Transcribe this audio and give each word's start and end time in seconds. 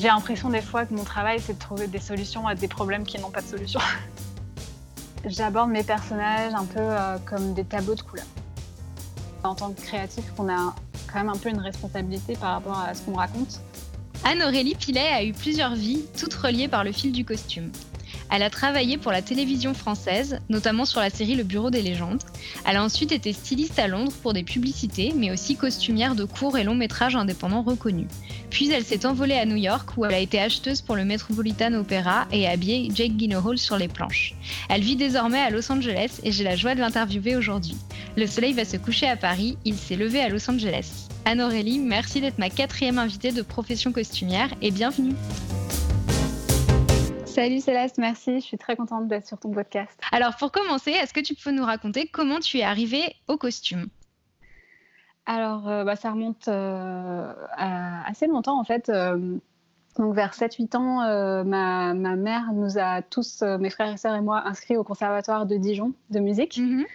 J'ai 0.00 0.06
l'impression 0.06 0.48
des 0.48 0.62
fois 0.62 0.86
que 0.86 0.94
mon 0.94 1.02
travail, 1.02 1.40
c'est 1.40 1.54
de 1.54 1.58
trouver 1.58 1.88
des 1.88 1.98
solutions 1.98 2.46
à 2.46 2.54
des 2.54 2.68
problèmes 2.68 3.02
qui 3.02 3.18
n'ont 3.18 3.30
pas 3.30 3.42
de 3.42 3.48
solution. 3.48 3.80
J'aborde 5.24 5.70
mes 5.70 5.82
personnages 5.82 6.54
un 6.54 6.66
peu 6.66 6.78
euh, 6.78 7.18
comme 7.26 7.52
des 7.52 7.64
tableaux 7.64 7.96
de 7.96 8.02
couleurs. 8.02 8.26
En 9.42 9.56
tant 9.56 9.72
que 9.72 9.80
créatif, 9.80 10.22
on 10.38 10.48
a 10.48 10.72
quand 11.12 11.18
même 11.18 11.30
un 11.30 11.36
peu 11.36 11.48
une 11.48 11.58
responsabilité 11.58 12.36
par 12.36 12.52
rapport 12.52 12.78
à 12.78 12.94
ce 12.94 13.02
qu'on 13.02 13.14
raconte. 13.14 13.60
Anne-Aurélie 14.22 14.76
Pilet 14.76 15.08
a 15.08 15.24
eu 15.24 15.32
plusieurs 15.32 15.74
vies, 15.74 16.04
toutes 16.16 16.34
reliées 16.34 16.68
par 16.68 16.84
le 16.84 16.92
fil 16.92 17.10
du 17.10 17.24
costume. 17.24 17.72
Elle 18.30 18.42
a 18.42 18.50
travaillé 18.50 18.98
pour 18.98 19.12
la 19.12 19.22
télévision 19.22 19.74
française, 19.74 20.40
notamment 20.48 20.84
sur 20.84 21.00
la 21.00 21.10
série 21.10 21.34
Le 21.34 21.44
Bureau 21.44 21.70
des 21.70 21.82
légendes. 21.82 22.22
Elle 22.66 22.76
a 22.76 22.84
ensuite 22.84 23.12
été 23.12 23.32
styliste 23.32 23.78
à 23.78 23.88
Londres 23.88 24.12
pour 24.22 24.34
des 24.34 24.42
publicités, 24.42 25.12
mais 25.16 25.30
aussi 25.30 25.56
costumière 25.56 26.14
de 26.14 26.24
courts 26.24 26.58
et 26.58 26.64
longs 26.64 26.74
métrages 26.74 27.16
indépendants 27.16 27.62
reconnus. 27.62 28.08
Puis 28.50 28.70
elle 28.70 28.84
s'est 28.84 29.06
envolée 29.06 29.38
à 29.38 29.46
New 29.46 29.56
York 29.56 29.90
où 29.96 30.04
elle 30.04 30.14
a 30.14 30.18
été 30.18 30.38
acheteuse 30.40 30.82
pour 30.82 30.96
le 30.96 31.04
Metropolitan 31.04 31.72
Opera 31.74 32.26
et 32.32 32.46
a 32.46 32.50
habillé 32.50 32.90
Jake 32.94 33.16
Gyllenhaal 33.16 33.58
sur 33.58 33.76
les 33.76 33.88
planches. 33.88 34.34
Elle 34.68 34.82
vit 34.82 34.96
désormais 34.96 35.40
à 35.40 35.50
Los 35.50 35.70
Angeles 35.70 36.20
et 36.22 36.32
j'ai 36.32 36.44
la 36.44 36.56
joie 36.56 36.74
de 36.74 36.80
l'interviewer 36.80 37.36
aujourd'hui. 37.36 37.76
Le 38.16 38.26
soleil 38.26 38.52
va 38.52 38.64
se 38.64 38.76
coucher 38.76 39.08
à 39.08 39.16
Paris, 39.16 39.56
il 39.64 39.76
s'est 39.76 39.96
levé 39.96 40.20
à 40.20 40.28
Los 40.28 40.50
Angeles. 40.50 41.08
Anne-Aurélie, 41.24 41.78
merci 41.78 42.20
d'être 42.20 42.38
ma 42.38 42.50
quatrième 42.50 42.98
invitée 42.98 43.32
de 43.32 43.42
Profession 43.42 43.92
Costumière 43.92 44.48
et 44.62 44.70
bienvenue. 44.70 45.14
Salut 47.28 47.60
Céleste, 47.60 47.98
merci. 47.98 48.40
Je 48.40 48.44
suis 48.44 48.56
très 48.56 48.74
contente 48.74 49.06
d'être 49.06 49.26
sur 49.26 49.38
ton 49.38 49.50
podcast. 49.50 50.00
Alors 50.12 50.34
pour 50.36 50.50
commencer, 50.50 50.90
est-ce 50.90 51.12
que 51.12 51.20
tu 51.20 51.34
peux 51.34 51.50
nous 51.50 51.64
raconter 51.64 52.08
comment 52.08 52.40
tu 52.40 52.58
es 52.58 52.62
arrivée 52.62 53.14
au 53.28 53.36
costume? 53.36 53.86
Alors 55.26 55.68
euh, 55.68 55.84
bah, 55.84 55.94
ça 55.94 56.10
remonte 56.10 56.48
euh, 56.48 57.32
à 57.52 58.08
assez 58.08 58.26
longtemps 58.26 58.58
en 58.58 58.64
fait. 58.64 58.88
Euh, 58.88 59.36
donc 59.98 60.14
vers 60.14 60.32
7-8 60.32 60.76
ans, 60.76 61.44
ma, 61.44 61.92
mère 61.94 62.52
nous 62.54 62.78
a 62.78 63.02
tous, 63.02 63.42
mes 63.42 63.68
frères 63.68 63.92
et 63.92 63.96
sœurs 63.98 64.14
et 64.14 64.20
moi, 64.20 64.42
inscrits 64.46 64.76
au 64.76 64.84
conservatoire 64.84 65.44
de 65.44 65.56
Dijon 65.56 65.92
de 66.10 66.20
musique. 66.20 66.56
Mhm. 66.56 66.86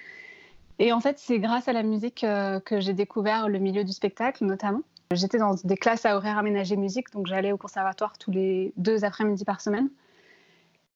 Et 0.80 0.92
en 0.94 1.00
fait, 1.00 1.20
c'est 1.20 1.40
grâce 1.40 1.68
à 1.68 1.74
la 1.74 1.84
musique 1.84 2.22
que 2.66 2.80
j'ai 2.80 2.94
découvert 2.94 3.50
le 3.50 3.60
milieu 3.60 3.84
du 3.84 3.92
spectacle 3.92 4.46
notamment. 4.46 4.82
J'étais 5.12 5.38
dans 5.38 5.54
des 5.64 5.78
classes 5.78 6.06
à 6.06 6.16
horaire 6.16 6.38
aménagé 6.38 6.76
musique, 6.76 7.12
donc 7.12 7.28
j'allais 7.28 7.52
au 7.52 7.58
conservatoire 7.58 8.18
tous 8.18 8.32
les 8.32 8.74
deux 8.78 9.06
après-midi 9.06 9.46
par 9.46 9.62
semaine. 9.62 9.90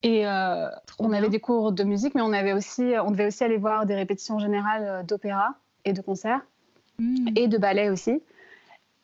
Et 0.03 0.27
euh, 0.27 0.69
on 0.99 1.11
avait 1.11 1.29
des 1.29 1.39
cours 1.39 1.71
de 1.71 1.83
musique, 1.83 2.13
mais 2.13 2.21
on, 2.21 2.33
avait 2.33 2.53
aussi, 2.53 2.93
on 3.03 3.11
devait 3.11 3.27
aussi 3.27 3.43
aller 3.43 3.57
voir 3.57 3.85
des 3.85 3.95
répétitions 3.95 4.39
générales 4.39 4.83
euh, 4.83 5.03
d'opéra 5.03 5.55
et 5.85 5.93
de 5.93 6.01
concert, 6.01 6.41
hmm. 6.99 7.29
et 7.35 7.47
de 7.47 7.57
ballet 7.57 7.89
aussi. 7.89 8.21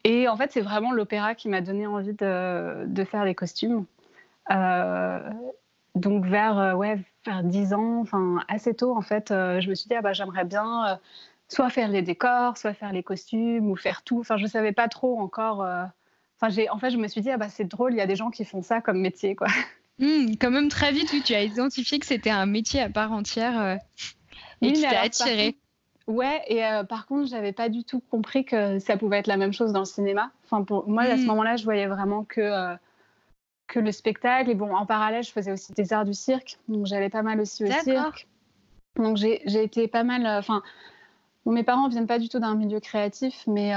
Et 0.03 0.27
en 0.27 0.37
fait, 0.37 0.51
c'est 0.51 0.61
vraiment 0.61 0.91
l'opéra 0.91 1.33
qui 1.33 1.49
m'a 1.49 1.61
donné 1.61 1.87
envie 1.87 2.13
de, 2.13 2.85
de, 2.85 3.03
faire 3.05 3.25
les 3.25 3.33
costumes. 3.33 3.85
Euh, 4.51 5.19
donc 5.95 6.25
vers, 6.25 6.77
ouais, 6.77 6.99
vers 7.25 7.43
10 7.43 7.73
ans, 7.73 8.01
enfin 8.01 8.43
assez 8.49 8.73
tôt, 8.73 8.95
en 8.95 9.01
fait, 9.01 9.29
je 9.29 9.69
me 9.69 9.75
suis 9.75 9.87
dit, 9.87 9.95
ah, 9.95 10.01
bah, 10.01 10.11
j'aimerais 10.11 10.43
bien 10.43 10.99
soit 11.47 11.69
faire 11.69 11.87
les 11.87 12.01
décors, 12.01 12.57
soit 12.57 12.73
faire 12.73 12.91
les 12.91 13.03
costumes, 13.03 13.69
ou 13.69 13.75
faire 13.77 14.01
tout. 14.03 14.19
Enfin, 14.19 14.37
je 14.37 14.43
ne 14.43 14.49
savais 14.49 14.73
pas 14.73 14.89
trop 14.89 15.19
encore. 15.19 15.61
Enfin, 16.41 16.53
en 16.69 16.79
fait, 16.79 16.89
je 16.89 16.97
me 16.97 17.07
suis 17.07 17.21
dit, 17.21 17.31
ah, 17.31 17.37
bah, 17.37 17.47
c'est 17.47 17.63
drôle, 17.63 17.93
il 17.93 17.97
y 17.97 18.01
a 18.01 18.07
des 18.07 18.17
gens 18.17 18.29
qui 18.29 18.43
font 18.43 18.61
ça 18.61 18.81
comme 18.81 18.99
métier. 18.99 19.35
quoi. 19.35 19.47
Hmm, 19.99 20.33
quand 20.39 20.51
même 20.51 20.69
très 20.69 20.91
vite, 20.91 21.11
oui, 21.13 21.21
tu 21.23 21.33
as 21.33 21.43
identifié 21.43 21.99
que 21.99 22.05
c'était 22.05 22.29
un 22.29 22.45
métier 22.45 22.81
à 22.81 22.89
part 22.89 23.11
entière 23.11 23.59
euh, 23.59 23.75
et 24.61 24.73
qui 24.73 24.81
t'a 24.81 25.01
attiré. 25.01 25.55
ouais, 26.07 26.41
et 26.47 26.65
euh, 26.65 26.83
par 26.83 27.05
contre, 27.05 27.29
j'avais 27.29 27.53
pas 27.53 27.69
du 27.69 27.83
tout 27.83 28.01
compris 28.09 28.43
que 28.43 28.79
ça 28.79 28.97
pouvait 28.97 29.19
être 29.19 29.27
la 29.27 29.37
même 29.37 29.53
chose 29.53 29.71
dans 29.71 29.79
le 29.79 29.85
cinéma. 29.85 30.31
Enfin, 30.45 30.63
pour 30.63 30.87
moi, 30.89 31.03
à 31.03 31.17
ce 31.17 31.21
hmm. 31.21 31.27
moment-là, 31.27 31.57
je 31.57 31.63
voyais 31.63 31.87
vraiment 31.87 32.23
que 32.23 32.41
euh, 32.41 32.75
que 33.67 33.79
le 33.79 33.91
spectacle. 33.91 34.49
Et 34.49 34.55
bon, 34.55 34.75
en 34.75 34.85
parallèle, 34.85 35.23
je 35.23 35.31
faisais 35.31 35.51
aussi 35.51 35.73
des 35.73 35.93
arts 35.93 36.05
du 36.05 36.13
cirque, 36.13 36.57
donc 36.67 36.87
j'allais 36.87 37.09
pas 37.09 37.21
mal 37.21 37.39
aussi 37.39 37.63
au 37.63 37.71
cirque. 37.71 38.27
Donc 38.95 39.17
j'ai 39.17 39.63
été 39.63 39.87
pas 39.87 40.03
mal. 40.03 40.25
Enfin, 40.25 40.63
mes 41.45 41.63
parents 41.63 41.87
viennent 41.87 42.07
pas 42.07 42.19
du 42.19 42.29
tout 42.29 42.39
d'un 42.39 42.55
milieu 42.55 42.79
créatif, 42.79 43.43
mais 43.47 43.73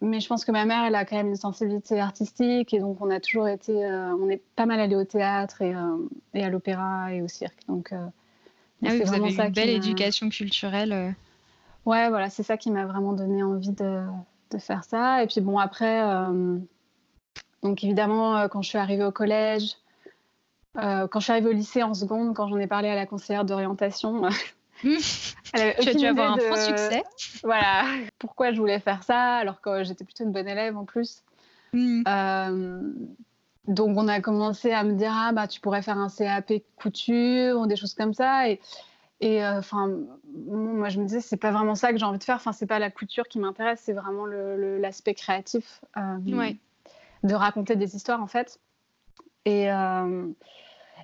mais 0.00 0.20
je 0.20 0.28
pense 0.28 0.44
que 0.44 0.52
ma 0.52 0.64
mère, 0.64 0.84
elle 0.84 0.94
a 0.94 1.04
quand 1.04 1.16
même 1.16 1.28
une 1.28 1.36
sensibilité 1.36 1.98
artistique 1.98 2.72
et 2.72 2.78
donc 2.78 2.98
on 3.00 3.10
a 3.10 3.18
toujours 3.18 3.48
été, 3.48 3.84
euh, 3.84 4.14
on 4.14 4.30
est 4.30 4.42
pas 4.54 4.64
mal 4.64 4.78
allé 4.78 4.94
au 4.94 5.04
théâtre 5.04 5.60
et, 5.62 5.74
euh, 5.74 5.96
et 6.34 6.44
à 6.44 6.50
l'opéra 6.50 7.12
et 7.12 7.20
au 7.20 7.28
cirque. 7.28 7.58
Donc, 7.66 7.92
euh, 7.92 8.06
ah 8.84 8.90
oui, 8.90 9.02
vous 9.02 9.12
avez 9.12 9.34
une 9.34 9.52
belle 9.52 9.70
éducation 9.70 10.28
culturelle. 10.28 11.16
Ouais, 11.84 12.08
voilà, 12.08 12.30
c'est 12.30 12.44
ça 12.44 12.56
qui 12.56 12.70
m'a 12.70 12.86
vraiment 12.86 13.12
donné 13.12 13.42
envie 13.42 13.72
de, 13.72 14.04
de, 14.52 14.58
faire 14.58 14.84
ça. 14.84 15.24
Et 15.24 15.26
puis 15.26 15.40
bon, 15.40 15.58
après, 15.58 16.00
donc 17.62 17.82
évidemment, 17.82 18.46
quand 18.48 18.62
je 18.62 18.68
suis 18.68 18.78
arrivée 18.78 19.04
au 19.04 19.10
collège, 19.10 19.74
quand 20.74 21.18
je 21.18 21.20
suis 21.20 21.32
arrivée 21.32 21.48
au 21.48 21.52
lycée 21.52 21.82
en 21.82 21.94
seconde, 21.94 22.34
quand 22.36 22.46
j'en 22.48 22.58
ai 22.58 22.68
parlé 22.68 22.88
à 22.88 22.94
la 22.94 23.06
conseillère 23.06 23.44
d'orientation, 23.44 24.22
tu 24.82 25.88
as 25.88 25.94
dû 25.94 26.06
avoir 26.06 26.32
un 26.32 26.38
franc 26.38 26.56
succès. 26.56 27.02
Voilà, 27.42 27.84
pourquoi 28.18 28.52
je 28.52 28.58
voulais 28.58 28.80
faire 28.80 29.02
ça 29.02 29.36
alors 29.36 29.60
que 29.60 29.84
j'étais 29.84 30.04
plutôt 30.04 30.24
une 30.24 30.32
bonne 30.32 30.48
élève 30.48 30.76
en 30.76 30.84
plus. 30.84 31.22
Hmm. 31.72 32.02
Euh, 32.06 32.92
donc 33.66 33.96
on 33.98 34.08
a 34.08 34.20
commencé 34.20 34.72
à 34.72 34.84
me 34.84 34.94
dire 34.94 35.12
ah 35.12 35.32
bah 35.32 35.46
tu 35.46 35.60
pourrais 35.60 35.82
faire 35.82 35.98
un 35.98 36.08
CAP 36.08 36.52
couture 36.76 37.60
ou 37.60 37.66
des 37.66 37.76
choses 37.76 37.94
comme 37.94 38.14
ça 38.14 38.48
et 38.48 38.60
et 39.20 39.44
euh, 39.44 39.58
enfin 39.58 39.90
moi 40.46 40.88
je 40.88 40.98
me 40.98 41.04
disais 41.04 41.20
c'est 41.20 41.36
pas 41.36 41.50
vraiment 41.50 41.74
ça 41.74 41.92
que 41.92 41.98
j'ai 41.98 42.06
envie 42.06 42.18
de 42.18 42.24
faire 42.24 42.36
enfin 42.36 42.52
c'est 42.52 42.66
pas 42.66 42.78
la 42.78 42.90
couture 42.90 43.28
qui 43.28 43.38
m'intéresse 43.38 43.82
c'est 43.84 43.92
vraiment 43.92 44.24
l'aspect 44.24 45.12
créatif 45.12 45.84
euh, 45.98 46.52
de 47.24 47.34
raconter 47.34 47.76
des 47.76 47.94
histoires 47.94 48.22
en 48.22 48.26
fait 48.26 48.58
et 49.44 49.68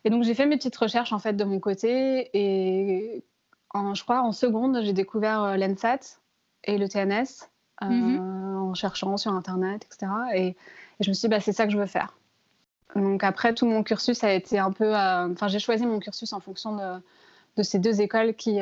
et 0.05 0.11
donc 0.11 0.23
j'ai 0.23 0.35
fait 0.35 0.47
mes 0.47 0.57
petites 0.57 0.77
recherches 0.77 1.13
en 1.13 1.19
fait 1.19 1.35
de 1.35 1.45
mon 1.45 1.61
côté 1.61 2.31
et 2.33 3.25
je 3.95 4.03
crois, 4.03 4.23
en 4.23 4.33
seconde, 4.33 4.81
j'ai 4.83 4.93
découvert 4.93 5.43
euh, 5.43 5.57
l'ENSAT 5.57 6.19
et 6.65 6.79
le 6.79 6.89
TNS 6.89 7.49
euh, 7.83 7.87
mhm. 7.87 8.57
en 8.57 8.75
cherchant 8.75 9.17
sur 9.17 9.33
Internet, 9.33 9.85
etc. 9.85 10.13
Et, 10.35 10.57
je 11.01 11.11
me 11.11 11.15
suis 11.15 11.23
dit, 11.23 11.29
bah, 11.29 11.41
c'est 11.41 11.53
ça 11.53 11.67
que 11.67 11.73
je 11.73 11.79
veux 11.79 11.87
faire. 11.87 12.17
Donc 12.95 13.25
après, 13.25 13.53
tout 13.53 13.67
mon 13.67 13.83
cursus 13.83 14.23
a 14.23 14.33
été 14.33 14.61
un 14.61 14.71
peu... 14.71 14.97
Euh, 14.97 15.33
enfin, 15.33 15.49
j'ai 15.49 15.59
choisi 15.59 15.85
mon 15.85 15.99
cursus 15.99 16.33
en 16.33 16.39
fonction 16.39 16.77
de, 16.77 17.03
de 17.57 17.63
ces 17.65 17.81
deux 17.81 18.01
écoles 18.01 18.35
qui, 18.35 18.61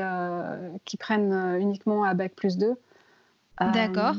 qui 0.87 0.97
prennent 0.97 1.59
uniquement 1.61 2.05
à 2.05 2.15
Bac 2.15 2.33
plus 2.35 2.57
2. 2.57 2.75
D'accord. 3.75 4.15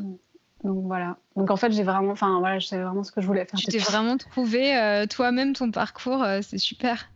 Donc 0.63 0.85
voilà. 0.85 1.17
Donc 1.35 1.49
en 1.49 1.55
fait, 1.55 1.71
j'ai 1.71 1.81
vraiment, 1.81 2.11
enfin 2.11 2.37
voilà, 2.37 2.59
je 2.59 2.67
savais 2.67 2.83
vraiment 2.83 3.03
ce 3.03 3.11
que 3.11 3.19
je 3.19 3.25
voulais 3.25 3.45
faire. 3.45 3.59
Tu 3.59 3.65
t'es 3.65 3.79
vraiment 3.79 4.17
trouvé 4.17 5.05
toi-même 5.09 5.53
ton 5.53 5.71
parcours, 5.71 6.23
c'est 6.43 6.59
super. 6.59 7.09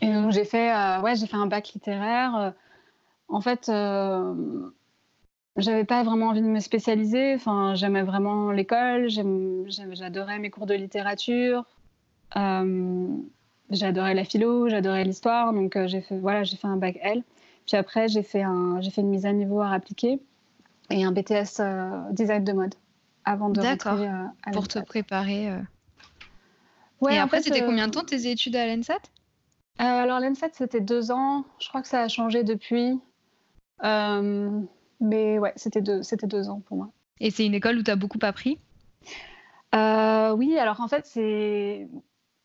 Et 0.00 0.12
donc 0.12 0.30
j'ai 0.30 0.44
fait, 0.44 0.72
ouais, 1.00 1.16
j'ai 1.16 1.26
fait 1.26 1.36
un 1.36 1.46
bac 1.46 1.72
littéraire 1.74 2.54
en 3.32 3.40
fait, 3.40 3.68
euh, 3.68 4.34
j'avais 5.56 5.84
pas 5.84 6.02
vraiment 6.02 6.28
envie 6.28 6.42
de 6.42 6.46
me 6.46 6.60
spécialiser. 6.60 7.34
Enfin, 7.34 7.74
j'aimais 7.74 8.02
vraiment 8.02 8.52
l'école, 8.52 9.08
j'adorais 9.08 10.38
mes 10.38 10.50
cours 10.50 10.66
de 10.66 10.74
littérature, 10.74 11.64
euh, 12.36 13.08
j'adorais 13.70 14.14
la 14.14 14.24
philo, 14.24 14.68
j'adorais 14.68 15.04
l'histoire. 15.04 15.52
Donc 15.54 15.76
euh, 15.76 15.88
j'ai 15.88 16.02
fait, 16.02 16.18
voilà, 16.18 16.44
j'ai 16.44 16.56
fait 16.56 16.66
un 16.66 16.76
bac 16.76 16.98
L. 17.00 17.22
Puis 17.66 17.76
après, 17.76 18.08
j'ai 18.08 18.22
fait, 18.22 18.42
un, 18.42 18.80
j'ai 18.80 18.90
fait 18.90 19.00
une 19.00 19.10
mise 19.10 19.24
à 19.24 19.32
niveau 19.32 19.60
à 19.60 19.70
appliquer 19.70 20.20
et 20.90 21.04
un 21.04 21.12
BTS 21.12 21.60
euh, 21.60 22.02
design 22.10 22.44
de 22.44 22.52
mode 22.52 22.74
avant 23.24 23.48
de 23.48 23.60
rentrer 23.60 24.08
à 24.08 24.50
Pour 24.52 24.68
te 24.68 24.78
préparer. 24.80 25.50
Ouais, 27.00 27.14
et 27.14 27.18
après, 27.18 27.40
c'était 27.40 27.64
combien 27.64 27.86
de 27.86 27.92
temps 27.92 28.04
tes 28.04 28.30
études 28.30 28.56
à 28.56 28.66
l'ENSAT? 28.66 29.00
Alors 29.78 30.20
l'ENSAT, 30.20 30.50
c'était 30.52 30.80
deux 30.80 31.10
ans. 31.10 31.44
Je 31.58 31.68
crois 31.68 31.82
que 31.82 31.88
ça 31.88 32.02
a 32.02 32.08
changé 32.08 32.44
depuis. 32.44 33.00
Euh, 33.84 34.60
mais 35.00 35.38
ouais, 35.38 35.52
c'était 35.56 35.80
deux, 35.80 36.02
c'était 36.02 36.26
deux 36.26 36.48
ans 36.48 36.60
pour 36.66 36.76
moi. 36.76 36.90
Et 37.20 37.30
c'est 37.30 37.46
une 37.46 37.54
école 37.54 37.78
où 37.78 37.82
tu 37.82 37.90
as 37.90 37.96
beaucoup 37.96 38.18
appris? 38.22 38.58
Euh, 39.74 40.32
Oui, 40.32 40.58
alors 40.58 40.80
en 40.80 40.88
fait, 40.88 41.06
c'est. 41.06 41.88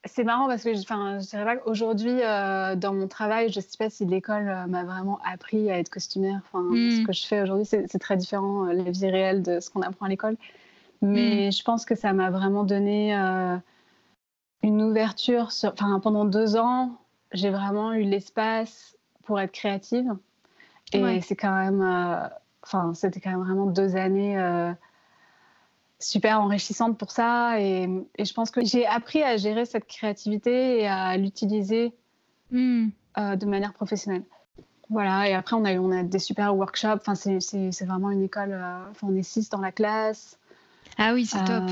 C'est 0.05 0.23
marrant 0.23 0.47
parce 0.47 0.63
que 0.63 0.79
enfin, 0.79 1.19
je 1.19 1.27
dirais 1.27 1.43
pas 1.43 1.57
qu'aujourd'hui, 1.57 2.21
euh, 2.21 2.77
dans 2.77 2.93
mon 2.93 3.09
travail, 3.09 3.51
je 3.51 3.57
ne 3.57 3.61
sais 3.61 3.77
pas 3.77 3.89
si 3.89 4.05
l'école 4.05 4.45
m'a 4.69 4.85
vraiment 4.85 5.19
appris 5.25 5.69
à 5.69 5.79
être 5.79 5.89
costumière. 5.89 6.39
Enfin, 6.45 6.65
Ce 6.71 7.01
hmm. 7.01 7.05
que 7.05 7.11
je 7.11 7.25
fais 7.25 7.41
aujourd'hui, 7.41 7.65
c'est 7.65 7.99
très 7.99 8.15
différent, 8.15 8.65
la 8.65 8.89
vie 8.89 9.09
réelle 9.09 9.41
de 9.41 9.59
ce 9.59 9.69
qu'on 9.69 9.81
apprend 9.81 10.05
à 10.05 10.09
l'école. 10.09 10.37
Mais 11.01 11.49
hmm. 11.49 11.51
je 11.51 11.63
pense 11.63 11.83
que 11.83 11.95
ça 11.95 12.13
m'a 12.13 12.29
vraiment 12.29 12.63
donné 12.63 13.13
une 14.63 14.81
ouverture. 14.81 15.51
Sur... 15.51 15.73
Enfin, 15.73 15.99
pendant 15.99 16.23
deux 16.23 16.55
ans, 16.55 16.95
j'ai 17.33 17.49
vraiment 17.49 17.91
eu 17.91 18.03
l'espace 18.03 18.95
pour 19.23 19.39
être 19.41 19.51
créative. 19.51 20.15
Et 20.93 21.21
c'est 21.21 21.35
quand 21.35 21.53
même, 21.53 21.81
euh, 21.81 22.27
enfin, 22.63 22.93
c'était 22.93 23.19
quand 23.19 23.31
même 23.31 23.43
vraiment 23.43 23.65
deux 23.65 23.95
années 23.95 24.39
euh, 24.39 24.71
super 25.99 26.39
enrichissantes 26.41 26.97
pour 26.97 27.11
ça. 27.11 27.59
Et, 27.59 27.89
et 28.17 28.25
je 28.25 28.33
pense 28.33 28.51
que 28.51 28.63
j'ai 28.63 28.85
appris 28.85 29.21
à 29.21 29.37
gérer 29.37 29.65
cette 29.65 29.85
créativité 29.85 30.81
et 30.81 30.87
à 30.87 31.17
l'utiliser 31.17 31.93
hmm. 32.51 32.87
euh, 33.17 33.35
de 33.35 33.45
manière 33.45 33.73
professionnelle. 33.73 34.23
Voilà, 34.89 35.27
et 35.27 35.33
après, 35.33 35.57
on 35.57 35.65
a, 35.65 35.73
eu, 35.73 35.79
on 35.79 35.91
a 35.91 36.03
des 36.03 36.19
super 36.19 36.55
workshops. 36.55 37.01
Enfin, 37.05 37.15
c'est 37.15 37.85
vraiment 37.85 38.09
une 38.09 38.23
école. 38.23 38.57
On 39.03 39.13
est 39.17 39.23
six 39.23 39.49
dans 39.49 39.59
la 39.59 39.73
classe. 39.73 40.39
Ah 40.97 41.13
oui, 41.13 41.25
c'est 41.25 41.43
top. 41.43 41.63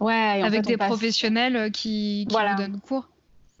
Ouais, 0.00 0.42
avec 0.44 0.62
des 0.62 0.76
professionnels 0.76 1.72
qui, 1.72 2.28
qui 2.28 2.36
vous 2.36 2.56
donnent 2.56 2.80
cours. 2.80 3.08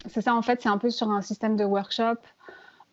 C'est 0.08 0.20
ça, 0.20 0.36
en 0.36 0.42
fait, 0.42 0.62
c'est 0.62 0.68
un 0.68 0.78
peu 0.78 0.90
sur 0.90 1.10
un 1.10 1.20
système 1.20 1.56
de 1.56 1.64
workshop 1.64 2.18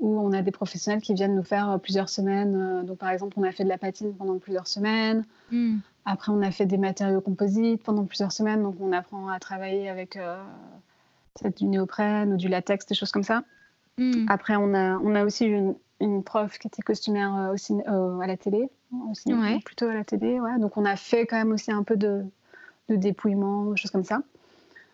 où 0.03 0.19
on 0.19 0.31
a 0.33 0.43
des 0.43 0.51
professionnels 0.51 1.01
qui 1.01 1.15
viennent 1.15 1.35
nous 1.35 1.43
faire 1.43 1.79
plusieurs 1.81 2.09
semaines. 2.09 2.83
Donc, 2.85 2.99
par 2.99 3.09
exemple, 3.09 3.33
on 3.37 3.43
a 3.43 3.51
fait 3.51 3.63
de 3.63 3.69
la 3.69 3.79
patine 3.79 4.13
pendant 4.13 4.37
plusieurs 4.37 4.67
semaines. 4.67 5.25
Hmm. 5.51 5.77
Après, 6.05 6.31
on 6.31 6.41
a 6.41 6.51
fait 6.51 6.67
des 6.67 6.77
matériaux 6.77 7.21
composites 7.21 7.81
pendant 7.81 8.05
plusieurs 8.05 8.31
semaines. 8.31 8.61
Donc, 8.61 8.75
on 8.79 8.91
apprend 8.91 9.29
à 9.29 9.39
travailler 9.39 9.89
avec 9.89 10.19
du 11.57 11.65
néoprène 11.65 12.33
ou 12.33 12.37
du 12.37 12.49
latex, 12.49 12.85
des 12.85 12.95
choses 12.95 13.11
comme 13.11 13.23
ça. 13.23 13.43
Hmm. 13.97 14.25
Après, 14.27 14.55
on 14.55 14.73
a, 14.73 14.97
on 14.97 15.15
a 15.15 15.23
aussi 15.23 15.45
une, 15.45 15.75
une 15.99 16.23
prof 16.23 16.57
qui 16.57 16.67
était 16.67 16.81
costumière 16.81 17.35
euh, 17.35 17.53
aussi, 17.53 17.73
euh, 17.87 18.19
à 18.19 18.27
la 18.27 18.37
télé, 18.37 18.69
aussi, 19.09 19.31
plutôt 19.63 19.87
à 19.87 19.93
la 19.93 20.03
télé. 20.03 20.39
Ouais. 20.39 20.59
Donc, 20.59 20.77
on 20.77 20.85
a 20.85 20.95
fait 20.95 21.25
quand 21.25 21.37
même 21.37 21.51
aussi 21.51 21.71
un 21.71 21.83
peu 21.83 21.95
de, 21.95 22.23
de 22.89 22.95
dépouillement, 22.95 23.71
des 23.71 23.77
choses 23.77 23.91
comme 23.91 24.03
ça. 24.03 24.21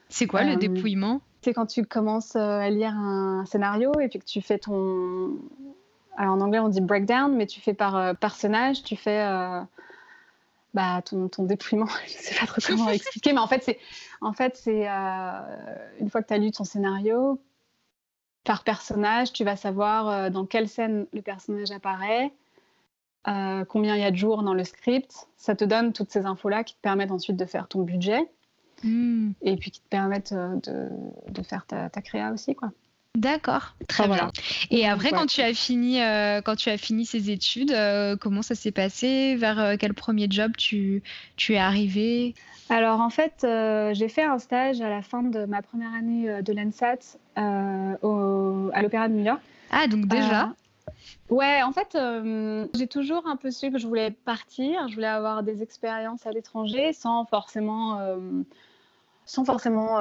C'est 0.09 0.27
quoi 0.27 0.43
le 0.43 0.53
euh, 0.53 0.57
dépouillement? 0.57 1.21
C'est 1.41 1.53
quand 1.53 1.65
tu 1.65 1.85
commences 1.85 2.35
à 2.35 2.69
lire 2.69 2.93
un 2.93 3.45
scénario 3.45 3.91
et 3.99 4.09
puis 4.09 4.19
que 4.19 4.25
tu 4.25 4.41
fais 4.41 4.57
ton. 4.59 5.37
Alors, 6.17 6.33
en 6.33 6.41
anglais, 6.41 6.59
on 6.59 6.67
dit 6.67 6.81
breakdown, 6.81 7.33
mais 7.35 7.47
tu 7.47 7.61
fais 7.61 7.73
par 7.73 8.15
personnage, 8.17 8.83
tu 8.83 8.97
fais 8.97 9.25
bah, 10.73 11.01
ton, 11.03 11.29
ton, 11.29 11.43
dépouillement. 11.43 11.87
Je 12.07 12.17
ne 12.17 12.21
sais 12.21 12.35
pas 12.35 12.45
trop 12.45 12.61
comment 12.67 12.89
expliquer, 12.89 13.31
mais 13.31 13.39
en 13.39 13.47
fait, 13.47 13.63
c'est 13.63 13.79
en 14.19 14.33
fait, 14.33 14.57
c'est 14.57 14.85
une 14.85 16.09
fois 16.09 16.21
que 16.21 16.27
tu 16.27 16.33
as 16.33 16.37
lu 16.37 16.51
ton 16.51 16.65
scénario, 16.65 17.39
par 18.49 18.63
personnage, 18.63 19.31
tu 19.31 19.43
vas 19.43 19.55
savoir 19.55 20.09
euh, 20.09 20.29
dans 20.31 20.45
quelle 20.45 20.67
scène 20.67 21.05
le 21.13 21.21
personnage 21.21 21.71
apparaît, 21.71 22.31
euh, 23.27 23.63
combien 23.65 23.95
il 23.95 24.01
y 24.01 24.05
a 24.05 24.11
de 24.11 24.15
jours 24.15 24.43
dans 24.43 24.55
le 24.55 24.63
script. 24.63 25.27
Ça 25.37 25.55
te 25.55 25.63
donne 25.63 25.93
toutes 25.93 26.09
ces 26.09 26.25
infos-là 26.25 26.63
qui 26.63 26.73
te 26.73 26.81
permettent 26.81 27.11
ensuite 27.11 27.37
de 27.37 27.45
faire 27.45 27.67
ton 27.67 27.83
budget 27.83 28.27
hmm. 28.83 29.31
et 29.41 29.55
puis 29.57 29.71
qui 29.71 29.81
te 29.81 29.89
permettent 29.89 30.33
euh, 30.33 30.55
de, 30.63 30.89
de 31.31 31.43
faire 31.43 31.65
ta, 31.65 31.89
ta, 31.89 32.01
créa 32.01 32.31
aussi. 32.31 32.55
quoi. 32.55 32.71
D'accord, 33.15 33.75
très 33.87 34.07
bien. 34.07 34.31
Et 34.69 34.87
après, 34.87 35.09
quand 35.09 35.25
tu 35.25 35.41
as 35.41 35.53
fini, 35.53 35.97
quand 36.45 36.55
tu 36.55 36.69
as 36.69 36.77
fini 36.77 37.05
ces 37.05 37.31
études, 37.31 37.75
comment 38.21 38.43
ça 38.43 38.53
s'est 38.53 38.71
passé? 38.71 39.35
Vers 39.35 39.77
quel 39.79 39.95
premier 39.95 40.27
job 40.29 40.51
tu, 40.55 41.01
tu 41.35 41.55
es 41.55 41.57
arrivé? 41.57 42.35
Alors 42.69 43.01
en 43.01 43.09
fait, 43.09 43.43
euh, 43.43 43.93
j'ai 43.95 44.09
fait 44.09 44.23
un 44.23 44.37
stage 44.37 44.79
à 44.79 44.89
la 44.89 45.01
fin 45.01 45.23
de 45.23 45.45
ma 45.45 45.63
première 45.63 45.91
année 45.93 46.29
euh, 46.29 46.41
de 46.43 46.53
l'ENSAT 46.53 47.17
euh, 47.37 48.69
à 48.73 48.81
l'Opéra 48.83 49.09
de 49.09 49.15
New 49.15 49.25
York. 49.25 49.41
Ah, 49.71 49.87
donc 49.87 50.05
déjà? 50.05 50.53
Ouais, 51.29 51.61
en 51.63 51.71
fait, 51.71 51.97
j'ai 52.73 52.87
toujours 52.87 53.27
un 53.27 53.35
peu 53.35 53.51
su 53.51 53.71
que 53.71 53.77
je 53.77 53.87
voulais 53.87 54.11
partir, 54.11 54.87
je 54.87 54.95
voulais 54.95 55.07
avoir 55.07 55.43
des 55.43 55.61
expériences 55.61 56.25
à 56.25 56.31
l'étranger 56.31 56.91
sans 56.91 57.25
forcément, 57.25 57.99
sans 59.29 59.45
forcément 59.45 59.97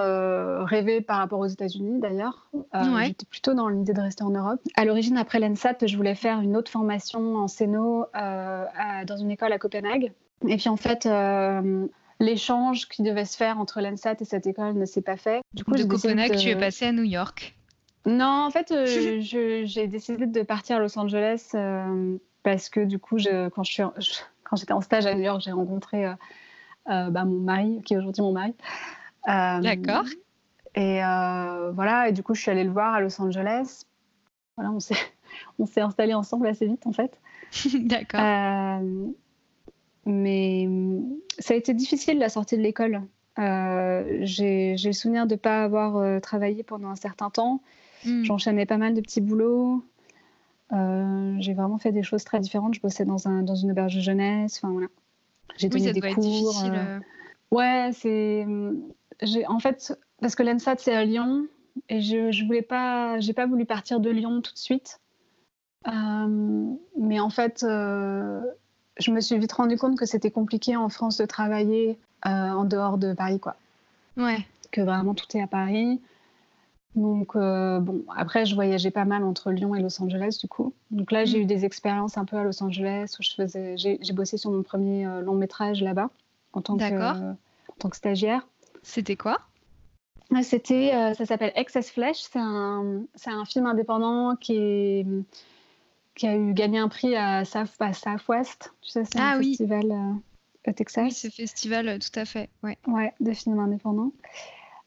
rêver 0.64 1.00
par 1.00 1.18
rapport 1.18 1.38
aux 1.38 1.46
États-Unis 1.46 2.00
d'ailleurs. 2.00 2.48
J'étais 3.04 3.26
plutôt 3.26 3.54
dans 3.54 3.68
l'idée 3.68 3.92
de 3.92 4.00
rester 4.00 4.24
en 4.24 4.30
Europe. 4.30 4.60
À 4.74 4.84
l'origine, 4.84 5.18
après 5.18 5.38
l'ENSAT, 5.38 5.86
je 5.86 5.96
voulais 5.96 6.14
faire 6.14 6.40
une 6.40 6.56
autre 6.56 6.70
formation 6.70 7.36
en 7.36 7.46
scéno 7.46 8.06
dans 8.14 9.16
une 9.16 9.30
école 9.30 9.52
à 9.52 9.58
Copenhague. 9.58 10.12
Et 10.46 10.56
puis 10.56 10.68
en 10.68 10.76
fait, 10.76 11.06
l'échange 12.20 12.88
qui 12.88 13.02
devait 13.02 13.24
se 13.24 13.36
faire 13.36 13.58
entre 13.58 13.80
l'ENSAT 13.80 14.16
et 14.20 14.24
cette 14.24 14.46
école 14.46 14.74
ne 14.74 14.84
s'est 14.84 15.02
pas 15.02 15.16
fait. 15.16 15.42
Du 15.54 15.64
coup, 15.64 15.72
de 15.72 15.84
Copenhague, 15.84 16.36
tu 16.36 16.48
es 16.48 16.56
passé 16.56 16.86
à 16.86 16.92
New 16.92 17.04
York 17.04 17.56
Non, 18.06 18.46
en 18.46 18.50
fait, 18.50 18.72
euh, 18.72 18.86
j'ai 19.20 19.86
décidé 19.86 20.26
de 20.26 20.42
partir 20.42 20.76
à 20.76 20.80
Los 20.80 20.98
Angeles 20.98 21.50
euh, 21.54 22.16
parce 22.42 22.68
que 22.68 22.80
du 22.80 22.98
coup, 22.98 23.18
je, 23.18 23.48
quand 23.48 23.62
j'étais 23.62 24.72
en 24.72 24.80
stage 24.80 25.06
à 25.06 25.14
New 25.14 25.22
York, 25.22 25.42
j'ai 25.44 25.52
rencontré 25.52 26.06
euh, 26.06 26.14
bah, 26.86 27.24
mon 27.24 27.40
mari, 27.40 27.82
qui 27.84 27.94
est 27.94 27.98
aujourd'hui 27.98 28.22
mon 28.22 28.32
mari. 28.32 28.54
D'accord. 29.28 30.04
Et 30.74 31.00
voilà, 31.74 32.08
et 32.08 32.12
du 32.12 32.22
coup, 32.22 32.34
je 32.34 32.40
suis 32.42 32.50
allée 32.50 32.64
le 32.64 32.70
voir 32.70 32.94
à 32.94 33.00
Los 33.00 33.20
Angeles. 33.20 33.84
Voilà, 34.56 34.72
on 34.72 34.80
s'est, 34.80 34.94
on 35.58 35.66
s'est 35.66 35.80
installés 35.80 36.14
ensemble 36.14 36.46
assez 36.46 36.66
vite, 36.66 36.86
en 36.86 36.92
fait. 36.92 37.20
D'accord. 37.74 38.20
Mais 40.06 40.68
ça 41.38 41.54
a 41.54 41.56
été 41.56 41.74
difficile 41.74 42.18
la 42.18 42.28
sortie 42.30 42.56
de 42.56 42.62
l'école. 42.62 43.02
Euh, 43.38 44.18
j'ai 44.22 44.74
le 44.82 44.92
souvenir 44.92 45.26
de 45.26 45.34
ne 45.34 45.38
pas 45.38 45.62
avoir 45.62 45.96
euh, 45.96 46.18
travaillé 46.18 46.62
pendant 46.62 46.88
un 46.88 46.96
certain 46.96 47.30
temps. 47.30 47.60
Hmm. 48.04 48.24
J'enchaînais 48.24 48.66
pas 48.66 48.78
mal 48.78 48.94
de 48.94 49.00
petits 49.00 49.20
boulots. 49.20 49.84
Euh, 50.72 51.36
j'ai 51.38 51.54
vraiment 51.54 51.78
fait 51.78 51.92
des 51.92 52.02
choses 52.02 52.24
très 52.24 52.40
différentes. 52.40 52.74
Je 52.74 52.80
bossais 52.80 53.04
dans, 53.04 53.28
un, 53.28 53.42
dans 53.42 53.54
une 53.54 53.70
auberge 53.70 53.94
de 53.94 54.00
jeunesse. 54.00 54.58
Enfin, 54.58 54.72
voilà. 54.72 54.88
J'ai 55.56 55.68
donné 55.68 55.92
des 55.92 56.00
cours. 56.00 56.22
difficile. 56.22 57.00
Ouais, 57.50 57.90
c'est. 57.92 58.46
En 59.48 59.58
fait, 59.58 59.98
parce 60.20 60.34
que 60.34 60.42
l'ENSAT, 60.42 60.76
c'est 60.78 60.94
à 60.94 61.04
Lyon. 61.04 61.46
Et 61.88 62.00
je, 62.00 62.32
je 62.32 62.44
voulais 62.44 62.62
pas. 62.62 63.18
J'ai 63.20 63.32
pas 63.32 63.46
voulu 63.46 63.64
partir 63.64 64.00
de 64.00 64.10
Lyon 64.10 64.40
tout 64.42 64.52
de 64.52 64.58
suite. 64.58 65.00
mais 65.86 67.20
en 67.20 67.30
fait 67.30 67.64
je 68.98 69.10
me 69.10 69.20
suis 69.20 69.38
vite 69.38 69.52
rendu 69.52 69.76
compte 69.76 69.96
que 69.96 70.06
c'était 70.06 70.30
compliqué 70.30 70.76
en 70.76 70.88
France 70.88 71.16
de 71.18 71.26
travailler 71.26 71.98
euh, 72.26 72.30
en 72.30 72.64
dehors 72.64 72.98
de 72.98 73.12
Paris, 73.12 73.40
quoi. 73.40 73.56
Ouais. 74.16 74.44
Que 74.72 74.80
vraiment 74.80 75.14
tout 75.14 75.26
est 75.36 75.40
à 75.40 75.46
Paris. 75.46 76.00
Donc, 76.96 77.36
euh, 77.36 77.78
bon, 77.78 78.02
après, 78.16 78.44
je 78.44 78.54
voyageais 78.54 78.90
pas 78.90 79.04
mal 79.04 79.22
entre 79.22 79.52
Lyon 79.52 79.74
et 79.74 79.80
Los 79.80 80.02
Angeles, 80.02 80.38
du 80.40 80.48
coup. 80.48 80.74
Donc 80.90 81.12
là, 81.12 81.24
j'ai 81.24 81.38
mm. 81.38 81.42
eu 81.42 81.46
des 81.46 81.64
expériences 81.64 82.18
un 82.18 82.24
peu 82.24 82.36
à 82.36 82.42
Los 82.42 82.62
Angeles 82.62 83.14
où 83.18 83.22
je 83.22 83.34
faisais, 83.34 83.76
j'ai, 83.76 83.98
bossé 84.12 84.36
sur 84.36 84.50
mon 84.50 84.62
premier 84.62 85.06
euh, 85.06 85.20
long 85.20 85.34
métrage 85.34 85.80
là-bas 85.80 86.10
en 86.52 86.60
tant 86.60 86.76
que, 86.76 87.30
en 87.30 87.36
tant 87.78 87.88
que 87.88 87.96
stagiaire. 87.96 88.46
C'était 88.82 89.16
quoi? 89.16 89.38
C'était, 90.42 91.14
ça 91.14 91.24
s'appelle 91.24 91.52
Excess 91.54 91.90
Flesh. 91.90 92.18
C'est 92.18 92.38
un, 92.38 93.02
c'est 93.14 93.30
un 93.30 93.44
film 93.46 93.64
indépendant 93.66 94.36
qui 94.36 94.56
est 94.56 95.06
qui 96.18 96.26
a 96.26 96.36
eu 96.36 96.52
gagné 96.52 96.78
un 96.78 96.88
prix 96.88 97.16
à, 97.16 97.44
South, 97.46 97.70
Southwest. 97.92 98.74
Tu 98.82 98.90
sais, 98.90 99.04
c'est 99.04 99.18
un 99.18 99.36
ah 99.36 99.38
festival 99.38 99.90
euh, 99.90 100.70
au 100.70 100.72
Texas. 100.72 101.04
Oui, 101.04 101.12
ce 101.12 101.28
festival, 101.28 101.88
euh, 101.88 101.98
tout 101.98 102.18
à 102.18 102.26
fait. 102.26 102.50
Ouais, 102.62 102.76
ouais 102.86 103.14
de 103.20 103.32
films 103.32 103.60
indépendants. 103.60 104.12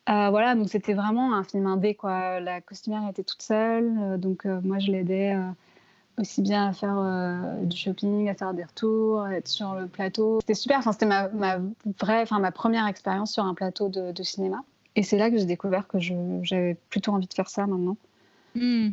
Euh, 0.09 0.29
voilà, 0.29 0.55
donc 0.55 0.69
c'était 0.69 0.93
vraiment 0.93 1.33
un 1.33 1.43
film 1.43 1.65
indé, 1.67 1.95
quoi. 1.95 2.39
La 2.39 2.59
costumière 2.59 3.07
était 3.09 3.23
toute 3.23 3.41
seule, 3.41 4.19
donc 4.19 4.45
moi 4.45 4.79
je 4.79 4.91
l'aidais 4.91 5.35
aussi 6.21 6.41
bien 6.41 6.67
à 6.67 6.73
faire 6.73 7.57
du 7.63 7.75
shopping, 7.75 8.29
à 8.29 8.33
faire 8.33 8.53
des 8.53 8.63
retours, 8.63 9.21
à 9.21 9.33
être 9.35 9.47
sur 9.47 9.75
le 9.75 9.87
plateau. 9.87 10.39
C'était 10.41 10.53
super, 10.53 10.79
enfin, 10.79 10.91
c'était 10.91 11.05
ma, 11.05 11.29
ma, 11.29 11.57
vraie, 11.99 12.21
enfin, 12.21 12.39
ma 12.39 12.51
première 12.51 12.87
expérience 12.87 13.33
sur 13.33 13.43
un 13.43 13.53
plateau 13.53 13.89
de, 13.89 14.11
de 14.11 14.23
cinéma. 14.23 14.63
Et 14.95 15.03
c'est 15.03 15.17
là 15.17 15.29
que 15.29 15.37
j'ai 15.37 15.45
découvert 15.45 15.87
que 15.87 15.99
j'avais 15.99 16.75
plutôt 16.89 17.11
envie 17.11 17.27
de 17.27 17.33
faire 17.33 17.49
ça 17.49 17.65
maintenant. 17.67 17.97
Hmm 18.55 18.89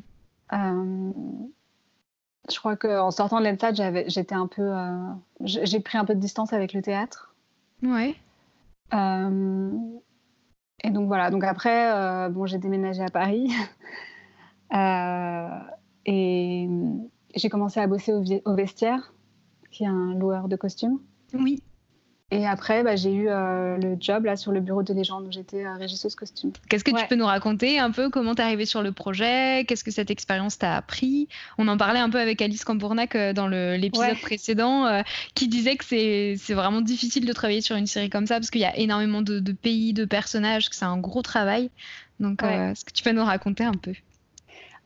je 2.50 2.58
crois 2.58 2.76
qu'en 2.76 3.10
sortant 3.10 3.40
de 3.40 3.44
l'ENSAT, 3.44 4.04
j'étais 4.06 4.34
un 4.34 4.46
peu, 4.46 4.62
euh, 4.62 5.12
j'ai 5.40 5.80
pris 5.80 5.98
un 5.98 6.04
peu 6.04 6.14
de 6.14 6.20
distance 6.20 6.52
avec 6.52 6.72
le 6.72 6.82
théâtre. 6.82 7.34
Ouais. 7.82 8.14
Euh, 8.94 9.70
et 10.82 10.90
donc 10.90 11.06
voilà. 11.06 11.30
Donc 11.30 11.44
après, 11.44 11.92
euh, 11.92 12.28
bon, 12.28 12.46
j'ai 12.46 12.58
déménagé 12.58 13.02
à 13.02 13.08
Paris 13.08 13.52
et 16.06 16.68
j'ai 17.34 17.48
commencé 17.48 17.80
à 17.80 17.86
bosser 17.86 18.12
au, 18.12 18.24
au, 18.44 18.54
vestiaire, 18.54 19.12
qui 19.70 19.84
est 19.84 19.88
un 19.88 20.14
loueur 20.14 20.48
de 20.48 20.56
costumes. 20.56 20.98
Oui. 21.34 21.62
Et 22.30 22.46
après, 22.46 22.82
bah, 22.82 22.94
j'ai 22.94 23.10
eu 23.10 23.28
euh, 23.28 23.78
le 23.78 23.96
job 23.98 24.26
là 24.26 24.36
sur 24.36 24.52
le 24.52 24.60
bureau 24.60 24.82
de 24.82 24.92
légende 24.92 25.26
où 25.26 25.32
j'étais 25.32 25.64
euh, 25.64 25.72
régisseuse 25.76 26.14
costume. 26.14 26.52
Qu'est-ce 26.68 26.84
que 26.84 26.90
tu 26.90 27.06
peux 27.06 27.14
nous 27.14 27.24
raconter 27.24 27.78
un 27.78 27.90
peu? 27.90 28.10
Comment 28.10 28.34
t'es 28.34 28.42
arrivée 28.42 28.66
sur 28.66 28.82
le 28.82 28.92
projet? 28.92 29.64
Qu'est-ce 29.66 29.82
que 29.82 29.90
cette 29.90 30.10
expérience 30.10 30.58
t'a 30.58 30.76
appris? 30.76 31.28
On 31.56 31.68
en 31.68 31.78
parlait 31.78 32.00
un 32.00 32.10
peu 32.10 32.20
avec 32.20 32.42
Alice 32.42 32.64
Cambournac 32.64 33.14
euh, 33.14 33.32
dans 33.32 33.48
l'épisode 33.48 34.20
précédent, 34.20 35.02
qui 35.34 35.48
disait 35.48 35.76
que 35.76 35.84
c'est 35.86 36.54
vraiment 36.54 36.82
difficile 36.82 37.24
de 37.24 37.32
travailler 37.32 37.62
sur 37.62 37.76
une 37.76 37.86
série 37.86 38.10
comme 38.10 38.26
ça 38.26 38.34
parce 38.34 38.50
qu'il 38.50 38.60
y 38.60 38.66
a 38.66 38.76
énormément 38.76 39.22
de, 39.22 39.38
de, 39.38 39.52
pays, 39.52 39.94
de 39.94 40.04
personnages, 40.04 40.68
que 40.68 40.76
c'est 40.76 40.84
un 40.84 40.98
gros 40.98 41.22
travail. 41.22 41.70
Donc, 42.20 42.42
est-ce 42.42 42.84
que 42.84 42.92
tu 42.92 43.02
peux 43.02 43.12
nous 43.12 43.24
raconter 43.24 43.64
un 43.64 43.72
peu? 43.72 43.94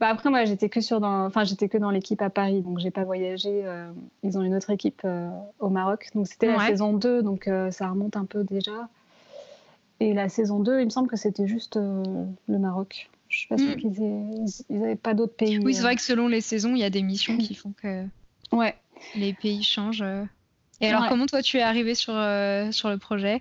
Bah, 0.02 0.08
après, 0.08 0.30
moi, 0.30 0.44
j'étais 0.46 0.68
que 0.68 0.80
sur 0.80 0.98
dans, 0.98 1.26
enfin, 1.26 1.44
j'étais 1.44 1.68
que 1.68 1.78
dans 1.78 1.92
l'équipe 1.92 2.20
à 2.22 2.28
Paris, 2.28 2.60
donc 2.60 2.80
j'ai 2.80 2.90
pas 2.90 3.04
voyagé. 3.04 3.62
Euh, 3.64 3.86
ils 4.24 4.36
ont 4.36 4.42
une 4.42 4.56
autre 4.56 4.70
équipe 4.70 5.02
euh, 5.04 5.28
au 5.60 5.68
Maroc, 5.68 6.08
donc 6.16 6.26
c'était 6.26 6.48
la 6.48 6.58
saison 6.66 6.92
2, 6.92 7.22
donc 7.22 7.46
euh, 7.46 7.70
ça 7.70 7.88
remonte 7.88 8.16
un 8.16 8.24
peu 8.24 8.42
déjà. 8.42 8.88
Et 10.00 10.12
la 10.12 10.28
saison 10.28 10.58
2, 10.58 10.80
il 10.80 10.86
me 10.86 10.90
semble 10.90 11.08
que 11.08 11.14
c'était 11.14 11.46
juste 11.46 11.76
le 11.76 12.58
Maroc. 12.58 13.10
Je 13.28 13.38
suis 13.38 13.46
pas 13.46 13.56
sûre 13.56 13.76
mm. 13.76 13.76
qu'ils 13.76 14.76
n'avaient 14.76 14.96
pas 14.96 15.14
d'autres 15.14 15.36
pays. 15.36 15.60
Oui, 15.60 15.72
c'est 15.72 15.82
vrai 15.82 15.94
que 15.94 16.02
selon 16.02 16.26
les 16.26 16.40
saisons, 16.40 16.74
il 16.74 16.80
y 16.80 16.84
a 16.84 16.90
des 16.90 17.02
missions 17.02 17.38
qui 17.38 17.54
font 17.54 17.72
que 17.80 18.04
ouais. 18.56 18.74
les 19.14 19.34
pays 19.34 19.62
changent. 19.62 20.04
Et 20.80 20.88
alors, 20.88 21.08
comment 21.10 21.26
toi, 21.26 21.42
tu 21.42 21.58
es 21.58 21.62
arrivée 21.62 21.94
sur, 21.94 22.14
sur 22.72 22.90
le 22.90 22.96
projet? 22.96 23.40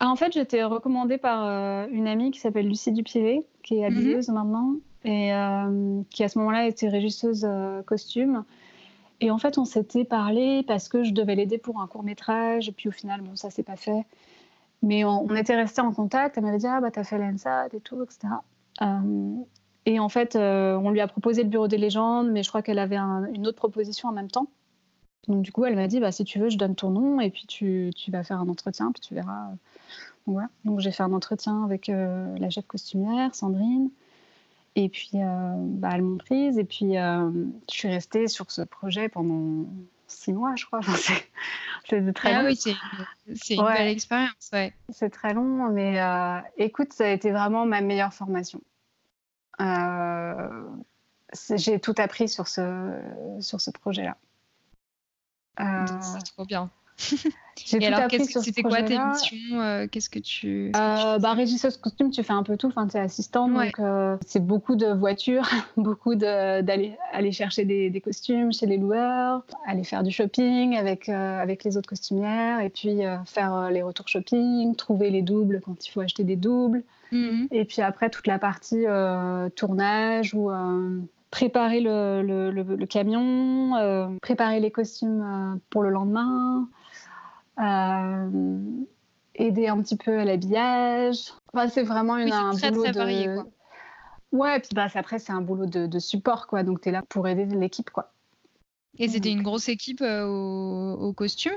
Ah, 0.00 0.08
En 0.08 0.16
fait, 0.16 0.32
j'étais 0.32 0.64
recommandée 0.64 1.18
par 1.18 1.86
une 1.86 2.08
amie 2.08 2.32
qui 2.32 2.40
s'appelle 2.40 2.66
Lucie 2.66 2.90
Dupivet, 2.90 3.46
qui 3.62 3.76
est 3.76 3.84
habilleuse 3.84 4.28
mm-hmm. 4.28 4.34
maintenant 4.34 4.74
et 5.04 5.32
euh, 5.32 6.02
qui 6.10 6.24
à 6.24 6.28
ce 6.28 6.38
moment-là 6.38 6.66
était 6.66 6.88
régisseuse 6.88 7.46
euh, 7.48 7.82
costume. 7.82 8.44
Et 9.20 9.30
en 9.30 9.38
fait, 9.38 9.58
on 9.58 9.64
s'était 9.64 10.04
parlé 10.04 10.62
parce 10.66 10.88
que 10.88 11.04
je 11.04 11.12
devais 11.12 11.34
l'aider 11.34 11.58
pour 11.58 11.80
un 11.80 11.86
court 11.86 12.02
métrage, 12.02 12.68
et 12.68 12.72
puis 12.72 12.88
au 12.88 12.92
final, 12.92 13.20
bon, 13.20 13.36
ça 13.36 13.50
s'est 13.50 13.62
pas 13.62 13.76
fait. 13.76 14.04
mais 14.82 15.04
on, 15.04 15.34
était 15.34 15.56
restés 15.56 15.82
en 15.82 15.92
contact. 15.92 16.38
Elle 16.38 16.44
m'avait 16.44 16.58
dit 16.58 16.66
Ah, 16.66 16.80
bah, 16.80 16.90
t'as 16.90 17.04
fait 17.04 17.18
l'ENSAT 17.18 17.68
et 17.74 17.80
tout, 17.80 18.02
etc. 18.02 18.28
et 19.86 19.98
en 19.98 20.08
fait, 20.08 20.36
on 20.36 20.90
lui 20.90 21.00
a 21.00 21.06
proposé 21.06 21.42
le 21.42 21.48
bureau 21.50 21.68
des 21.68 21.78
légendes, 21.78 22.30
mais 22.30 22.42
je 22.42 22.48
crois 22.48 22.62
qu'elle 22.62 22.78
avait 22.78 22.96
une 22.96 23.46
autre 23.46 23.56
proposition 23.56 24.08
en 24.08 24.12
même 24.12 24.30
temps. 24.30 24.48
Donc, 25.28 25.42
du 25.42 25.52
coup, 25.52 25.66
elle 25.66 25.76
m'a 25.76 25.86
dit 25.86 26.00
bah, 26.00 26.12
Si 26.12 26.24
tu 26.24 26.38
veux, 26.38 26.48
je 26.48 26.56
donne 26.56 26.74
ton 26.74 26.90
nom 26.90 27.20
et 27.20 27.30
puis 27.30 27.46
tu, 27.46 27.90
tu 27.94 28.10
vas 28.10 28.22
faire 28.24 28.40
un 28.40 28.48
entretien, 28.48 28.90
puis 28.92 29.02
tu 29.02 29.14
verras. 29.14 29.50
Donc, 30.26 30.34
voilà. 30.34 30.48
Donc 30.64 30.80
j'ai 30.80 30.92
fait 30.92 31.02
un 31.02 31.12
entretien 31.12 31.64
avec 31.64 31.88
la 31.88 32.50
chef 32.50 32.66
costumière, 32.66 33.34
Sandrine. 33.34 33.90
Et 34.76 34.88
puis, 34.88 35.10
euh, 35.14 35.54
bah, 35.56 35.90
elles 35.94 36.02
m'ont 36.02 36.18
prise. 36.18 36.58
Et 36.58 36.64
puis, 36.64 36.96
euh, 36.96 37.30
je 37.70 37.74
suis 37.74 37.88
restée 37.88 38.28
sur 38.28 38.50
ce 38.50 38.62
projet 38.62 39.08
pendant 39.08 39.66
six 40.06 40.32
mois, 40.32 40.54
je 40.56 40.66
crois. 40.66 40.80
c'est 41.88 42.12
très 42.12 42.32
ah 42.32 42.42
long. 42.42 42.48
oui, 42.48 42.56
c'est 42.56 43.54
une 43.54 43.64
belle 43.64 43.88
expérience. 43.88 44.50
Ouais. 44.52 44.72
C'est 44.90 45.10
très 45.10 45.34
long, 45.34 45.70
mais 45.70 46.00
euh, 46.00 46.40
écoute, 46.56 46.92
ça 46.92 47.04
a 47.04 47.10
été 47.10 47.30
vraiment 47.30 47.66
ma 47.66 47.80
meilleure 47.80 48.14
formation. 48.14 48.60
J'ai 51.56 51.78
tout 51.80 51.94
appris 51.98 52.28
sur 52.28 52.48
ce, 52.48 52.92
sur 53.40 53.60
ce 53.60 53.70
projet-là. 53.70 54.16
C'est 55.58 56.24
trop 56.32 56.44
bien. 56.44 56.70
Et 57.72 57.86
alors, 57.86 58.10
c'était 58.10 58.62
quoi 58.62 58.82
tes 58.82 58.98
missions 58.98 59.60
euh, 59.60 59.86
Qu'est-ce 59.90 60.10
que 60.10 60.18
tu. 60.18 60.72
Euh, 60.74 61.18
bah, 61.18 61.32
régisseuse 61.32 61.76
costume, 61.76 62.10
tu 62.10 62.22
fais 62.22 62.32
un 62.32 62.42
peu 62.42 62.56
tout. 62.56 62.68
Enfin, 62.68 62.86
tu 62.86 62.96
es 62.96 63.00
assistante, 63.00 63.52
donc 63.52 63.78
euh, 63.78 64.16
c'est 64.26 64.44
beaucoup 64.44 64.76
de 64.76 64.86
voitures, 64.86 65.48
beaucoup 65.76 66.14
d'aller 66.14 66.96
aller 67.12 67.32
chercher 67.32 67.64
des, 67.64 68.00
costumes 68.00 68.52
chez 68.52 68.66
les 68.66 68.78
loueurs, 68.78 69.42
aller 69.66 69.84
faire 69.84 70.02
du 70.02 70.10
shopping 70.10 70.76
avec, 70.76 71.08
avec 71.08 71.64
les 71.64 71.76
autres 71.76 71.88
costumières, 71.88 72.60
et 72.60 72.70
puis 72.70 73.00
faire 73.26 73.70
les 73.70 73.82
retours 73.82 74.08
shopping, 74.08 74.74
trouver 74.74 75.10
les 75.10 75.22
doubles 75.22 75.60
quand 75.64 75.86
il 75.86 75.90
faut 75.90 76.00
acheter 76.00 76.24
des 76.24 76.36
doubles. 76.36 76.82
Mhm. 77.12 77.48
Et 77.50 77.64
puis 77.64 77.82
après, 77.82 78.10
toute 78.10 78.26
la 78.26 78.38
partie 78.38 78.84
tournage 79.56 80.34
ou 80.34 80.50
préparer 81.30 81.80
le, 81.80 82.22
le, 82.22 82.50
le 82.50 82.86
camion, 82.86 84.18
préparer 84.22 84.60
les 84.60 84.70
costumes 84.70 85.60
pour 85.68 85.82
le 85.82 85.90
lendemain, 85.90 86.66
euh, 86.66 86.79
aider 89.34 89.68
un 89.68 89.80
petit 89.82 89.96
peu 89.96 90.18
à 90.18 90.24
l'habillage. 90.24 91.32
Enfin, 91.52 91.68
c'est 91.68 91.82
vraiment 91.82 92.16
une, 92.16 92.32
un 92.32 92.52
boulot 92.52 92.86
de... 92.86 92.92
Varié, 92.92 93.26
quoi. 93.26 93.46
Ouais, 94.32 94.58
et 94.58 94.60
puis 94.60 94.70
bah, 94.74 94.86
après, 94.94 95.18
c'est 95.18 95.32
un 95.32 95.40
boulot 95.40 95.66
de, 95.66 95.98
support, 95.98 96.46
quoi. 96.46 96.62
Donc, 96.62 96.82
tu 96.82 96.88
es 96.88 96.92
là 96.92 97.02
pour 97.08 97.26
aider 97.26 97.46
l'équipe, 97.46 97.90
quoi. 97.90 98.12
Et 98.98 99.08
c'était 99.08 99.30
une 99.30 99.42
grosse 99.42 99.68
équipe 99.68 100.02
euh, 100.02 100.24
au, 100.26 101.12
costume? 101.12 101.54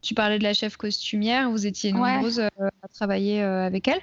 Tu 0.00 0.14
parlais 0.14 0.38
de 0.38 0.42
la 0.42 0.52
chef 0.52 0.76
costumière, 0.76 1.50
vous 1.50 1.66
étiez 1.66 1.92
nombreuses 1.92 2.40
euh, 2.40 2.48
à 2.82 2.88
travailler 2.88 3.40
avec 3.40 3.86
elle? 3.88 4.00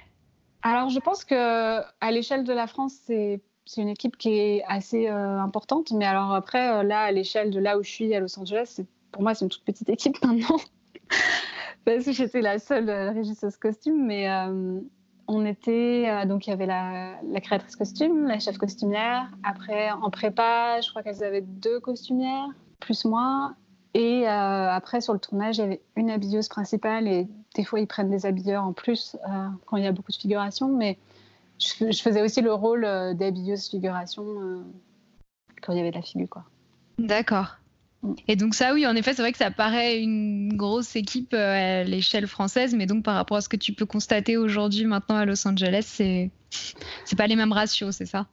Alors, 0.62 0.88
je 0.88 0.98
pense 0.98 1.24
que 1.24 1.80
à 2.00 2.10
l'échelle 2.10 2.44
de 2.44 2.52
la 2.52 2.66
France, 2.66 2.94
c'est 3.06 3.42
une 3.76 3.88
équipe 3.88 4.16
qui 4.16 4.30
est 4.30 4.64
assez 4.66 5.08
importante. 5.08 5.92
Mais 5.92 6.06
alors 6.06 6.34
après, 6.34 6.82
là, 6.84 7.02
à 7.02 7.12
l'échelle 7.12 7.50
de 7.50 7.60
là 7.60 7.78
où 7.78 7.82
je 7.82 7.90
suis, 7.90 8.14
à 8.14 8.20
Los 8.20 8.38
Angeles, 8.38 8.80
pour 9.12 9.22
moi, 9.22 9.34
c'est 9.34 9.44
une 9.44 9.50
toute 9.50 9.64
petite 9.64 9.88
équipe 9.88 10.16
maintenant. 10.24 10.58
parce 11.84 12.04
que 12.04 12.12
j'étais 12.12 12.40
la 12.40 12.58
seule 12.58 12.88
euh, 12.88 13.10
régisseuse 13.12 13.56
costume, 13.56 14.06
mais 14.06 14.30
euh, 14.30 14.80
on 15.28 15.44
était 15.44 16.04
euh, 16.08 16.26
donc 16.26 16.46
il 16.46 16.50
y 16.50 16.52
avait 16.52 16.66
la, 16.66 17.14
créatrice 17.40 17.76
costume, 17.76 18.26
la 18.26 18.38
chef 18.38 18.58
costumière. 18.58 19.30
Après 19.42 19.90
en 19.90 20.10
prépa, 20.10 20.80
je 20.80 20.90
crois 20.90 21.02
qu'elles 21.02 21.24
avaient 21.24 21.42
deux 21.42 21.80
costumières 21.80 22.48
plus 22.80 23.04
moi. 23.04 23.54
Et 23.92 24.28
après 24.28 25.00
sur 25.00 25.12
le 25.12 25.18
tournage, 25.18 25.58
il 25.58 25.62
y 25.62 25.64
avait 25.64 25.82
une 25.96 26.10
habilleuse 26.10 26.48
principale 26.48 27.08
et 27.08 27.26
des 27.56 27.64
fois 27.64 27.80
ils 27.80 27.88
prennent 27.88 28.08
des 28.08 28.24
habilleurs 28.24 28.62
en 28.62 28.72
plus 28.72 29.16
quand 29.66 29.76
il 29.78 29.82
y 29.82 29.86
a 29.88 29.90
beaucoup 29.90 30.12
de 30.12 30.16
figuration, 30.16 30.68
mais 30.68 30.96
je, 31.58 31.90
je 31.90 32.00
faisais 32.00 32.22
aussi 32.22 32.40
le 32.40 32.54
rôle 32.54 32.82
d'habilleuse 32.82 33.68
figuration 33.68 34.24
quand 35.60 35.72
il 35.72 35.78
y 35.78 35.80
avait 35.80 35.90
de 35.90 35.96
la 35.96 36.02
figure 36.02 36.28
quoi. 36.28 36.44
D'accord. 37.00 37.56
Et 38.28 38.36
donc 38.36 38.54
ça, 38.54 38.72
oui, 38.72 38.86
en 38.86 38.96
effet, 38.96 39.12
c'est 39.12 39.22
vrai 39.22 39.32
que 39.32 39.38
ça 39.38 39.50
paraît 39.50 40.00
une 40.00 40.56
grosse 40.56 40.96
équipe 40.96 41.34
euh, 41.34 41.82
à 41.82 41.84
l'échelle 41.84 42.26
française, 42.26 42.74
mais 42.74 42.86
donc 42.86 43.04
par 43.04 43.14
rapport 43.14 43.36
à 43.36 43.40
ce 43.42 43.48
que 43.48 43.56
tu 43.56 43.72
peux 43.72 43.84
constater 43.84 44.36
aujourd'hui, 44.36 44.86
maintenant 44.86 45.16
à 45.16 45.26
Los 45.26 45.46
Angeles, 45.46 45.84
c'est 45.86 46.30
c'est 47.04 47.16
pas 47.16 47.26
les 47.26 47.36
mêmes 47.36 47.52
ratios, 47.52 47.94
c'est 47.94 48.06
ça? 48.06 48.26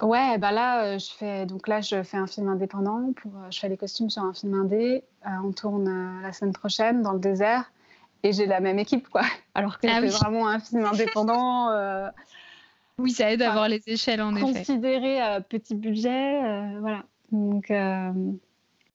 Ouais, 0.00 0.38
bah 0.38 0.52
là, 0.52 0.84
euh, 0.84 0.98
je 0.98 1.10
fais 1.10 1.46
donc 1.46 1.68
là, 1.68 1.80
je 1.80 2.02
fais 2.02 2.16
un 2.16 2.26
film 2.26 2.48
indépendant. 2.48 3.12
Pour, 3.14 3.32
euh, 3.36 3.50
je 3.50 3.58
fais 3.58 3.68
les 3.68 3.76
costumes 3.76 4.10
sur 4.10 4.22
un 4.22 4.32
film 4.32 4.54
indé. 4.54 5.04
on 5.44 5.52
tourne 5.52 6.22
la 6.22 6.32
semaine 6.32 6.54
prochaine 6.54 7.02
dans 7.02 7.12
le 7.12 7.20
désert, 7.20 7.70
et 8.22 8.32
j'ai 8.32 8.46
la 8.46 8.60
même 8.60 8.78
équipe, 8.78 9.08
quoi. 9.08 9.22
Alors 9.54 9.78
que 9.78 9.86
ah 9.86 9.98
c'est 10.00 10.08
vraiment 10.08 10.48
un 10.48 10.60
film 10.60 10.84
indépendant. 10.86 11.68
oui, 12.98 13.10
ça 13.10 13.30
aide 13.30 13.40
d'avoir 13.40 13.68
les 13.68 13.82
échelles, 13.86 14.22
en 14.22 14.34
effet. 14.34 14.46
Considéré 14.46 15.18
petit 15.50 15.74
budget, 15.74 16.40
voilà. 16.80 17.04
Donc 17.30 17.70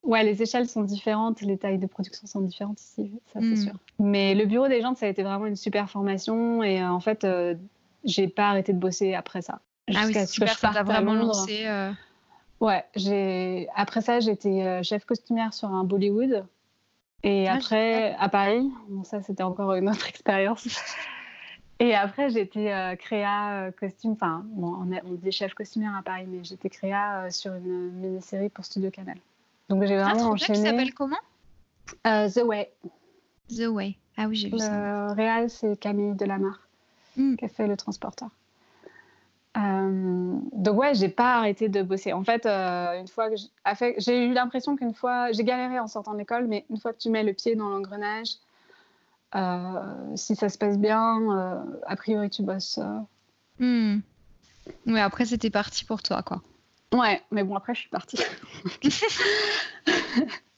Ouais, 0.02 0.24
les 0.24 0.42
échelles 0.42 0.68
sont 0.68 0.82
différentes, 0.82 1.42
les 1.42 1.58
tailles 1.58 1.78
de 1.78 1.86
production 1.86 2.26
sont 2.26 2.40
différentes 2.40 2.80
ici, 2.80 3.12
ça 3.32 3.40
c'est 3.40 3.46
hmm. 3.46 3.56
sûr. 3.56 3.72
Mais 3.98 4.34
le 4.34 4.46
bureau 4.46 4.66
des 4.66 4.80
gens, 4.80 4.94
ça 4.94 5.06
a 5.06 5.08
été 5.10 5.22
vraiment 5.22 5.44
une 5.44 5.56
super 5.56 5.90
formation 5.90 6.62
et 6.62 6.80
euh, 6.80 6.88
en 6.88 7.00
fait, 7.00 7.24
euh, 7.24 7.54
j'ai 8.04 8.26
pas 8.26 8.48
arrêté 8.48 8.72
de 8.72 8.78
bosser 8.78 9.14
après 9.14 9.42
ça. 9.42 9.60
Ah 9.94 10.04
oui, 10.06 10.14
c'est 10.14 10.26
super, 10.26 10.58
ça 10.58 10.70
t'a 10.70 10.84
vraiment 10.84 11.12
lancé. 11.12 11.66
Euh. 11.66 11.92
Ouais, 12.60 12.84
j'ai 12.96 13.68
après 13.74 14.00
ça, 14.00 14.20
j'étais 14.20 14.82
chef 14.82 15.04
costumière 15.04 15.52
sur 15.52 15.68
un 15.68 15.84
Bollywood 15.84 16.46
et 17.22 17.46
ah, 17.48 17.54
après 17.54 18.14
à 18.14 18.28
Paris. 18.30 18.70
Bon, 18.88 19.04
ça, 19.04 19.20
c'était 19.20 19.42
encore 19.42 19.74
une 19.74 19.88
autre 19.90 20.06
expérience. 20.08 20.66
Et 21.78 21.94
après, 21.94 22.30
j'étais 22.30 22.96
créa 22.98 23.70
costume, 23.78 24.12
enfin, 24.12 24.46
on, 24.56 24.90
on, 25.04 25.12
dit 25.12 25.32
chef 25.32 25.52
costumière 25.52 25.94
à 25.94 26.02
Paris, 26.02 26.24
mais 26.26 26.42
j'étais 26.42 26.70
créa 26.70 27.30
sur 27.30 27.54
une 27.54 27.90
mini-série 27.92 28.50
pour 28.50 28.64
Studio 28.64 28.90
Canal. 28.90 29.16
Donc 29.70 29.84
j'ai 29.84 29.96
vraiment 29.96 30.26
ah, 30.26 30.32
enchaîné. 30.32 30.68
s'appelle 30.68 30.92
comment? 30.92 31.16
Euh, 32.04 32.28
The 32.28 32.42
Way. 32.42 32.70
The 33.48 33.68
Way. 33.68 33.96
Ah 34.16 34.26
oui, 34.26 34.34
j'ai 34.34 34.50
vu 34.50 34.58
ça. 34.58 35.06
Le 35.06 35.12
réal, 35.12 35.48
c'est 35.48 35.78
Camille 35.78 36.14
Delamarre 36.16 36.68
mm. 37.16 37.36
qui 37.36 37.44
a 37.44 37.48
fait 37.48 37.68
le 37.68 37.76
transporteur. 37.76 38.30
Euh, 39.56 40.38
donc 40.52 40.76
ouais, 40.76 40.94
j'ai 40.94 41.08
pas 41.08 41.36
arrêté 41.36 41.68
de 41.68 41.82
bosser. 41.82 42.12
En 42.12 42.24
fait, 42.24 42.46
euh, 42.46 43.00
une 43.00 43.06
fois 43.06 43.30
que 43.30 43.36
j'ai 43.98 44.26
eu 44.26 44.32
l'impression 44.32 44.74
qu'une 44.74 44.94
fois, 44.94 45.30
j'ai 45.30 45.44
galéré 45.44 45.78
en 45.78 45.86
sortant 45.86 46.14
de 46.14 46.18
l'école, 46.18 46.48
mais 46.48 46.66
une 46.68 46.78
fois 46.78 46.92
que 46.92 46.98
tu 46.98 47.08
mets 47.08 47.22
le 47.22 47.32
pied 47.32 47.54
dans 47.54 47.68
l'engrenage, 47.68 48.30
si 50.16 50.34
ça 50.34 50.48
se 50.48 50.58
passe 50.58 50.78
bien, 50.78 51.64
a 51.86 51.96
priori 51.96 52.28
tu 52.28 52.42
bosses. 52.42 52.80
Mm. 53.60 53.98
Ouais, 54.88 55.00
après 55.00 55.26
c'était 55.26 55.50
parti 55.50 55.84
pour 55.84 56.02
toi, 56.02 56.22
quoi. 56.22 56.42
Ouais, 56.92 57.22
mais 57.30 57.44
bon, 57.44 57.54
après, 57.54 57.74
je 57.74 57.80
suis 57.80 57.88
partie. 57.88 58.18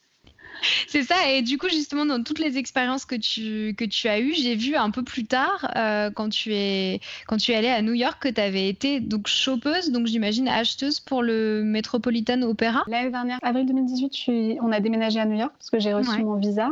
C'est 0.87 1.03
ça, 1.03 1.29
et 1.29 1.43
du 1.43 1.59
coup, 1.59 1.69
justement, 1.69 2.07
dans 2.07 2.23
toutes 2.23 2.39
les 2.39 2.57
expériences 2.57 3.05
que 3.05 3.17
tu, 3.17 3.75
que 3.77 3.85
tu 3.85 4.09
as 4.09 4.21
eues, 4.21 4.33
j'ai 4.35 4.55
vu 4.55 4.77
un 4.77 4.91
peu 4.91 5.03
plus 5.03 5.25
tard, 5.25 5.71
euh, 5.77 6.11
quand, 6.11 6.29
tu 6.29 6.55
es, 6.55 7.01
quand 7.27 7.37
tu 7.37 7.53
es 7.53 7.55
allée 7.57 7.69
à 7.69 7.83
New 7.83 7.95
York, 7.95 8.23
que 8.23 8.29
tu 8.29 8.41
avais 8.41 8.69
été 8.69 9.01
donc 9.01 9.27
chopeuse, 9.27 9.91
donc 9.91 10.07
j'imagine 10.07 10.49
acheteuse 10.49 11.01
pour 11.01 11.23
le 11.23 11.63
Metropolitan 11.65 12.43
Opera. 12.43 12.85
L'année 12.87 13.11
dernière, 13.11 13.39
avril 13.43 13.67
2018, 13.67 14.15
je 14.15 14.21
suis... 14.21 14.59
on 14.61 14.71
a 14.73 14.81
déménagé 14.81 15.19
à 15.21 15.25
New 15.25 15.39
York 15.39 15.53
parce 15.59 15.71
que 15.71 15.81
j'ai 15.81 15.93
reçu 15.93 16.23
mon 16.23 16.37
visa. 16.37 16.71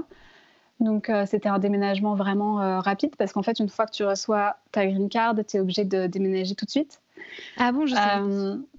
Donc, 0.78 1.10
euh, 1.10 1.26
c'était 1.26 1.48
un 1.48 1.58
déménagement 1.58 2.14
vraiment 2.14 2.62
euh, 2.62 2.80
rapide 2.80 3.14
parce 3.16 3.32
qu'en 3.32 3.42
fait, 3.42 3.58
une 3.58 3.68
fois 3.68 3.84
que 3.84 3.92
tu 3.92 4.04
reçois 4.04 4.56
ta 4.72 4.86
green 4.86 5.10
card, 5.10 5.34
tu 5.46 5.56
es 5.58 5.60
obligé 5.60 5.84
de 5.84 6.06
déménager 6.06 6.54
tout 6.54 6.64
de 6.64 6.70
suite. 6.70 7.00
Ah 7.58 7.70
bon, 7.72 7.86
je 7.86 7.94
sais. 7.94 8.69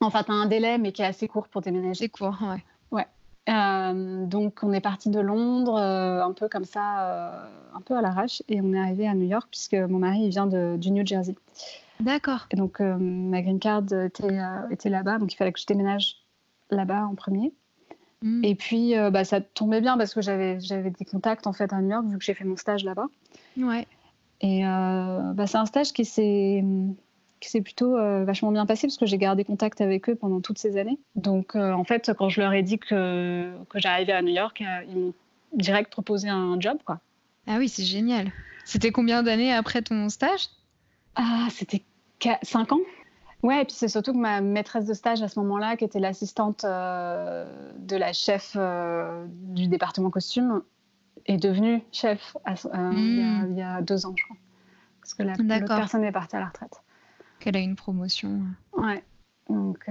Enfin, 0.00 0.22
tu 0.22 0.30
as 0.30 0.34
un 0.34 0.46
délai, 0.46 0.78
mais 0.78 0.92
qui 0.92 1.02
est 1.02 1.06
assez 1.06 1.28
court 1.28 1.48
pour 1.48 1.62
déménager. 1.62 2.04
C'est 2.04 2.08
court, 2.08 2.36
ouais. 2.42 2.62
Ouais. 2.90 3.06
Euh, 3.48 4.26
donc, 4.26 4.62
on 4.62 4.72
est 4.72 4.80
parti 4.80 5.08
de 5.08 5.20
Londres, 5.20 5.78
euh, 5.78 6.22
un 6.22 6.32
peu 6.32 6.48
comme 6.48 6.64
ça, 6.64 7.00
euh, 7.00 7.48
un 7.74 7.80
peu 7.80 7.96
à 7.96 8.02
l'arrache, 8.02 8.42
et 8.48 8.60
on 8.60 8.72
est 8.72 8.78
arrivé 8.78 9.08
à 9.08 9.14
New 9.14 9.26
York, 9.26 9.46
puisque 9.50 9.74
mon 9.74 9.98
mari 9.98 10.20
il 10.24 10.30
vient 10.30 10.46
de, 10.46 10.76
du 10.76 10.90
New 10.90 11.06
Jersey. 11.06 11.34
D'accord. 12.00 12.46
Et 12.50 12.56
donc, 12.56 12.80
ma 12.80 13.40
green 13.40 13.58
card 13.58 13.84
était, 13.92 14.38
était 14.70 14.90
là-bas, 14.90 15.18
donc 15.18 15.32
il 15.32 15.36
fallait 15.36 15.52
que 15.52 15.60
je 15.60 15.66
déménage 15.66 16.16
là-bas 16.70 17.06
en 17.06 17.14
premier. 17.14 17.54
Hmm. 18.20 18.44
Et 18.44 18.54
puis, 18.54 18.94
bah, 19.10 19.24
ça 19.24 19.40
tombait 19.40 19.80
bien 19.80 19.96
parce 19.96 20.12
que 20.12 20.20
j'avais 20.20 20.58
des 20.58 21.04
contacts 21.06 21.46
en 21.46 21.54
fait 21.54 21.72
à 21.72 21.80
New 21.80 21.88
York, 21.88 22.04
vu 22.06 22.18
que 22.18 22.24
j'ai 22.24 22.34
fait 22.34 22.44
mon 22.44 22.56
stage 22.56 22.84
là-bas. 22.84 23.06
Ouais. 23.56 23.86
Et 24.42 24.62
bah, 24.62 25.46
c'est 25.46 25.56
un 25.56 25.64
stage 25.64 25.94
qui 25.94 26.04
s'est 26.04 26.62
qui 27.40 27.50
s'est 27.50 27.60
plutôt 27.60 27.96
euh, 27.96 28.24
vachement 28.24 28.50
bien 28.52 28.66
passé 28.66 28.86
parce 28.86 28.96
que 28.96 29.06
j'ai 29.06 29.18
gardé 29.18 29.44
contact 29.44 29.80
avec 29.80 30.08
eux 30.08 30.14
pendant 30.14 30.40
toutes 30.40 30.58
ces 30.58 30.76
années. 30.76 30.98
Donc 31.14 31.54
euh, 31.54 31.72
en 31.72 31.84
fait, 31.84 32.12
quand 32.16 32.28
je 32.28 32.40
leur 32.40 32.52
ai 32.52 32.62
dit 32.62 32.78
que, 32.78 33.52
que 33.68 33.78
j'arrivais 33.78 34.12
à 34.12 34.22
New 34.22 34.32
York, 34.32 34.62
euh, 34.62 34.84
ils 34.88 34.96
m'ont 34.96 35.14
direct 35.52 35.90
proposé 35.90 36.28
un 36.28 36.58
job. 36.60 36.78
Quoi. 36.84 37.00
Ah 37.46 37.56
oui, 37.58 37.68
c'est 37.68 37.84
génial. 37.84 38.32
C'était 38.64 38.90
combien 38.90 39.22
d'années 39.22 39.52
après 39.52 39.82
ton 39.82 40.08
stage? 40.08 40.48
Ah, 41.14 41.46
c'était 41.50 41.82
5 42.42 42.72
ans. 42.72 42.80
Ouais, 43.42 43.62
et 43.62 43.64
puis 43.64 43.74
c'est 43.74 43.88
surtout 43.88 44.12
que 44.12 44.18
ma 44.18 44.40
maîtresse 44.40 44.86
de 44.86 44.94
stage 44.94 45.22
à 45.22 45.28
ce 45.28 45.38
moment-là, 45.38 45.76
qui 45.76 45.84
était 45.84 46.00
l'assistante 46.00 46.64
de 46.64 47.96
la 47.96 48.12
chef 48.12 48.56
du 49.30 49.68
département 49.68 50.10
costume, 50.10 50.62
est 51.26 51.36
devenu 51.36 51.82
chef 51.92 52.36
hmm. 52.44 52.92
il, 52.92 53.54
y 53.56 53.62
a, 53.62 53.82
deux 53.82 54.04
ans, 54.06 54.14
je 54.16 54.24
crois. 54.24 54.36
Parce 55.00 55.14
que 55.14 55.22
la 55.22 55.36
personne 55.66 56.02
est 56.02 56.12
partie 56.12 56.34
à 56.34 56.40
la 56.40 56.46
retraite. 56.46 56.82
Qu'elle 57.40 57.56
a 57.56 57.60
une 57.60 57.76
promotion. 57.76 58.40
Ouais. 58.72 59.02
Donc 59.48 59.88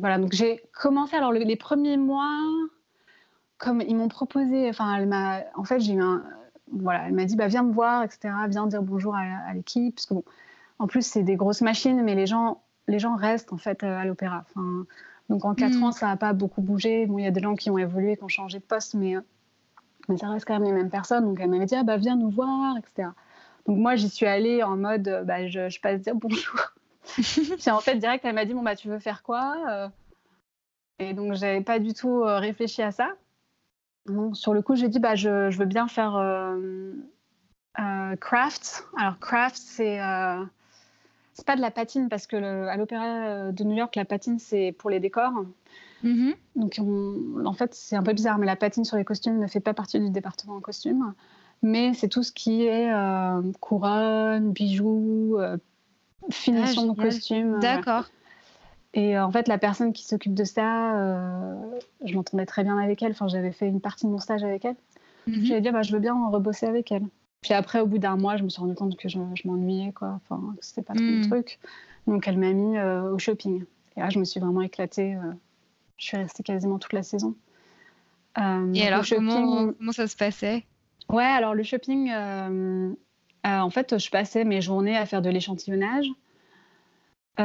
voilà, 0.00 0.18
donc 0.18 0.32
j'ai 0.32 0.60
commencé 0.72 1.14
alors 1.14 1.32
les 1.32 1.56
premiers 1.56 1.96
mois, 1.96 2.42
comme 3.58 3.80
ils 3.80 3.94
m'ont 3.94 4.08
proposé, 4.08 4.68
enfin 4.68 4.96
elle 4.96 5.06
m'a, 5.06 5.42
en 5.54 5.64
fait 5.64 5.78
j'ai 5.80 5.92
eu 5.92 6.02
un, 6.02 6.24
voilà, 6.72 7.06
elle 7.06 7.14
m'a 7.14 7.24
dit 7.24 7.36
bah 7.36 7.46
viens 7.46 7.62
me 7.62 7.72
voir, 7.72 8.02
etc. 8.02 8.34
Viens 8.48 8.66
dire 8.66 8.82
bonjour 8.82 9.14
à, 9.14 9.52
l'équipe, 9.54 9.94
parce 9.94 10.06
que 10.06 10.14
bon, 10.14 10.24
en 10.78 10.86
plus 10.86 11.06
c'est 11.06 11.22
des 11.22 11.36
grosses 11.36 11.60
machines, 11.60 12.02
mais 12.02 12.14
les 12.14 12.26
gens, 12.26 12.62
les 12.88 12.98
gens 12.98 13.14
restent 13.14 13.52
en 13.52 13.58
fait 13.58 13.82
à 13.84 14.04
l'opéra. 14.04 14.44
Enfin, 14.48 14.86
donc 15.28 15.44
en 15.44 15.54
quatre 15.54 15.78
hmm. 15.78 15.84
ans 15.84 15.92
ça 15.92 16.08
n'a 16.08 16.16
pas 16.16 16.32
beaucoup 16.32 16.62
bougé. 16.62 17.06
Bon, 17.06 17.18
il 17.18 17.24
y 17.24 17.28
a 17.28 17.30
des 17.30 17.40
gens 17.40 17.54
qui 17.54 17.70
ont 17.70 17.78
évolué, 17.78 18.16
qui 18.16 18.24
ont 18.24 18.28
changé 18.28 18.58
de 18.58 18.64
poste, 18.64 18.94
mais 18.94 19.14
mais 20.08 20.16
ça 20.16 20.28
reste 20.28 20.46
quand 20.46 20.54
même 20.54 20.64
les 20.64 20.72
mêmes 20.72 20.90
personnes. 20.90 21.24
Donc 21.24 21.38
elle 21.40 21.50
m'avait 21.50 21.66
dit 21.66 21.76
ah 21.76 21.84
bah 21.84 21.96
viens 21.96 22.16
nous 22.16 22.30
voir, 22.30 22.76
etc. 22.78 23.10
Donc 23.66 23.78
moi 23.78 23.96
j'y 23.96 24.08
suis 24.08 24.26
allée 24.26 24.62
en 24.62 24.76
mode 24.76 25.22
bah 25.26 25.46
je, 25.48 25.68
je 25.68 25.80
passe 25.80 26.00
dire 26.00 26.14
bonjour. 26.14 26.60
Puis 27.14 27.70
en 27.70 27.80
fait 27.80 27.96
direct 27.96 28.24
elle 28.24 28.34
m'a 28.34 28.44
dit 28.44 28.54
bon 28.54 28.62
bah 28.62 28.76
tu 28.76 28.88
veux 28.88 28.98
faire 28.98 29.22
quoi 29.22 29.56
euh? 29.68 29.88
Et 30.98 31.14
donc 31.14 31.34
j'avais 31.34 31.62
pas 31.62 31.78
du 31.78 31.94
tout 31.94 32.22
euh, 32.22 32.38
réfléchi 32.38 32.82
à 32.82 32.92
ça 32.92 33.14
sur 34.32 34.54
le 34.54 34.62
coup, 34.62 34.74
j'ai 34.74 34.88
dit, 34.88 34.98
bah, 34.98 35.14
je, 35.14 35.56
veux 35.56 35.64
bien 35.64 35.88
faire 35.88 36.16
euh, 36.16 36.92
euh, 37.78 38.16
craft. 38.16 38.86
Alors, 38.96 39.18
craft, 39.18 39.56
c'est 39.56 40.00
euh, 40.00 40.44
c'est 41.34 41.46
pas 41.46 41.56
de 41.56 41.60
la 41.60 41.70
patine 41.70 42.08
parce 42.08 42.26
que 42.26 42.36
à 42.36 42.76
l'Opéra 42.76 43.52
de 43.52 43.64
New 43.64 43.76
York, 43.76 43.96
la 43.96 44.04
patine, 44.04 44.38
c'est 44.38 44.74
pour 44.78 44.90
les 44.90 45.00
décors. 45.00 45.44
Mm-hmm. 46.04 46.34
Donc, 46.56 46.80
en 47.46 47.52
fait, 47.52 47.74
c'est 47.74 47.96
un 47.96 48.02
peu 48.02 48.12
bizarre, 48.12 48.38
mais 48.38 48.46
la 48.46 48.56
patine 48.56 48.84
sur 48.84 48.96
les 48.96 49.04
costumes 49.04 49.38
ne 49.38 49.46
fait 49.46 49.60
pas 49.60 49.74
partie 49.74 50.00
du 50.00 50.10
département 50.10 50.56
en 50.56 50.60
costume. 50.60 51.14
Mais 51.62 51.92
c'est 51.94 52.08
tout 52.08 52.22
ce 52.22 52.32
qui 52.32 52.62
est 52.62 52.90
couronne, 53.60 54.52
bijoux, 54.52 55.38
finition 56.30 56.82
ah, 56.90 56.94
de 56.94 57.00
costume. 57.00 57.58
D'accord. 57.60 58.06
Et 58.92 59.16
euh, 59.16 59.24
en 59.24 59.30
fait, 59.30 59.48
la 59.48 59.58
personne 59.58 59.92
qui 59.92 60.04
s'occupe 60.04 60.34
de 60.34 60.44
ça, 60.44 60.96
euh, 60.96 61.54
je 62.04 62.14
m'entendais 62.14 62.46
très 62.46 62.64
bien 62.64 62.78
avec 62.78 63.02
elle. 63.02 63.12
Enfin, 63.12 63.28
j'avais 63.28 63.52
fait 63.52 63.68
une 63.68 63.80
partie 63.80 64.06
de 64.06 64.10
mon 64.10 64.18
stage 64.18 64.42
avec 64.42 64.64
elle. 64.64 64.76
Mm 65.26 65.32
-hmm. 65.32 65.44
J'ai 65.44 65.60
dit, 65.60 65.70
bah, 65.70 65.82
je 65.82 65.92
veux 65.92 66.00
bien 66.00 66.14
rebosser 66.28 66.66
avec 66.66 66.90
elle. 66.90 67.06
Puis 67.40 67.54
après, 67.54 67.80
au 67.80 67.86
bout 67.86 67.98
d'un 67.98 68.16
mois, 68.16 68.36
je 68.36 68.42
me 68.42 68.48
suis 68.48 68.60
rendu 68.60 68.74
compte 68.74 68.96
que 68.96 69.08
je, 69.08 69.18
m'ennuyais, 69.44 69.92
quoi. 69.92 70.20
Enfin, 70.20 70.54
c'était 70.60 70.82
pas 70.82 70.94
trop 70.94 71.04
mon 71.04 71.18
mhm. 71.18 71.30
truc. 71.30 71.58
Donc, 72.06 72.26
elle 72.26 72.38
m'a 72.38 72.52
mis 72.52 72.76
euh, 72.76 73.14
au 73.14 73.18
shopping. 73.18 73.64
Et 73.96 74.00
là, 74.00 74.10
je 74.10 74.18
me 74.18 74.24
suis 74.24 74.40
vraiment 74.40 74.62
éclatée. 74.62 75.16
je 75.96 76.04
suis 76.04 76.16
restée 76.16 76.42
quasiment 76.42 76.78
toute 76.78 76.92
la 76.92 77.02
saison. 77.02 77.34
Et 78.74 78.86
alors, 78.86 79.04
comment, 79.08 79.72
comment, 79.72 79.92
ça 79.92 80.06
se 80.06 80.16
passait? 80.16 80.64
Ouais, 81.12 81.24
alors 81.24 81.54
le 81.54 81.62
shopping, 81.62 82.10
en 82.12 83.70
fait, 83.70 83.98
je 83.98 84.10
passais 84.10 84.44
mes 84.44 84.60
journées 84.60 84.96
à 84.96 85.06
faire 85.06 85.22
de 85.22 85.30
l'échantillonnage. 85.30 86.10
Euh, 87.40 87.42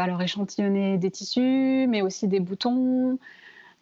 alors 0.00 0.20
échantillonner 0.22 0.98
des 0.98 1.10
tissus, 1.10 1.86
mais 1.88 2.02
aussi 2.02 2.26
des 2.26 2.40
boutons, 2.40 3.18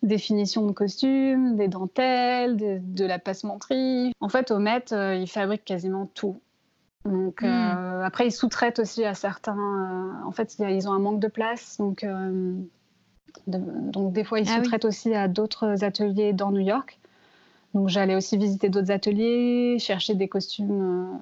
des 0.03 0.19
finitions 0.19 0.67
de 0.67 0.73
costumes, 0.73 1.57
des 1.57 1.69
dentelles, 1.69 2.57
de, 2.57 3.05
la 3.05 3.19
passementerie. 3.19 4.13
En 4.21 4.29
fait, 4.29 4.51
au 4.51 4.59
Met, 4.59 4.93
euh, 4.93 5.15
ils 5.15 5.29
fabriquent 5.29 5.65
quasiment 5.65 6.07
tout. 6.07 6.39
Donc, 7.07 7.43
euh, 7.43 7.47
hmm. 7.47 8.03
après, 8.03 8.27
ils 8.27 8.33
sous-traitent 8.33 8.79
aussi 8.79 9.05
à 9.05 9.15
certains. 9.15 10.23
en 10.25 10.33
fait, 10.33 10.57
ils 10.59 10.89
ont 10.89 10.93
un 10.93 10.99
manque 10.99 11.21
de 11.21 11.29
place. 11.29 11.79
Donc, 11.79 12.05
donc 13.47 14.13
des 14.13 14.25
fois, 14.25 14.39
ils 14.39 14.49
ah 14.51 14.57
sous-traitent 14.57 14.85
aussi 14.85 15.15
à 15.15 15.29
d'autres 15.29 15.83
ateliers 15.83 16.35
dans 16.35 16.51
New 16.51 16.61
York. 16.61 16.99
Donc, 17.75 17.89
j'allais 17.89 18.15
aussi 18.15 18.37
visiter 18.37 18.69
d'autres 18.69 18.91
ateliers, 18.91 19.79
chercher 19.79 20.15
des 20.15 20.29
costumes 20.29 21.19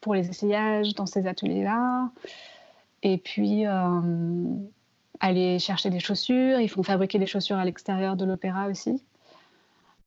pour 0.00 0.14
les 0.14 0.28
essayages 0.28 0.94
dans 0.94 1.06
ces 1.06 1.26
ateliers-là. 1.26 2.10
Et 3.02 3.18
puis, 3.18 3.66
euh, 3.66 4.00
aller 5.20 5.58
chercher 5.58 5.90
des 5.90 6.00
chaussures. 6.00 6.60
Ils 6.60 6.68
font 6.68 6.82
fabriquer 6.82 7.18
des 7.18 7.26
chaussures 7.26 7.56
à 7.56 7.64
l'extérieur 7.64 8.16
de 8.16 8.24
l'opéra 8.24 8.68
aussi. 8.68 9.02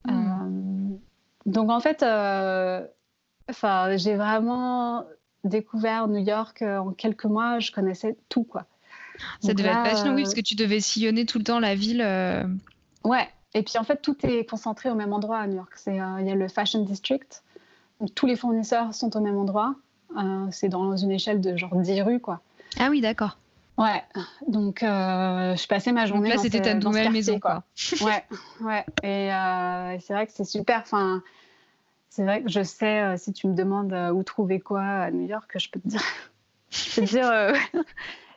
Hmm. 0.06 0.10
Euh, 0.10 0.98
donc, 1.46 1.70
en 1.70 1.80
fait, 1.80 2.02
euh, 2.02 2.88
j'ai 3.98 4.16
vraiment 4.16 5.06
découvert 5.44 6.08
New 6.08 6.24
York 6.26 6.64
en 6.64 6.92
quelques 6.92 7.26
mois. 7.26 7.60
Je 7.60 7.72
connaissais 7.72 8.18
tout, 8.28 8.44
quoi. 8.44 8.66
Ça 9.42 9.54
devait 9.54 9.70
être 9.70 9.84
passionnant, 9.84 10.16
oui, 10.16 10.24
parce 10.24 10.34
que 10.34 10.42
tu 10.42 10.56
devais 10.56 10.80
sillonner 10.80 11.26
tout 11.26 11.38
le 11.38 11.44
temps 11.44 11.60
la 11.60 11.76
ville. 11.76 12.02
Ouais. 13.04 13.28
Et 13.54 13.64
puis, 13.64 13.78
en 13.78 13.84
fait, 13.84 14.02
tout 14.02 14.16
est 14.26 14.50
concentré 14.50 14.90
au 14.90 14.96
même 14.96 15.14
endroit 15.14 15.40
à 15.40 15.48
New 15.48 15.56
York. 15.56 15.74
Il 15.88 15.96
y 15.96 16.00
a 16.00 16.36
le 16.36 16.48
Fashion 16.48 16.84
District. 16.84 17.44
Tous 18.16 18.26
les 18.26 18.36
fournisseurs 18.36 18.94
sont 18.94 19.16
au 19.18 19.20
même 19.22 19.38
endroit. 19.38 19.76
c'est 20.52 20.70
dans 20.70 20.96
une 20.96 21.12
échelle 21.12 21.42
de 21.42 21.58
genre 21.58 21.76
10 21.76 22.02
rues, 22.04 22.20
quoi. 22.20 22.42
Ah 22.80 22.90
oui, 22.90 23.02
d'accord. 23.02 23.38
Ouais, 23.80 24.04
donc 24.46 24.84
euh, 24.84 25.56
je 25.56 25.68
passais 25.68 25.94
ma 25.94 26.06
journée. 26.06 26.28
Donc 26.28 26.38
là, 26.38 26.44
c'était 26.44 26.62
ta 26.62 26.74
nouvelle 26.74 27.14
maison, 27.14 27.40
quoi. 27.40 27.64
ouais, 28.02 28.26
ouais. 28.60 28.86
Et 29.04 29.34
euh, 29.34 29.98
c'est 30.02 30.14
vrai 30.14 30.28
que 30.28 30.34
c'est 30.36 30.44
super. 30.44 30.82
Enfin, 30.82 31.24
c'est 32.10 32.26
vrai 32.26 32.44
que 32.44 32.50
je 32.50 32.62
sais, 32.62 33.00
euh, 33.00 33.16
si 33.16 33.32
tu 33.32 33.48
me 33.48 33.56
demandes 33.56 33.94
où 34.14 34.22
trouver 34.24 34.60
quoi 34.60 34.82
à 34.82 35.12
New 35.12 35.26
York, 35.26 35.50
je 35.58 35.70
peux 35.70 35.80
te 35.80 35.88
dire. 35.88 36.04
je 36.72 36.96
peux 36.96 37.08
te 37.08 37.10
dire. 37.10 37.54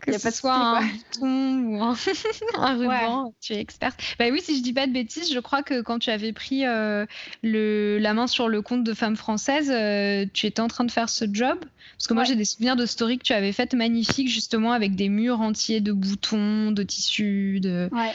Que 0.02 0.12
ce 0.12 0.22
pas 0.22 0.30
soit 0.30 0.54
un 0.54 0.80
bouton 0.82 1.62
ou 1.64 1.82
un, 1.82 1.94
ruban, 2.76 3.34
tu 3.40 3.52
es 3.52 3.60
experte. 3.60 4.00
Bah 4.18 4.26
oui, 4.30 4.40
si 4.42 4.58
je 4.58 4.62
dis 4.62 4.72
pas 4.72 4.86
de 4.86 4.92
bêtises, 4.92 5.32
je 5.32 5.38
crois 5.38 5.62
que 5.62 5.80
quand 5.80 5.98
tu 5.98 6.10
avais 6.10 6.32
pris 6.32 6.66
euh, 6.66 7.06
le, 7.42 7.98
la 7.98 8.12
main 8.12 8.26
sur 8.26 8.48
le 8.48 8.62
compte 8.62 8.84
de 8.84 8.94
femmes 8.94 9.16
françaises, 9.16 9.70
euh, 9.70 10.26
tu 10.32 10.46
étais 10.46 10.60
en 10.60 10.68
train 10.68 10.84
de 10.84 10.90
faire 10.90 11.08
ce 11.08 11.24
job. 11.32 11.58
Parce 11.96 12.08
que 12.08 12.14
moi, 12.14 12.24
j'ai 12.24 12.34
des 12.34 12.44
souvenirs 12.44 12.74
de 12.74 12.84
stories 12.84 13.18
que 13.18 13.24
tu 13.24 13.32
avais 13.32 13.52
faites 13.52 13.74
magnifiques, 13.74 14.28
justement, 14.28 14.72
avec 14.72 14.96
des 14.96 15.08
murs 15.08 15.40
entiers 15.40 15.80
de 15.80 15.92
boutons, 15.92 16.72
de 16.72 16.82
tissus, 16.82 17.60
de. 17.60 17.88
Ouais. 17.92 18.12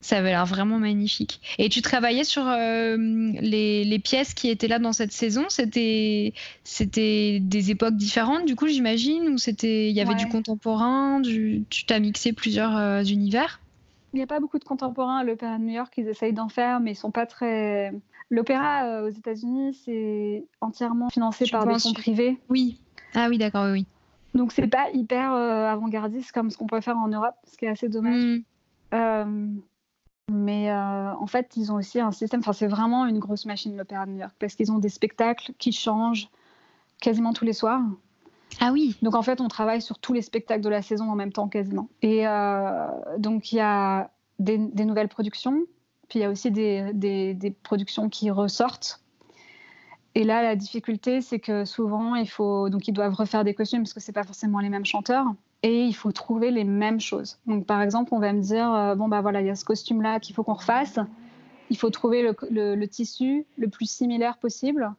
Ça 0.00 0.18
avait 0.18 0.30
l'air 0.30 0.46
vraiment 0.46 0.78
magnifique. 0.78 1.40
Et 1.58 1.68
tu 1.68 1.82
travaillais 1.82 2.22
sur 2.22 2.46
euh, 2.46 2.96
les, 2.96 3.98
pièces 3.98 4.32
qui 4.32 4.48
étaient 4.48 4.68
là 4.68 4.78
dans 4.78 4.92
cette 4.92 5.10
saison? 5.10 5.46
C'était 5.48 6.34
c'était 6.62 7.40
des 7.40 7.72
époques 7.72 7.96
différentes, 7.96 8.44
du 8.44 8.54
coup, 8.54 8.68
j'imagine, 8.68 9.28
ou 9.30 9.38
c'était 9.38 9.90
il 9.90 9.96
y 9.96 10.00
avait 10.00 10.14
du 10.14 10.28
contemporain. 10.28 11.20
Tu 11.22 11.84
t'as 11.86 11.98
mixé 11.98 12.32
plusieurs 12.32 12.76
euh, 12.76 13.02
univers? 13.02 13.60
Il 14.12 14.18
n'y 14.18 14.22
a 14.22 14.28
pas 14.28 14.38
beaucoup 14.38 14.60
de 14.60 14.64
contemporain 14.64 15.18
à 15.18 15.24
l'Opéra 15.24 15.58
de 15.58 15.64
New 15.64 15.74
York. 15.74 15.92
Ils 15.96 16.06
essayent 16.06 16.32
d'en 16.32 16.48
faire, 16.48 16.78
mais 16.78 16.92
ils 16.92 16.96
sont 16.96 17.10
pas 17.10 17.26
très. 17.26 17.92
L'opéra 18.30 18.84
euh, 18.84 19.08
aux 19.08 19.10
États-Unis, 19.10 19.80
c'est 19.84 20.44
entièrement 20.60 21.08
financé 21.08 21.44
par 21.50 21.66
des 21.66 21.76
fonds 21.76 21.92
privés. 21.92 22.38
Oui. 22.48 22.78
Ah 23.14 23.26
oui, 23.28 23.36
d'accord, 23.36 23.64
oui, 23.64 23.72
oui. 23.72 23.86
Donc 24.34 24.52
c'est 24.52 24.68
pas 24.68 24.90
hyper 24.94 25.32
avant-gardiste 25.32 26.30
comme 26.30 26.50
ce 26.50 26.56
qu'on 26.56 26.66
peut 26.66 26.80
faire 26.80 26.98
en 26.98 27.08
Europe, 27.08 27.34
ce 27.50 27.56
qui 27.56 27.64
est 27.64 27.70
assez 27.70 27.88
dommage. 27.88 28.42
Hmm. 28.92 29.58
Mais 30.30 30.70
euh, 30.70 31.14
en 31.14 31.26
fait, 31.26 31.56
ils 31.56 31.72
ont 31.72 31.76
aussi 31.76 32.00
un 32.00 32.12
système, 32.12 32.40
enfin, 32.40 32.52
c'est 32.52 32.66
vraiment 32.66 33.06
une 33.06 33.18
grosse 33.18 33.46
machine, 33.46 33.76
l'Opéra 33.76 34.04
de 34.04 34.12
New 34.12 34.18
York, 34.18 34.34
parce 34.38 34.54
qu'ils 34.54 34.70
ont 34.70 34.78
des 34.78 34.90
spectacles 34.90 35.52
qui 35.58 35.72
changent 35.72 36.28
quasiment 37.00 37.32
tous 37.32 37.44
les 37.44 37.54
soirs. 37.54 37.82
Ah 38.60 38.72
oui. 38.72 38.96
Donc 39.02 39.14
en 39.14 39.22
fait, 39.22 39.40
on 39.40 39.48
travaille 39.48 39.80
sur 39.80 39.98
tous 39.98 40.12
les 40.12 40.22
spectacles 40.22 40.62
de 40.62 40.68
la 40.68 40.82
saison 40.82 41.10
en 41.10 41.14
même 41.14 41.32
temps 41.32 41.48
quasiment. 41.48 41.88
Et 42.02 42.26
euh, 42.26 42.86
donc 43.18 43.52
il 43.52 43.56
y 43.56 43.60
a 43.60 44.10
des, 44.38 44.58
nouvelles 44.58 45.08
productions, 45.08 45.64
puis 46.08 46.18
il 46.18 46.22
y 46.22 46.24
a 46.24 46.30
aussi 46.30 46.50
des, 46.50 46.92
des, 46.92 47.50
productions 47.62 48.08
qui 48.08 48.30
ressortent. 48.30 49.02
Et 50.14 50.24
là, 50.24 50.42
la 50.42 50.56
difficulté, 50.56 51.20
c'est 51.20 51.38
que 51.38 51.64
souvent, 51.64 52.14
il 52.16 52.28
faut 52.28 52.68
donc 52.68 52.88
ils 52.88 52.92
doivent 52.92 53.14
refaire 53.14 53.44
des 53.44 53.54
costumes 53.54 53.82
parce 53.82 53.94
que 53.94 54.00
c'est 54.00 54.12
pas 54.12 54.24
forcément 54.24 54.58
les 54.58 54.68
mêmes 54.68 54.86
chanteurs 54.86 55.26
et 55.62 55.84
il 55.84 55.94
faut 55.94 56.12
trouver 56.12 56.50
les 56.50 56.64
mêmes 56.64 57.00
choses. 57.00 57.38
Donc, 57.46 57.66
par 57.66 57.82
exemple, 57.82 58.14
on 58.14 58.20
va 58.20 58.32
me 58.32 58.40
dire 58.40 58.72
euh, 58.72 58.94
bon, 58.94 59.08
bah 59.08 59.20
voilà, 59.20 59.40
il 59.40 59.46
y 59.46 59.50
a 59.50 59.56
ce 59.56 59.64
costume-là 59.64 60.20
qu'il 60.20 60.34
faut 60.34 60.44
qu'on 60.44 60.54
refasse. 60.54 60.98
Il 61.70 61.76
faut 61.76 61.90
trouver 61.90 62.22
le, 62.22 62.86
tissu 62.86 63.44
le 63.58 63.68
plus 63.68 63.90
similaire 63.90 64.38
possible, 64.38 64.90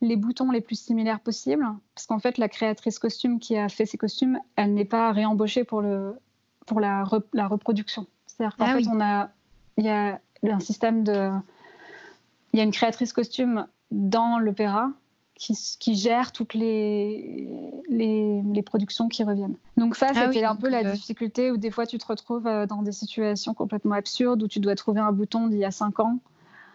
les 0.00 0.16
boutons 0.16 0.52
les 0.52 0.60
plus 0.60 0.78
similaires 0.78 1.18
possibles, 1.18 1.66
parce 1.94 2.06
qu'en 2.06 2.20
fait, 2.20 2.38
la 2.38 2.48
créatrice 2.48 2.98
costume 2.98 3.40
qui 3.40 3.56
a 3.56 3.68
fait 3.68 3.86
ces 3.86 3.98
costumes, 3.98 4.38
elle 4.54 4.72
n'est 4.74 4.84
pas 4.84 5.10
réembauchée 5.10 5.64
pour, 5.64 5.82
le, 5.82 6.14
pour 6.66 6.78
la, 6.78 7.04
la 7.32 7.48
reproduction. 7.48 8.06
C'est-à-dire 8.26 8.56
qu'en 8.56 8.66
ah 8.66 8.76
fait, 8.76 8.86
on 8.86 9.00
a, 9.00 9.30
il 9.78 9.84
y 9.84 9.88
a 9.88 10.20
un 10.44 10.60
système 10.60 11.02
de. 11.02 11.30
Il 12.52 12.58
y 12.58 12.60
a 12.60 12.64
une 12.64 12.70
créatrice 12.70 13.12
costume 13.12 13.66
dans 13.90 14.38
l'opéra 14.38 14.92
qui, 15.38 15.94
gère 15.94 16.32
toutes 16.32 16.54
les, 16.54 17.46
les, 17.88 18.62
productions 18.62 19.08
qui 19.08 19.22
reviennent. 19.22 19.56
Donc 19.76 19.94
ça, 19.94 20.08
ah 20.10 20.32
c'était 20.32 20.44
un 20.44 20.56
peu 20.56 20.68
la 20.68 20.78
euh, 20.78 20.92
difficulté 20.92 21.50
où 21.50 21.56
des 21.56 21.70
fois 21.70 21.86
tu 21.86 21.98
te 21.98 22.06
retrouves 22.06 22.46
euh, 22.46 22.66
dans 22.66 22.82
des 22.82 22.92
situations 22.92 23.52
complètement 23.52 23.94
absurdes 23.94 24.42
où 24.42 24.48
tu 24.48 24.60
dois 24.60 24.74
trouver 24.74 25.00
un 25.00 25.12
bouton 25.12 25.48
d'il 25.48 25.58
y 25.58 25.64
a 25.64 25.70
cinq 25.70 26.00
ans 26.00 26.18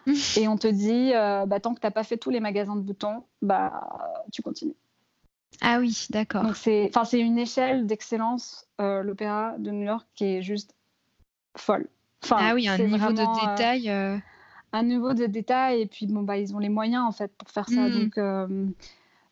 et 0.37 0.47
on 0.47 0.57
te 0.57 0.67
dit, 0.67 1.11
euh, 1.13 1.45
bah, 1.45 1.59
tant 1.59 1.73
que 1.73 1.79
tu 1.79 1.87
n'as 1.87 1.91
pas 1.91 2.03
fait 2.03 2.17
tous 2.17 2.29
les 2.29 2.39
magasins 2.39 2.75
de 2.75 2.81
boutons, 2.81 3.23
bah, 3.41 4.15
tu 4.31 4.41
continues. 4.41 4.75
Ah 5.61 5.79
oui, 5.79 6.07
d'accord. 6.11 6.43
Donc 6.43 6.55
c'est, 6.55 6.91
c'est 7.03 7.19
une 7.19 7.37
échelle 7.37 7.87
d'excellence, 7.87 8.67
l'opéra 8.79 9.55
de 9.57 9.71
New 9.71 9.85
York, 9.85 10.07
qui 10.15 10.25
est 10.25 10.41
juste 10.41 10.75
folle. 11.57 11.87
ah 12.29 12.53
oui, 12.53 12.67
un 12.67 12.77
niveau 12.77 13.11
de 13.11 13.51
détail. 13.51 14.21
Un 14.73 14.83
niveau 14.83 15.13
de 15.13 15.25
détail 15.25 15.81
et 15.81 15.85
puis 15.85 16.07
bon 16.07 16.21
bah 16.21 16.37
ils 16.37 16.55
ont 16.55 16.59
les 16.59 16.69
moyens 16.69 17.03
en 17.05 17.11
fait 17.11 17.35
pour 17.37 17.49
faire 17.49 17.67
ça. 17.69 17.89
Mm. 17.89 17.91
Donc 17.91 18.17
euh, 18.17 18.65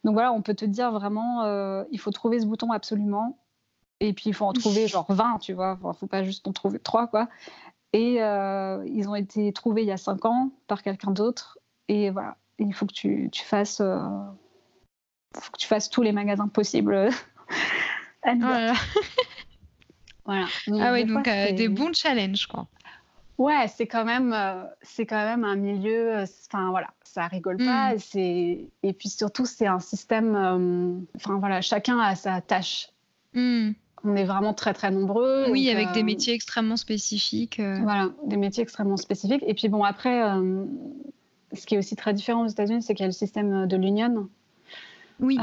donc 0.03 0.13
voilà, 0.13 0.31
on 0.31 0.41
peut 0.41 0.53
te 0.53 0.65
dire 0.65 0.91
vraiment, 0.91 1.43
euh, 1.43 1.83
il 1.91 1.99
faut 1.99 2.11
trouver 2.11 2.39
ce 2.39 2.45
bouton 2.45 2.71
absolument. 2.71 3.37
Et 4.01 4.13
puis 4.13 4.25
il 4.27 4.33
faut 4.33 4.45
en 4.45 4.53
trouver 4.53 4.87
genre 4.87 5.11
20, 5.11 5.39
tu 5.39 5.53
vois. 5.53 5.77
Enfin, 5.81 5.93
faut 5.93 6.07
pas 6.07 6.23
juste 6.23 6.47
en 6.47 6.53
trouver 6.53 6.79
3 6.79 7.07
quoi. 7.07 7.27
Et 7.91 8.21
euh, 8.21 8.83
ils 8.87 9.09
ont 9.09 9.15
été 9.15 9.51
trouvés 9.51 9.81
il 9.81 9.87
y 9.87 9.91
a 9.91 9.97
5 9.97 10.23
ans 10.25 10.51
par 10.67 10.83
quelqu'un 10.83 11.11
d'autre. 11.11 11.57
Et 11.89 12.09
voilà, 12.11 12.37
il 12.59 12.73
faut 12.73 12.85
que 12.85 12.93
tu, 12.93 13.29
tu 13.31 13.43
fasses, 13.43 13.81
euh, 13.81 13.99
faut 15.35 15.51
que 15.51 15.57
tu 15.57 15.67
fasses 15.67 15.89
tous 15.89 16.01
les 16.01 16.11
magasins 16.11 16.47
possibles. 16.47 17.09
Voilà. 20.25 20.45
Ah 20.79 20.93
oui, 20.93 21.05
donc 21.05 21.25
fois, 21.25 21.33
euh, 21.33 21.45
c'est- 21.47 21.53
des 21.53 21.69
bons 21.69 21.93
challenges, 21.93 22.45
quoi. 22.47 22.67
Ouais, 23.39 23.67
c'est 23.69 23.87
quand 23.87 24.03
même, 24.05 24.33
euh, 24.33 24.63
c'est 24.81 25.05
quand 25.05 25.23
même 25.23 25.43
un 25.45 25.55
milieu. 25.55 26.17
euh, 26.17 26.25
Enfin 26.51 26.69
voilà, 26.69 26.89
ça 27.03 27.25
rigole 27.27 27.57
pas. 27.57 27.91
Mm. 27.91 27.95
et 27.95 27.99
C'est 27.99 28.65
et 28.83 28.93
puis 28.93 29.09
surtout 29.09 29.45
c'est 29.45 29.65
un 29.65 29.79
système. 29.79 30.35
euh, 30.35 30.99
Enfin 31.15 31.39
voilà, 31.39 31.61
chacun 31.61 31.97
a 31.99 32.15
sa 32.15 32.41
tâche. 32.41 32.89
Hmm. 33.33 33.71
On 34.03 34.15
est 34.15 34.25
vraiment 34.25 34.53
très 34.53 34.73
très 34.73 34.91
nombreux. 34.91 35.45
Oui, 35.49 35.65
donc, 35.67 35.75
avec 35.75 35.91
des 35.93 36.03
métiers 36.03 36.33
extrêmement 36.33 36.77
spécifiques. 36.77 37.59
Voilà, 37.59 38.09
des 38.25 38.37
métiers 38.37 38.63
extrêmement 38.63 38.97
spécifiques. 38.97 39.43
Et 39.47 39.53
puis 39.53 39.69
bon 39.69 39.83
après, 39.83 40.21
ce 41.53 41.65
qui 41.65 41.75
est 41.75 41.77
aussi 41.77 41.95
très 41.95 42.13
différent 42.13 42.43
aux 42.45 42.47
États-Unis, 42.47 42.81
c'est 42.81 42.93
qu'il 42.93 43.03
y 43.03 43.05
a 43.05 43.07
le 43.07 43.13
système 43.13 43.67
de 43.67 43.75
l'union. 43.77 44.29
Oui. 45.19 45.37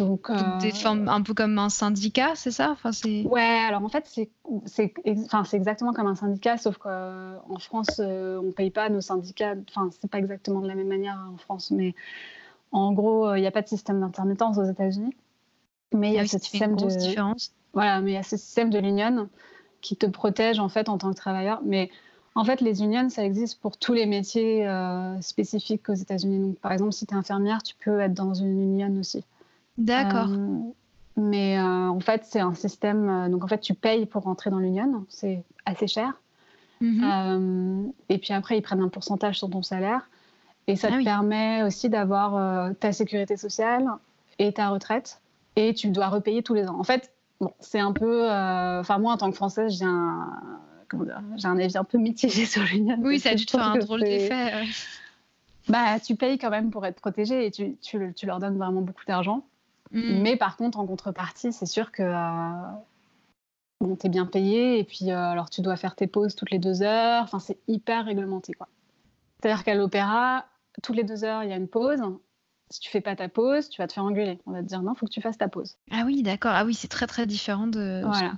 Euh, 0.00 0.04
donc, 0.04 0.30
euh, 0.30 0.58
des 0.60 0.70
formes 0.70 1.08
un 1.08 1.22
peu 1.22 1.34
comme 1.34 1.58
un 1.58 1.68
syndicat, 1.68 2.32
c'est 2.34 2.50
ça? 2.50 2.70
Enfin. 2.70 2.90
Ouais, 3.24 3.40
alors 3.42 3.82
en 3.82 3.88
fait, 3.88 4.06
c'est 4.66 4.94
enfin, 5.06 5.44
exactement 5.52 5.92
comme 5.92 6.06
un 6.06 6.14
syndicat, 6.14 6.56
sauf 6.58 6.78
qu'en 6.78 7.58
France, 7.58 8.00
euh, 8.00 8.38
on 8.38 8.44
ne 8.46 8.52
paye 8.52 8.70
pas 8.70 8.88
nos 8.88 9.00
syndicats. 9.00 9.54
Enfin, 9.68 9.90
c'est 10.00 10.10
pas 10.10 10.18
exactement 10.18 10.60
de 10.60 10.68
la 10.68 10.74
même 10.74 10.88
manière 10.88 11.18
en 11.32 11.36
France, 11.36 11.70
mais 11.70 11.94
en 12.70 12.92
gros, 12.92 13.28
euh, 13.28 13.38
il 13.38 13.42
n'y 13.42 13.46
a 13.46 13.50
pas 13.50 13.62
de 13.62 13.68
système 13.68 14.00
d'intermittence 14.00 14.58
aux 14.58 14.64
États-unis. 14.64 15.14
Mais 15.92 16.08
il 16.08 16.14
y 16.14 16.18
Ah 16.18 16.20
a 16.20 16.22
oui, 16.22 16.28
ce 16.28 16.38
système 16.38 16.74
de 16.76 16.86
différence. 16.86 17.52
voilà, 17.74 18.00
mais 18.00 18.12
il 18.12 18.14
y 18.14 18.18
a 18.18 18.22
ce 18.22 18.36
système 18.36 18.70
de 18.70 18.78
l'union 18.78 19.28
qui 19.82 19.96
te 19.96 20.06
protège 20.06 20.58
en 20.58 20.68
fait 20.68 20.88
en 20.88 20.96
tant 20.96 21.10
que 21.10 21.16
travailleur. 21.16 21.60
Mais 21.64 21.90
en 22.34 22.44
fait, 22.44 22.62
les 22.62 22.82
unions, 22.82 23.10
ça 23.10 23.24
existe 23.24 23.60
pour 23.60 23.76
tous 23.76 23.92
les 23.92 24.06
métiers 24.06 24.66
euh, 24.66 25.20
spécifiques 25.20 25.88
aux 25.90 25.94
États-Unis. 25.94 26.40
Donc, 26.40 26.58
par 26.60 26.72
exemple, 26.72 26.92
si 26.92 27.06
tu 27.06 27.12
es 27.14 27.16
infirmière, 27.16 27.62
tu 27.62 27.74
peux 27.74 28.00
être 28.00 28.14
dans 28.14 28.32
une 28.32 28.58
union 28.58 28.98
aussi. 28.98 29.22
D'accord. 29.78 30.28
Euh, 30.30 30.58
mais 31.16 31.58
euh, 31.58 31.88
en 31.88 32.00
fait, 32.00 32.24
c'est 32.24 32.40
un 32.40 32.54
système. 32.54 33.08
euh, 33.08 33.28
donc, 33.28 33.44
en 33.44 33.46
fait, 33.48 33.60
tu 33.60 33.74
payes 33.74 34.06
pour 34.06 34.22
rentrer 34.24 34.50
dans 34.50 34.58
l'union. 34.58 35.04
C'est 35.08 35.42
assez 35.66 35.86
cher. 35.86 36.12
Mhm. 36.80 37.92
Et 38.08 38.18
puis 38.18 38.32
après, 38.32 38.58
ils 38.58 38.62
prennent 38.62 38.80
un 38.82 38.88
pourcentage 38.88 39.38
sur 39.38 39.48
ton 39.50 39.62
salaire. 39.62 40.08
Et 40.66 40.76
ça 40.76 40.88
Ah 40.88 40.92
te 40.92 40.96
oui. 40.98 41.04
permet 41.04 41.62
aussi 41.64 41.88
d'avoir 41.88 42.36
euh, 42.36 42.72
ta 42.72 42.92
sécurité 42.92 43.36
sociale 43.36 43.86
et 44.38 44.52
ta 44.52 44.68
retraite. 44.70 45.20
Et 45.56 45.74
tu 45.74 45.90
dois 45.90 46.08
repayer 46.08 46.42
tous 46.42 46.54
les 46.54 46.66
ans. 46.68 46.78
En 46.78 46.84
fait, 46.84 47.12
bon, 47.40 47.52
c'est 47.60 47.80
un 47.80 47.92
peu. 47.92 48.30
euh, 48.30 48.80
Enfin, 48.80 48.98
moi, 48.98 49.12
en 49.12 49.16
tant 49.16 49.30
que 49.30 49.36
Française, 49.36 49.76
j'ai 49.78 49.84
un. 49.84 50.28
Comment 50.88 51.04
dire 51.04 51.20
J'ai 51.36 51.48
un 51.48 51.58
avis 51.58 51.76
un 51.76 51.84
peu 51.84 51.98
mitigé 51.98 52.46
sur 52.46 52.62
l'union. 52.62 52.96
oui, 53.00 53.18
ça 53.20 53.30
a 53.30 53.34
dû 53.34 53.46
te 53.46 53.50
faire 53.52 53.62
un 53.68 53.78
drôle 53.78 54.00
d'effet. 54.00 54.52
Bah, 55.68 56.00
tu 56.00 56.16
payes 56.16 56.38
quand 56.38 56.50
même 56.50 56.70
pour 56.70 56.84
être 56.86 56.96
protégé 57.00 57.46
et 57.46 57.50
tu, 57.50 57.76
tu, 57.80 58.12
tu 58.14 58.26
leur 58.26 58.38
donnes 58.40 58.56
vraiment 58.58 58.80
beaucoup 58.80 59.04
d'argent. 59.06 59.44
Mm. 59.92 60.22
Mais 60.22 60.36
par 60.36 60.56
contre, 60.56 60.78
en 60.78 60.86
contrepartie, 60.86 61.52
c'est 61.52 61.66
sûr 61.66 61.92
que 61.92 62.02
euh, 62.02 62.72
bon, 63.80 63.96
tu 63.96 64.06
es 64.06 64.10
bien 64.10 64.26
payé 64.26 64.78
et 64.78 64.84
puis 64.84 65.10
euh, 65.10 65.16
alors 65.16 65.50
tu 65.50 65.60
dois 65.60 65.76
faire 65.76 65.94
tes 65.94 66.06
pauses 66.06 66.34
toutes 66.34 66.50
les 66.50 66.58
deux 66.58 66.82
heures. 66.82 67.22
Enfin, 67.24 67.38
c'est 67.38 67.58
hyper 67.68 68.04
réglementé. 68.04 68.52
quoi. 68.54 68.68
C'est-à-dire 69.40 69.64
qu'à 69.64 69.74
l'opéra, 69.74 70.46
toutes 70.82 70.96
les 70.96 71.04
deux 71.04 71.24
heures, 71.24 71.44
il 71.44 71.50
y 71.50 71.52
a 71.52 71.56
une 71.56 71.68
pause. 71.68 72.00
Si 72.70 72.80
tu 72.80 72.90
fais 72.90 73.02
pas 73.02 73.14
ta 73.14 73.28
pause, 73.28 73.68
tu 73.68 73.82
vas 73.82 73.86
te 73.86 73.92
faire 73.92 74.04
engueuler. 74.04 74.38
On 74.46 74.52
va 74.52 74.62
te 74.62 74.66
dire 74.66 74.82
non, 74.82 74.94
faut 74.94 75.06
que 75.06 75.10
tu 75.10 75.20
fasses 75.20 75.36
ta 75.36 75.48
pause. 75.48 75.76
Ah 75.90 76.04
oui, 76.06 76.22
d'accord. 76.22 76.52
Ah 76.54 76.64
oui, 76.64 76.74
c'est 76.74 76.88
très 76.88 77.06
très 77.06 77.26
différent 77.26 77.66
de 77.66 78.00
Voilà. 78.04 78.32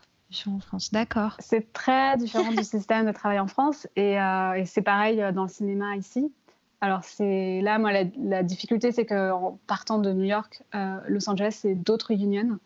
en 0.46 0.58
France. 0.58 0.92
D'accord. 0.92 1.36
C'est 1.38 1.72
très 1.72 2.16
différent 2.16 2.50
du 2.50 2.64
système 2.64 3.06
de 3.06 3.12
travail 3.12 3.38
en 3.38 3.46
France 3.46 3.86
et, 3.94 4.20
euh, 4.20 4.54
et 4.54 4.64
c'est 4.64 4.82
pareil 4.82 5.22
euh, 5.22 5.30
dans 5.30 5.44
le 5.44 5.48
cinéma 5.48 5.94
ici. 5.94 6.32
Alors 6.84 7.02
c'est 7.02 7.62
là, 7.62 7.78
moi, 7.78 7.92
la, 7.92 8.02
la 8.22 8.42
difficulté, 8.42 8.92
c'est 8.92 9.06
qu'en 9.06 9.58
partant 9.66 9.98
de 9.98 10.12
New 10.12 10.24
York, 10.24 10.62
euh, 10.74 10.98
Los 11.08 11.30
Angeles, 11.30 11.56
c'est 11.62 11.74
d'autres 11.74 12.10
unions. 12.12 12.58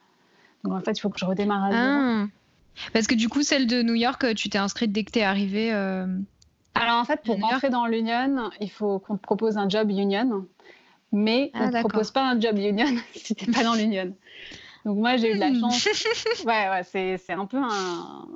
Donc 0.64 0.72
en 0.72 0.80
fait, 0.80 0.90
il 0.98 1.00
faut 1.00 1.08
que 1.08 1.20
je 1.20 1.24
redémarre 1.24 1.66
à. 1.66 1.70
Ah. 1.72 2.26
Parce 2.92 3.06
que 3.06 3.14
du 3.14 3.28
coup, 3.28 3.42
celle 3.44 3.68
de 3.68 3.80
New 3.80 3.94
York, 3.94 4.24
euh, 4.24 4.34
tu 4.34 4.48
t'es 4.48 4.58
inscrite 4.58 4.90
dès 4.90 5.04
que 5.04 5.12
t'es 5.12 5.22
arrivée. 5.22 5.72
euh, 5.72 6.04
Alors 6.74 6.96
en 7.00 7.04
fait, 7.04 7.22
pour 7.22 7.38
rentrer 7.38 7.70
dans 7.70 7.86
l'union, 7.86 8.50
il 8.60 8.72
faut 8.72 8.98
qu'on 8.98 9.16
te 9.16 9.22
propose 9.22 9.56
un 9.56 9.68
job 9.68 9.88
union, 9.88 10.44
mais 11.12 11.52
Ah, 11.54 11.58
on 11.62 11.66
ne 11.70 11.78
propose 11.78 12.10
pas 12.10 12.28
un 12.28 12.40
job 12.40 12.58
union 12.58 12.88
si 13.14 13.36
tu 13.36 13.46
n'es 13.48 13.52
pas 13.52 13.62
dans 13.62 13.74
l'union. 13.74 14.16
Donc 14.84 14.98
moi, 14.98 15.16
j'ai 15.16 15.30
eu 15.30 15.34
de 15.36 15.40
la 15.40 15.50
Hmm. 15.50 15.60
chance. 15.60 15.88
Ouais, 16.44 16.68
ouais, 16.70 16.82
c'est 17.18 17.32
un 17.32 17.46
peu 17.46 17.58
un... 17.58 18.26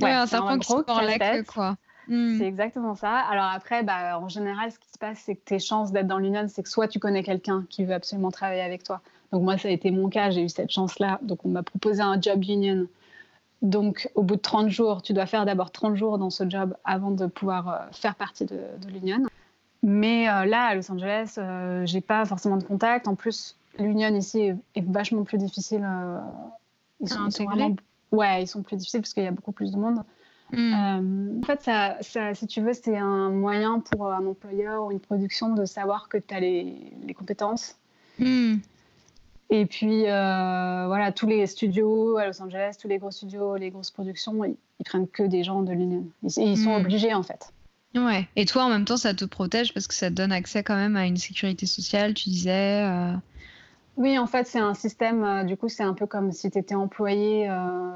Ouais, 0.00 0.12
un 0.12 0.26
serpent 0.28 0.56
qui 0.60 0.68
se 0.68 1.02
la 1.02 1.42
quoi. 1.42 1.76
Mm. 2.08 2.38
C'est 2.38 2.46
exactement 2.46 2.94
ça. 2.94 3.16
Alors 3.16 3.50
après, 3.54 3.82
bah, 3.82 4.18
en 4.18 4.28
général, 4.28 4.72
ce 4.72 4.78
qui 4.78 4.90
se 4.90 4.98
passe, 4.98 5.18
c'est 5.24 5.36
que 5.36 5.44
tes 5.44 5.58
chances 5.58 5.92
d'être 5.92 6.06
dans 6.06 6.18
l'union, 6.18 6.46
c'est 6.48 6.62
que 6.62 6.68
soit 6.68 6.88
tu 6.88 6.98
connais 6.98 7.22
quelqu'un 7.22 7.64
qui 7.68 7.84
veut 7.84 7.94
absolument 7.94 8.30
travailler 8.30 8.62
avec 8.62 8.82
toi. 8.82 9.00
Donc 9.32 9.42
moi, 9.42 9.58
ça 9.58 9.68
a 9.68 9.70
été 9.70 9.90
mon 9.90 10.08
cas, 10.08 10.30
j'ai 10.30 10.42
eu 10.42 10.48
cette 10.48 10.70
chance-là. 10.70 11.18
Donc 11.22 11.44
on 11.44 11.48
m'a 11.48 11.62
proposé 11.62 12.02
un 12.02 12.20
job 12.20 12.44
union. 12.44 12.86
Donc 13.62 14.10
au 14.14 14.22
bout 14.22 14.36
de 14.36 14.40
30 14.40 14.68
jours, 14.68 15.02
tu 15.02 15.12
dois 15.12 15.26
faire 15.26 15.46
d'abord 15.46 15.70
30 15.70 15.96
jours 15.96 16.18
dans 16.18 16.30
ce 16.30 16.48
job 16.48 16.76
avant 16.84 17.10
de 17.10 17.26
pouvoir 17.26 17.68
euh, 17.68 17.78
faire 17.92 18.14
partie 18.14 18.44
de, 18.44 18.60
de 18.80 18.88
l'union. 18.92 19.18
Mais 19.82 20.28
euh, 20.28 20.46
là, 20.46 20.64
à 20.64 20.74
Los 20.74 20.90
Angeles, 20.90 21.34
euh, 21.36 21.84
j'ai 21.84 22.00
pas 22.00 22.24
forcément 22.24 22.56
de 22.56 22.64
contact. 22.64 23.06
En 23.06 23.14
plus, 23.14 23.56
l'union 23.78 24.14
ici 24.14 24.40
est, 24.40 24.56
est 24.74 24.84
vachement 24.86 25.24
plus 25.24 25.36
difficile. 25.36 25.84
euh, 25.84 26.18
ils, 27.00 27.08
sont, 27.08 27.26
ils 27.26 27.32
sont 27.32 27.42
intégrer 27.42 27.56
vraiment... 27.56 27.76
Ouais, 28.12 28.42
ils 28.42 28.46
sont 28.46 28.62
plus 28.62 28.76
difficiles 28.76 29.00
parce 29.00 29.12
qu'il 29.12 29.24
y 29.24 29.26
a 29.26 29.30
beaucoup 29.30 29.52
plus 29.52 29.72
de 29.72 29.76
monde. 29.76 30.02
Mm. 30.54 30.74
Euh, 30.74 31.40
en 31.42 31.46
fait, 31.46 31.62
ça, 31.62 31.96
ça- 32.00 32.34
si 32.34 32.46
tu 32.46 32.60
veux, 32.60 32.72
c'est 32.72 32.96
un 32.96 33.30
moyen 33.30 33.80
pour 33.80 34.12
un 34.12 34.24
employeur 34.26 34.84
ou 34.86 34.90
une 34.92 35.00
production 35.00 35.54
de 35.54 35.64
savoir 35.64 36.08
que 36.08 36.16
tu 36.18 36.34
as 36.34 36.40
les, 36.40 36.92
les 37.06 37.14
compétences. 37.14 37.76
Mm. 38.18 38.56
Et 39.50 39.66
puis, 39.66 40.06
euh, 40.06 40.84
voilà, 40.86 41.12
tous 41.12 41.26
les 41.26 41.46
studios 41.46 42.16
à 42.16 42.26
Los 42.26 42.42
Angeles, 42.42 42.76
tous 42.80 42.88
les 42.88 42.98
gros 42.98 43.10
studios, 43.10 43.56
les 43.56 43.70
grosses 43.70 43.90
productions, 43.90 44.44
ils, 44.44 44.56
ils 44.80 44.84
prennent 44.84 45.06
que 45.08 45.22
des 45.22 45.44
gens 45.44 45.62
de 45.62 45.72
l'Union. 45.72 46.04
Ils, 46.22 46.30
ils 46.38 46.58
sont 46.58 46.70
Mm. 46.78 46.80
obligés, 46.80 47.14
en 47.14 47.22
fait. 47.22 47.52
Ouais. 47.94 48.26
Et 48.34 48.44
toi, 48.46 48.64
en 48.64 48.70
même 48.70 48.84
temps, 48.84 48.96
ça 48.96 49.14
te 49.14 49.24
protège 49.24 49.72
parce 49.72 49.86
que 49.86 49.94
ça 49.94 50.08
te 50.10 50.14
donne 50.14 50.32
accès 50.32 50.64
quand 50.64 50.74
même 50.74 50.96
à 50.96 51.06
une 51.06 51.16
sécurité 51.16 51.66
sociale, 51.66 52.14
tu 52.14 52.28
disais. 52.30 52.82
euh, 52.82 53.12
Oui, 53.96 54.18
en 54.18 54.26
fait, 54.26 54.46
c'est 54.48 54.58
un 54.58 54.74
système, 54.74 55.22
euh, 55.22 55.44
du 55.44 55.56
coup, 55.56 55.68
c'est 55.68 55.84
un 55.84 55.94
peu 55.94 56.06
comme 56.06 56.32
si 56.32 56.50
tu 56.50 56.58
étais 56.58 56.74
employé 56.74 57.48
euh, 57.48 57.90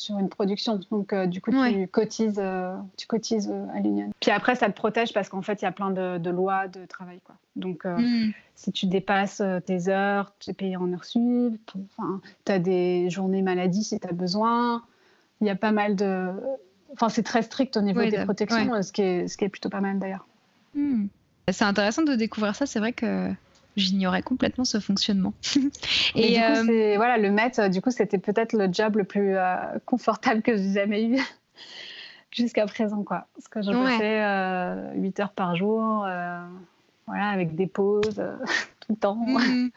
sur 0.00 0.18
une 0.18 0.28
production. 0.28 0.80
Donc, 0.90 1.12
euh, 1.12 1.26
du 1.26 1.40
coup, 1.40 1.50
tu 1.50 1.88
cotises, 1.88 2.38
euh, 2.38 2.74
tu 2.96 3.06
cotises 3.06 3.50
euh, 3.50 3.66
à 3.74 3.80
l'Union. 3.80 4.10
Puis 4.20 4.30
après, 4.30 4.54
ça 4.54 4.66
te 4.66 4.76
protège 4.76 5.12
parce 5.12 5.28
qu'en 5.28 5.42
fait, 5.42 5.62
il 5.62 5.64
y 5.64 5.68
a 5.68 5.72
plein 5.72 5.90
de, 5.90 6.18
de 6.18 6.30
lois 6.30 6.68
de 6.68 6.84
travail. 6.86 7.20
Quoi. 7.24 7.36
Donc, 7.56 7.84
mm. 7.84 8.30
si 8.54 8.72
tu 8.72 8.86
dépasses 8.86 9.42
tes 9.66 9.88
heures, 9.88 10.32
tu 10.38 10.50
es 10.50 10.54
payé 10.54 10.76
en 10.76 10.92
heures 10.92 11.04
sup. 11.04 11.70
Enfin, 11.96 12.20
tu 12.44 12.52
as 12.52 12.58
des 12.58 13.10
journées 13.10 13.42
maladie 13.42 13.84
si 13.84 13.98
tu 13.98 14.08
as 14.08 14.12
besoin. 14.12 14.82
Il 15.40 15.46
y 15.46 15.50
a 15.50 15.56
pas 15.56 15.72
mal 15.72 15.96
de. 15.96 16.32
Enfin, 16.92 17.08
c'est 17.08 17.22
très 17.22 17.42
strict 17.42 17.76
au 17.76 17.82
niveau 17.82 18.00
Ouais, 18.00 18.10
des 18.10 18.18
de- 18.18 18.24
protections, 18.24 18.82
ce, 18.82 18.92
qui 18.92 19.02
est, 19.02 19.28
ce 19.28 19.36
qui 19.36 19.44
est 19.44 19.48
plutôt 19.48 19.68
pas 19.68 19.80
mal 19.80 19.98
d'ailleurs. 19.98 20.26
Hmm. 20.74 21.06
C'est 21.50 21.64
intéressant 21.64 22.02
de 22.02 22.14
découvrir 22.14 22.54
ça. 22.54 22.66
C'est 22.66 22.78
vrai 22.78 22.92
que 22.92 23.30
j'ignorais 23.78 24.22
complètement 24.22 24.64
ce 24.64 24.80
fonctionnement. 24.80 25.32
Et 26.14 26.32
Et 26.32 26.34
du 26.34 26.40
coup, 26.66 26.72
euh, 26.72 26.96
voilà, 26.96 27.18
le 27.18 27.30
maître, 27.30 27.60
euh, 27.60 27.68
du 27.68 27.80
coup, 27.80 27.90
c'était 27.90 28.18
peut-être 28.18 28.52
le 28.52 28.68
job 28.72 28.96
le 28.96 29.04
plus 29.04 29.36
euh, 29.36 29.56
confortable 29.86 30.42
que 30.42 30.56
j'ai 30.56 30.72
jamais 30.72 31.04
eu 31.04 31.18
jusqu'à 32.30 32.66
présent, 32.66 33.02
quoi. 33.02 33.26
Parce 33.34 33.48
que 33.48 33.62
je 33.62 33.70
Ouais. 33.70 33.76
bossais 33.76 34.22
euh, 34.22 34.92
8 34.94 35.20
heures 35.20 35.32
par 35.32 35.56
jour, 35.56 36.04
euh, 36.06 36.40
voilà, 37.06 37.28
avec 37.30 37.54
des 37.54 37.66
pauses 37.66 38.18
euh, 38.18 38.36
tout 38.80 38.92
le 38.92 38.96
temps. 38.96 39.16
hmm. 39.16 39.68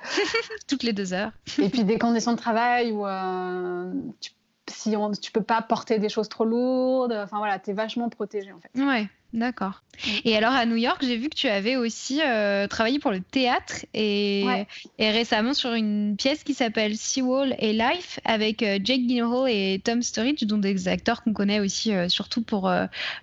toutes 0.68 0.84
les 0.84 0.94
deux 0.94 1.14
heures. 1.14 1.32
Et 1.60 1.70
puis 1.70 1.84
des 1.84 1.98
conditions 1.98 2.32
de 2.34 2.38
travail 2.38 2.92
où 2.92 3.06
euh, 3.06 3.92
tu, 4.20 4.32
si 4.68 4.96
on, 4.96 5.12
tu 5.12 5.32
peux 5.32 5.44
pas 5.44 5.62
porter 5.62 6.00
des 6.00 6.10
choses 6.10 6.30
trop 6.30 6.46
lourdes. 6.46 7.12
Enfin 7.14 7.38
voilà, 7.38 7.60
t'es 7.60 7.74
vachement 7.74 8.10
protégé 8.10 8.52
en 8.52 8.60
fait. 8.60 8.70
Ouais, 8.82 9.10
d'accord. 9.34 9.84
Et 10.26 10.36
alors 10.36 10.54
à 10.54 10.66
New 10.66 10.76
York, 10.78 11.04
j'ai 11.06 11.18
vu 11.18 11.30
que 11.30 11.36
tu 11.36 11.48
avais 11.48 11.76
aussi 11.76 12.22
euh, 12.22 12.68
travaillé 12.68 12.98
pour 13.00 13.12
le 13.12 13.20
théâtre 13.22 13.86
et, 13.94 14.44
Ouais. 14.46 14.68
et 14.98 15.12
récemment 15.12 15.54
sur 15.54 15.74
une 15.74 16.16
pièce 16.18 16.44
qui 16.44 16.54
s'appelle 16.54 16.98
Seawall 16.98 17.56
et 17.60 17.74
Life 17.74 18.20
avec 18.26 18.64
euh, 18.64 18.80
Jake 18.84 19.02
Gyllenhaal 19.08 19.50
et 19.50 19.80
Tom 19.84 20.02
Sturridge, 20.02 20.44
dont 20.46 20.58
des 20.58 20.88
acteurs 20.88 21.24
qu'on 21.24 21.34
connaît 21.34 21.60
aussi 21.60 21.94
euh, 21.94 22.10
surtout 22.10 22.42
pour 22.42 22.72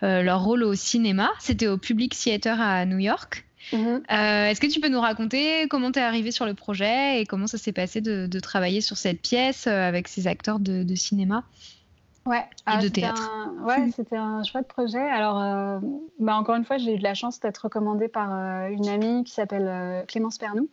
leur 0.02 0.42
rôle 0.44 0.62
au 0.64 0.74
cinéma. 0.74 1.30
C'était 1.40 1.66
au 1.66 1.78
Public 1.78 2.14
Theater 2.16 2.60
à 2.60 2.84
New 2.86 2.98
York. 2.98 3.44
Euh, 3.74 3.98
Est-ce 4.08 4.60
que 4.60 4.66
tu 4.66 4.80
peux 4.80 4.88
nous 4.88 5.00
raconter 5.00 5.66
comment 5.68 5.92
tu 5.92 5.98
es 5.98 6.02
arrivé 6.02 6.30
sur 6.30 6.46
le 6.46 6.54
projet 6.54 7.20
et 7.20 7.26
comment 7.26 7.46
ça 7.46 7.58
s'est 7.58 7.72
passé 7.72 8.00
de, 8.00 8.26
de 8.26 8.40
travailler 8.40 8.80
sur 8.80 8.96
cette 8.96 9.20
pièce 9.20 9.66
avec 9.66 10.08
ces 10.08 10.26
acteurs 10.26 10.58
de, 10.58 10.84
de 10.84 10.94
cinéma? 10.94 11.44
Ouais, 12.28 12.44
ah, 12.66 12.76
de 12.76 12.82
c'était 12.82 13.00
théâtre. 13.00 13.32
un- 13.32 13.64
ouais, 13.64 13.90
c'était 13.96 14.16
un 14.16 14.42
chouette 14.42 14.68
projet. 14.68 15.00
Alors, 15.00 15.40
euh, 15.40 15.78
bah, 16.18 16.36
encore 16.36 16.56
une 16.56 16.64
fois, 16.64 16.76
j'ai 16.76 16.94
eu 16.94 16.98
de 16.98 17.02
la 17.02 17.14
chance 17.14 17.40
d'être 17.40 17.58
recommandée 17.58 18.08
par 18.08 18.30
euh, 18.32 18.68
une 18.68 18.86
amie 18.86 19.24
qui 19.24 19.32
s'appelle 19.32 19.66
euh, 19.66 20.02
Clémence 20.06 20.36
Pernou, 20.36 20.68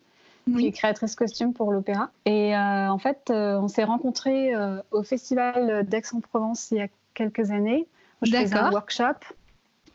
qui 0.57 0.67
est 0.67 0.71
créatrice 0.71 1.15
costume 1.15 1.53
pour 1.53 1.71
l'opéra. 1.71 2.11
Et 2.25 2.55
en 2.55 2.97
fait, 2.99 3.31
on 3.31 3.67
s'est 3.67 3.83
rencontrés 3.83 4.53
au 4.91 5.01
festival 5.01 5.87
d'Aix-en-Provence 5.87 6.69
il 6.69 6.77
y 6.77 6.81
a 6.81 6.87
quelques 7.15 7.49
années. 7.49 7.87
Où 8.21 8.25
je 8.27 8.35
faisais 8.35 8.55
un 8.55 8.71
workshop. 8.71 9.15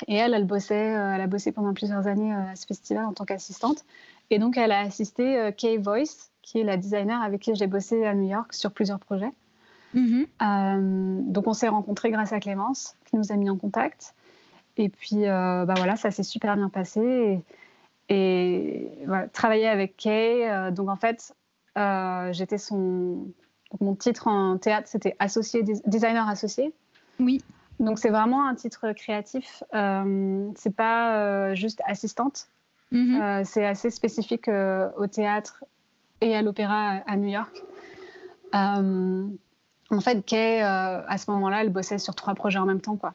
Et 0.09 0.17
elle, 0.17 0.35
elle 0.35 0.47
bossait, 0.47 0.75
elle 0.75 1.21
a 1.21 1.27
bossé 1.29 1.53
pendant 1.53 1.73
plusieurs 1.73 2.09
années 2.09 2.33
à 2.33 2.57
ce 2.57 2.67
festival 2.67 3.05
en 3.05 3.13
tant 3.13 3.25
qu'assistante. 3.27 3.85
Et 4.31 4.41
donc, 4.41 4.57
elle 4.57 4.73
a 4.73 4.81
assisté 4.81 5.53
Kay 5.57 5.77
Voice, 5.77 6.31
qui 6.43 6.59
est 6.59 6.65
la 6.65 6.77
designer 6.77 7.23
avec 7.23 7.43
qui 7.43 7.55
j'ai 7.55 7.69
bossé 7.69 8.05
à 8.05 8.15
New 8.15 8.29
York 8.29 8.53
sur 8.53 8.73
plusieurs 8.73 8.99
projets. 8.99 9.31
Mhm. 9.95 10.27
Euh, 10.43 11.21
donc 11.23 11.47
on 11.47 11.53
s'est 11.53 11.69
rencontrés 11.69 12.11
grâce 12.11 12.33
à 12.33 12.41
Clémence 12.41 12.97
qui 13.07 13.17
nous 13.17 13.33
a 13.33 13.37
mis 13.37 13.51
en 13.51 13.57
contact. 13.57 14.15
Et 14.77 14.89
puis 14.89 15.27
euh, 15.27 15.65
bah 15.65 15.75
voilà, 15.77 15.97
ça 15.97 16.11
s'est 16.11 16.23
super 16.23 16.57
bien 16.57 16.69
passé. 16.69 17.43
Et, 18.09 18.15
et 18.15 18.91
voilà, 19.07 19.29
travailler 19.29 19.69
avec 19.69 19.97
Kay. 19.97 20.49
euh, 20.49 20.71
donc 20.71 20.89
en 20.89 20.97
fait, 20.97 21.35
j'étais 22.33 22.59
son. 22.59 23.27
donc, 23.71 23.81
mon 23.81 23.95
titre 23.95 24.27
en 24.29 24.59
théâtre, 24.59 24.89
c'était 24.89 25.17
associé, 25.19 25.63
designer 25.87 26.29
associé. 26.29 26.73
Oui. 27.19 27.43
Donc 27.79 27.99
c'est 27.99 28.11
vraiment 28.11 28.47
un 28.47 28.55
titre 28.55 28.93
créatif. 28.93 29.63
C'est 29.73 30.77
pas 30.77 31.55
juste 31.55 31.81
assistante. 31.87 32.49
Mhm. 32.93 33.45
C'est 33.45 33.65
assez 33.65 33.91
spécifique 33.91 34.49
au 34.49 35.07
théâtre 35.07 35.65
et 36.21 36.37
à 36.37 36.43
l'opéra 36.43 37.01
à 37.07 37.17
New 37.17 37.29
York. 37.29 37.65
En 39.91 40.01
fait, 40.01 40.25
Kay, 40.25 40.63
euh, 40.63 41.03
à 41.07 41.19
ce 41.19 41.31
moment-là, 41.31 41.63
elle 41.63 41.71
bossait 41.71 41.99
sur 41.99 42.15
trois 42.15 42.35
projets 42.35 42.59
en 42.59 42.67
même 42.67 42.81
temps. 42.81 42.97
Quoi. 42.97 43.15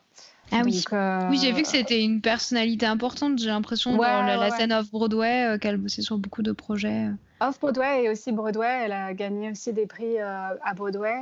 Ah 0.51 0.61
oui. 0.63 0.83
Euh, 0.91 1.29
Oui, 1.29 1.37
j'ai 1.41 1.51
vu 1.51 1.61
que 1.61 1.67
c'était 1.67 2.03
une 2.03 2.21
personnalité 2.21 2.85
importante. 2.85 3.39
J'ai 3.39 3.47
l'impression 3.47 3.91
Ouais, 3.97 4.07
dans 4.07 4.21
la, 4.23 4.35
la 4.35 4.49
ouais, 4.49 4.51
scène 4.51 4.73
off-Broadway 4.73 5.45
euh, 5.45 5.57
qu'elle 5.57 5.77
bossait 5.77 6.01
sur 6.01 6.17
beaucoup 6.17 6.41
de 6.43 6.51
projets. 6.51 7.07
Off-Broadway 7.39 8.03
et 8.03 8.09
aussi 8.09 8.31
Broadway, 8.31 8.83
elle 8.85 8.91
a 8.91 9.13
gagné 9.13 9.51
aussi 9.51 9.73
des 9.73 9.85
prix 9.87 10.19
euh, 10.19 10.49
à 10.63 10.73
Broadway. 10.75 11.15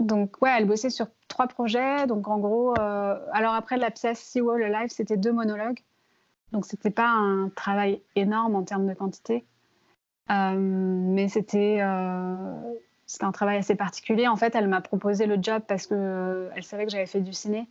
Donc, 0.00 0.40
ouais, 0.42 0.50
elle 0.56 0.66
bossait 0.66 0.90
sur 0.90 1.06
trois 1.28 1.46
projets. 1.46 2.06
Donc, 2.06 2.28
en 2.28 2.38
gros, 2.38 2.74
euh, 2.78 3.18
alors 3.32 3.54
après 3.54 3.76
la 3.76 3.90
pièce 3.90 4.20
Seawall 4.20 4.62
Alive, 4.62 4.90
c'était 4.90 5.16
deux 5.16 5.32
monologues. 5.32 5.80
Donc, 6.52 6.66
c'était 6.66 6.90
pas 6.90 7.08
un 7.08 7.50
travail 7.50 8.00
énorme 8.16 8.54
en 8.56 8.62
termes 8.62 8.86
de 8.86 8.94
quantité. 8.94 9.44
Euh, 10.30 10.54
mais 10.56 11.28
c'était 11.28 11.78
euh, 11.80 12.44
c'était 13.08 13.24
un 13.24 13.32
travail 13.32 13.56
assez 13.56 13.74
particulier. 13.74 14.28
En 14.28 14.36
fait, 14.36 14.54
elle 14.54 14.68
m'a 14.68 14.82
proposé 14.82 15.26
le 15.26 15.38
job 15.40 15.62
parce 15.66 15.86
que 15.86 15.94
euh, 15.96 16.50
elle 16.54 16.62
savait 16.62 16.84
que 16.84 16.92
j'avais 16.92 17.06
fait 17.06 17.22
du 17.22 17.32
ciné. 17.32 17.66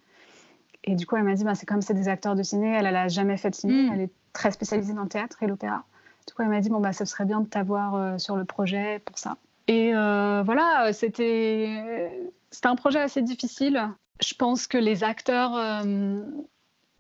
Et 0.84 0.96
du 0.96 1.06
coup, 1.06 1.16
elle 1.16 1.24
m'a 1.24 1.36
dit, 1.36 1.44
bah, 1.44 1.54
c'est 1.54 1.66
comme 1.68 1.82
c'est 1.82 1.94
des 1.94 2.08
acteurs 2.10 2.36
de 2.36 2.42
ciné, 2.44 2.74
elle, 2.74 2.88
elle 2.88 2.96
a 2.96 3.08
jamais 3.08 3.38
fait 3.38 3.52
de 3.52 3.56
ciné, 3.56 3.74
Mm. 3.84 3.94
elle 3.94 4.02
est 4.02 4.12
très 4.34 4.52
spécialisée 4.52 4.94
dans 4.94 5.04
le 5.04 5.10
théâtre 5.10 5.38
et 5.44 5.48
l'opéra. 5.48 5.84
Du 6.28 6.34
coup, 6.34 6.42
elle 6.42 6.50
m'a 6.50 6.60
dit, 6.60 6.70
bon, 6.70 6.80
bah, 6.80 6.92
ce 6.92 7.06
serait 7.06 7.26
bien 7.26 7.42
de 7.42 7.48
t'avoir 7.48 7.96
euh, 7.96 8.18
sur 8.18 8.36
le 8.36 8.46
projet 8.46 9.00
pour 9.06 9.18
ça. 9.18 9.38
Et 9.68 9.92
euh, 9.94 10.42
voilà, 10.44 10.92
c'était 10.92 12.10
un 12.64 12.76
projet 12.76 13.00
assez 13.00 13.22
difficile. 13.22 13.90
Je 14.22 14.34
pense 14.34 14.66
que 14.66 14.78
les 14.80 15.04
acteurs, 15.04 15.56
euh, 15.56 16.22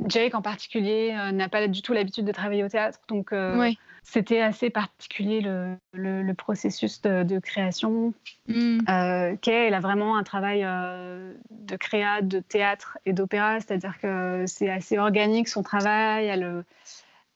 Jake 0.06 0.36
en 0.36 0.41
particulier, 0.43 1.15
n'a 1.34 1.50
pas 1.50 1.67
du 1.67 1.82
tout 1.82 1.93
l'habitude 1.93 2.26
de 2.26 2.32
travailler 2.32 2.63
au 2.63 2.69
théâtre. 2.69 3.00
Donc, 3.08 3.32
Ouais. 3.32 3.78
C'était 4.10 4.39
assez 4.41 4.70
particulier 4.70 5.41
le, 5.41 5.76
le- 5.91 6.24
le 6.24 6.34
processus 6.34 7.02
de, 7.02 7.24
de 7.24 7.39
création. 7.39 8.13
Mm. 8.48 8.80
Euh, 8.88 9.36
Kay, 9.36 9.67
elle 9.67 9.74
a 9.74 9.82
vraiment 9.82 10.17
un 10.17 10.24
travail 10.24 10.62
euh, 10.63 11.34
de 11.52 11.76
créa, 11.76 12.22
de 12.22 12.39
théâtre 12.39 12.98
et 13.06 13.12
d'opéra, 13.12 13.60
c'est-à-dire 13.60 14.00
que 14.02 14.46
c'est 14.48 14.70
assez 14.70 14.98
organique 14.98 15.50
son 15.50 15.62
travail. 15.62 16.26
Elle, 16.28 16.63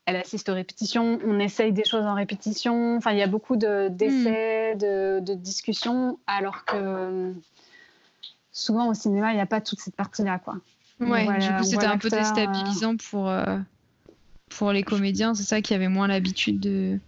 elle 0.05 0.15
assiste 0.15 0.47
aux 0.47 0.53
répétitions, 0.53 1.19
on 1.25 1.39
essaye 1.39 1.73
des 1.73 1.83
choses 1.83 2.05
en 2.05 2.13
répétition. 2.15 2.95
Enfin, 2.95 3.11
il 3.11 3.17
y 3.17 3.21
a 3.23 3.27
beaucoup 3.27 3.57
de- 3.57 3.89
d'essais, 3.89 4.75
de, 4.75 5.19
de 5.19 5.33
discussions, 5.33 6.19
alors 6.25 6.63
que 6.63 7.33
souvent 8.53 8.87
au 8.87 8.93
cinéma, 8.93 9.31
il 9.31 9.35
n'y 9.35 9.41
a 9.41 9.45
pas 9.45 9.59
toute 9.61 9.79
cette 9.81 9.95
partie-là, 9.95 10.39
quoi. 10.39 10.55
Ouais, 11.01 11.25
du 11.39 11.47
coup, 11.57 11.63
c'était 11.63 11.85
un 11.85 11.97
peu 11.97 12.07
euh, 12.13 12.17
déstabilisant 12.17 12.95
pour, 12.95 13.27
euh, 13.27 13.57
pour 14.57 14.71
les 14.71 14.83
comédiens. 14.83 15.33
C'est 15.33 15.43
ça 15.43 15.61
qui 15.61 15.73
avait 15.73 15.87
moins 15.89 16.07
l'habitude 16.07 16.59
de. 16.59 16.99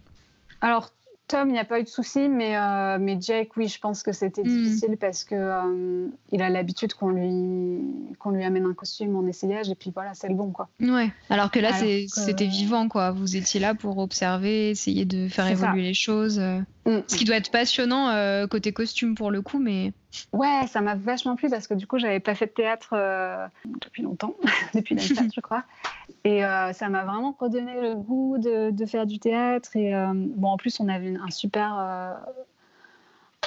Alors, 0.60 0.90
Tom, 1.26 1.48
il 1.48 1.52
n'y 1.52 1.58
a 1.58 1.64
pas 1.64 1.80
eu 1.80 1.84
de 1.84 1.88
souci, 1.88 2.28
mais, 2.28 2.54
euh, 2.56 2.98
mais 3.00 3.18
Jake, 3.18 3.56
oui, 3.56 3.66
je 3.68 3.78
pense 3.80 4.02
que 4.02 4.12
c'était 4.12 4.42
Mm. 4.42 4.46
difficile 4.64 4.96
parce 5.00 5.24
que 5.24 5.34
euh, 5.34 6.06
il 6.32 6.42
a 6.42 6.50
l'habitude 6.50 6.92
qu'on 6.92 7.08
lui, 7.08 7.80
qu'on 8.18 8.30
lui 8.30 8.44
amène 8.44 8.66
un 8.66 8.74
costume 8.74 9.16
en 9.16 9.26
essayage 9.26 9.70
et 9.70 9.74
puis 9.74 9.90
voilà, 9.94 10.12
c'est 10.12 10.28
le 10.28 10.34
bon, 10.34 10.50
quoi. 10.50 10.68
Ouais. 10.80 11.10
Alors 11.30 11.50
que 11.50 11.60
là, 11.60 11.72
que- 11.72 12.06
c'était 12.08 12.46
vivant, 12.46 12.88
quoi. 12.88 13.10
Vous 13.12 13.36
étiez 13.36 13.58
là 13.58 13.74
pour 13.74 13.96
observer, 13.98 14.70
essayer 14.70 15.06
de 15.06 15.28
faire 15.28 15.46
ça. 15.46 15.50
évoluer 15.52 15.82
les 15.82 15.94
choses. 15.94 16.38
Mm. 16.86 16.98
Ce 17.06 17.16
qui 17.16 17.24
doit 17.24 17.36
être 17.36 17.50
passionnant 17.50 18.10
euh, 18.10 18.46
côté 18.46 18.72
costume 18.72 19.14
pour 19.14 19.30
le 19.30 19.40
coup, 19.42 19.58
mais. 19.58 19.92
Ouais, 20.32 20.66
ça 20.68 20.80
m'a 20.82 20.94
vachement 20.94 21.34
plu 21.34 21.48
parce 21.48 21.66
que 21.66 21.74
du 21.74 21.86
coup, 21.86 21.98
j'avais 21.98 22.20
pas 22.20 22.34
fait 22.34 22.46
de 22.46 22.50
théâtre 22.52 22.90
euh, 22.92 23.46
depuis 23.82 24.02
longtemps, 24.02 24.34
depuis 24.74 24.94
la 24.94 25.02
théâtre, 25.02 25.32
je 25.34 25.40
crois. 25.40 25.64
Et 26.24 26.44
euh, 26.44 26.72
ça 26.72 26.88
m'a 26.90 27.04
vraiment 27.04 27.34
redonné 27.38 27.80
le 27.80 27.94
goût 27.94 28.36
de, 28.38 28.70
de 28.70 28.86
faire 28.86 29.06
du 29.06 29.18
théâtre. 29.18 29.74
Et 29.76 29.92
bon, 30.14 30.48
en 30.48 30.56
plus, 30.56 30.78
on 30.80 30.88
avait 30.88 31.08
une- 31.08 31.20
un 31.26 31.30
super, 31.30 31.72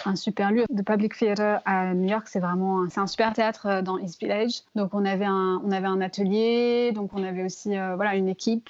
un 0.06 0.16
super 0.16 0.52
lieu 0.52 0.64
de 0.70 0.82
Public 0.82 1.16
Theatre 1.18 1.62
à 1.66 1.94
New 1.94 2.08
York. 2.10 2.28
C'est 2.28 2.40
vraiment, 2.40 2.82
un- 2.84 2.90
c'est 2.90 3.00
un 3.00 3.08
super 3.08 3.34
théâtre 3.34 3.82
dans 3.82 3.98
East 3.98 4.20
Village. 4.20 4.62
Donc, 4.76 4.94
on 4.94 5.06
avait 5.06 5.26
un, 5.26 5.62
on 5.64 5.72
avait 5.72 5.88
un 5.88 6.02
atelier. 6.02 6.92
Donc, 6.94 7.12
on 7.14 7.24
avait 7.24 7.44
aussi, 7.44 7.70
voilà, 7.96 8.16
une 8.16 8.28
équipe 8.30 8.70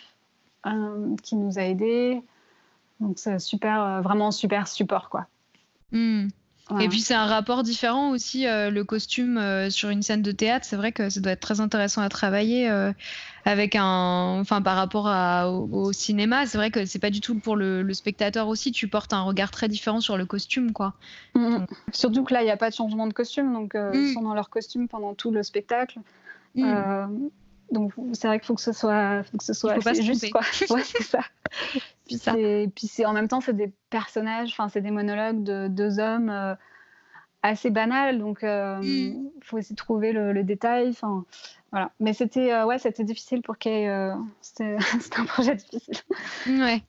qui 1.23 1.35
nous 1.35 1.57
a 1.57 1.61
aidés. 1.63 2.21
Donc, 2.99 3.19
c'est 3.19 3.39
super, 3.39 3.81
euh, 3.81 4.01
vraiment 4.01 4.31
super 4.31 4.67
support, 4.67 5.09
quoi. 5.09 5.27
Mm. 5.91 6.27
Voilà. 6.69 6.83
Et 6.83 6.89
puis 6.89 6.99
c'est 6.99 7.13
un 7.13 7.27
rapport 7.27 7.63
différent 7.63 8.09
aussi, 8.09 8.45
euh, 8.45 8.69
le 8.69 8.83
costume 8.83 9.37
euh, 9.37 9.69
sur 9.69 9.87
une 9.89 10.01
scène 10.01 10.21
de 10.21 10.33
théâtre. 10.33 10.65
C'est 10.65 10.75
vrai 10.75 10.91
que 10.91 11.09
ça 11.09 11.21
doit 11.21 11.31
être 11.31 11.39
très 11.39 11.61
intéressant 11.61 12.01
à 12.01 12.09
travailler 12.09 12.69
euh, 12.69 12.91
avec 13.45 13.75
un, 13.77 14.37
enfin 14.41 14.61
par 14.61 14.75
rapport 14.75 15.07
à- 15.07 15.49
au, 15.49 15.69
au 15.71 15.93
cinéma. 15.93 16.45
C'est 16.45 16.57
vrai 16.57 16.69
que 16.69 16.83
c'est 16.85 16.99
pas 16.99 17.09
du 17.09 17.21
tout 17.21 17.35
pour 17.39 17.55
le, 17.55 17.83
le 17.83 17.93
spectateur 17.93 18.49
aussi. 18.49 18.73
Tu 18.73 18.89
portes 18.89 19.13
un 19.13 19.21
regard 19.21 19.49
très 19.49 19.69
différent 19.69 20.01
sur 20.01 20.17
le 20.17 20.25
costume, 20.25 20.73
quoi. 20.73 20.95
Mm, 21.35 21.39
mm. 21.59 21.65
Surtout 21.93 22.25
que 22.25 22.33
là, 22.33 22.41
il 22.41 22.45
n'y 22.45 22.51
a 22.51 22.57
pas 22.57 22.69
de 22.69 22.75
changement 22.75 23.07
de 23.07 23.13
costume, 23.13 23.53
donc 23.53 23.73
euh, 23.75 23.93
Mm. 23.93 23.95
ils 23.95 24.13
sont 24.13 24.21
dans 24.23 24.33
leur 24.33 24.49
costume 24.49 24.89
pendant 24.89 25.13
tout 25.13 25.31
le 25.31 25.43
spectacle. 25.43 25.99
Mm. 26.55 27.29
Euh, 27.71 27.73
donc 27.75 27.93
c'est 28.13 28.27
vrai 28.27 28.39
qu'il 28.39 28.47
faut 28.47 28.55
que 28.55 28.61
ce 28.61 28.71
soit, 28.73 29.23
faut 29.23 29.37
que 29.37 29.43
ce 29.43 29.53
soit 29.53 29.73
assez 29.73 30.01
juste, 30.03 30.29
quoi. 30.31 30.41
Ouais, 30.69 30.83
c'est 30.83 31.03
ça. 31.03 31.19
Puis 32.05 32.17
ça. 32.17 32.33
Puis 32.33 32.87
c'est 32.87 33.05
en 33.05 33.13
même 33.13 33.27
temps, 33.27 33.41
c'est 33.41 33.55
des 33.55 33.71
personnages, 33.89 34.49
enfin 34.51 34.69
c'est 34.69 34.81
des 34.81 34.91
monologues 34.91 35.43
de 35.43 35.67
deux 35.67 35.99
hommes 35.99 36.29
euh, 36.29 36.55
assez 37.43 37.69
banals, 37.69 38.19
donc 38.19 38.39
il 38.43 38.47
Mm. 38.49 39.29
faut 39.41 39.57
aussi 39.57 39.75
trouver 39.75 40.11
le, 40.11 40.33
le 40.33 40.43
détail. 40.43 40.89
Enfin 40.89 41.23
voilà. 41.71 41.91
Mais 41.99 42.13
c'était 42.13 42.51
euh, 42.53 42.65
ouais, 42.65 42.79
c'était 42.79 43.03
difficile 43.03 43.41
pour 43.41 43.57
Kay. 43.57 43.87
euh, 43.89 44.13
c'était 44.41 44.77
un 45.17 45.25
projet 45.25 45.55
difficile. 45.55 45.95
Ouais. 46.47 46.81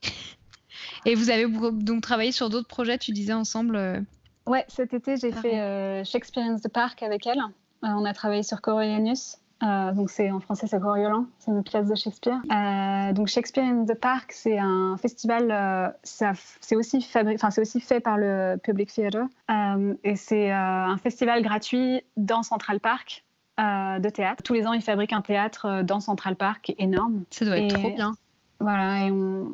Et 1.04 1.14
vous 1.14 1.30
avez 1.30 1.46
donc 1.48 2.02
travaillé 2.02 2.32
sur 2.32 2.50
d'autres 2.50 2.68
projets, 2.68 2.98
tu 2.98 3.12
disais 3.12 3.32
ensemble. 3.32 3.76
euh, 3.76 4.00
Ouais, 4.46 4.64
cet 4.68 4.94
été, 4.94 5.16
j'ai 5.16 5.32
Ah 5.36 5.40
fait 5.42 5.60
euh, 5.60 6.04
Shakespeare 6.04 6.44
in 6.44 6.56
the 6.56 6.68
Park 6.68 7.02
avec 7.02 7.26
elle. 7.26 7.38
Euh, 7.38 7.88
on 7.88 8.04
a 8.04 8.14
travaillé 8.14 8.42
sur 8.42 8.60
Coriolanus. 8.60 9.36
Euh, 9.64 9.92
donc 9.92 10.08
c'est 10.10 10.30
en 10.30 10.38
français 10.38 10.68
c'est 10.68 10.78
Coriolan, 10.80 11.26
c'est 11.40 11.50
une 11.50 11.64
pièce 11.64 11.88
de 11.88 11.94
Shakespeare. 11.96 12.40
Euh, 12.52 13.12
donc 13.12 13.26
Shakespeare 13.26 13.64
in 13.64 13.84
the 13.86 13.94
Park, 13.94 14.30
c'est 14.32 14.56
un 14.58 14.96
festival, 14.96 15.48
euh, 15.50 15.88
c'est 16.04 16.76
aussi, 16.76 16.98
fabri- 17.00 17.34
enfin, 17.34 17.50
c'est 17.50 17.60
aussi 17.60 17.80
fait 17.80 17.98
par 17.98 18.18
le 18.18 18.56
Public 18.62 18.92
Theatre 18.92 19.26
Euh, 19.50 19.94
et 20.04 20.14
c'est 20.14 20.52
un 20.52 20.96
festival 20.98 21.42
gratuit 21.42 22.02
dans 22.16 22.42
Central 22.44 22.78
Park 22.78 23.24
de 23.58 24.08
théâtre. 24.10 24.44
Tous 24.44 24.52
les 24.54 24.64
ans, 24.68 24.72
ils 24.72 24.82
fabriquent 24.82 25.12
un 25.12 25.22
théâtre 25.22 25.82
dans 25.82 25.98
Central 25.98 26.36
Park 26.36 26.72
énorme. 26.78 27.24
Ça 27.30 27.44
doit 27.44 27.58
être 27.58 27.74
Et- 27.76 27.80
trop 27.80 27.90
bien. 27.90 28.12
Voilà, 28.60 29.06
et 29.06 29.10
on... 29.10 29.44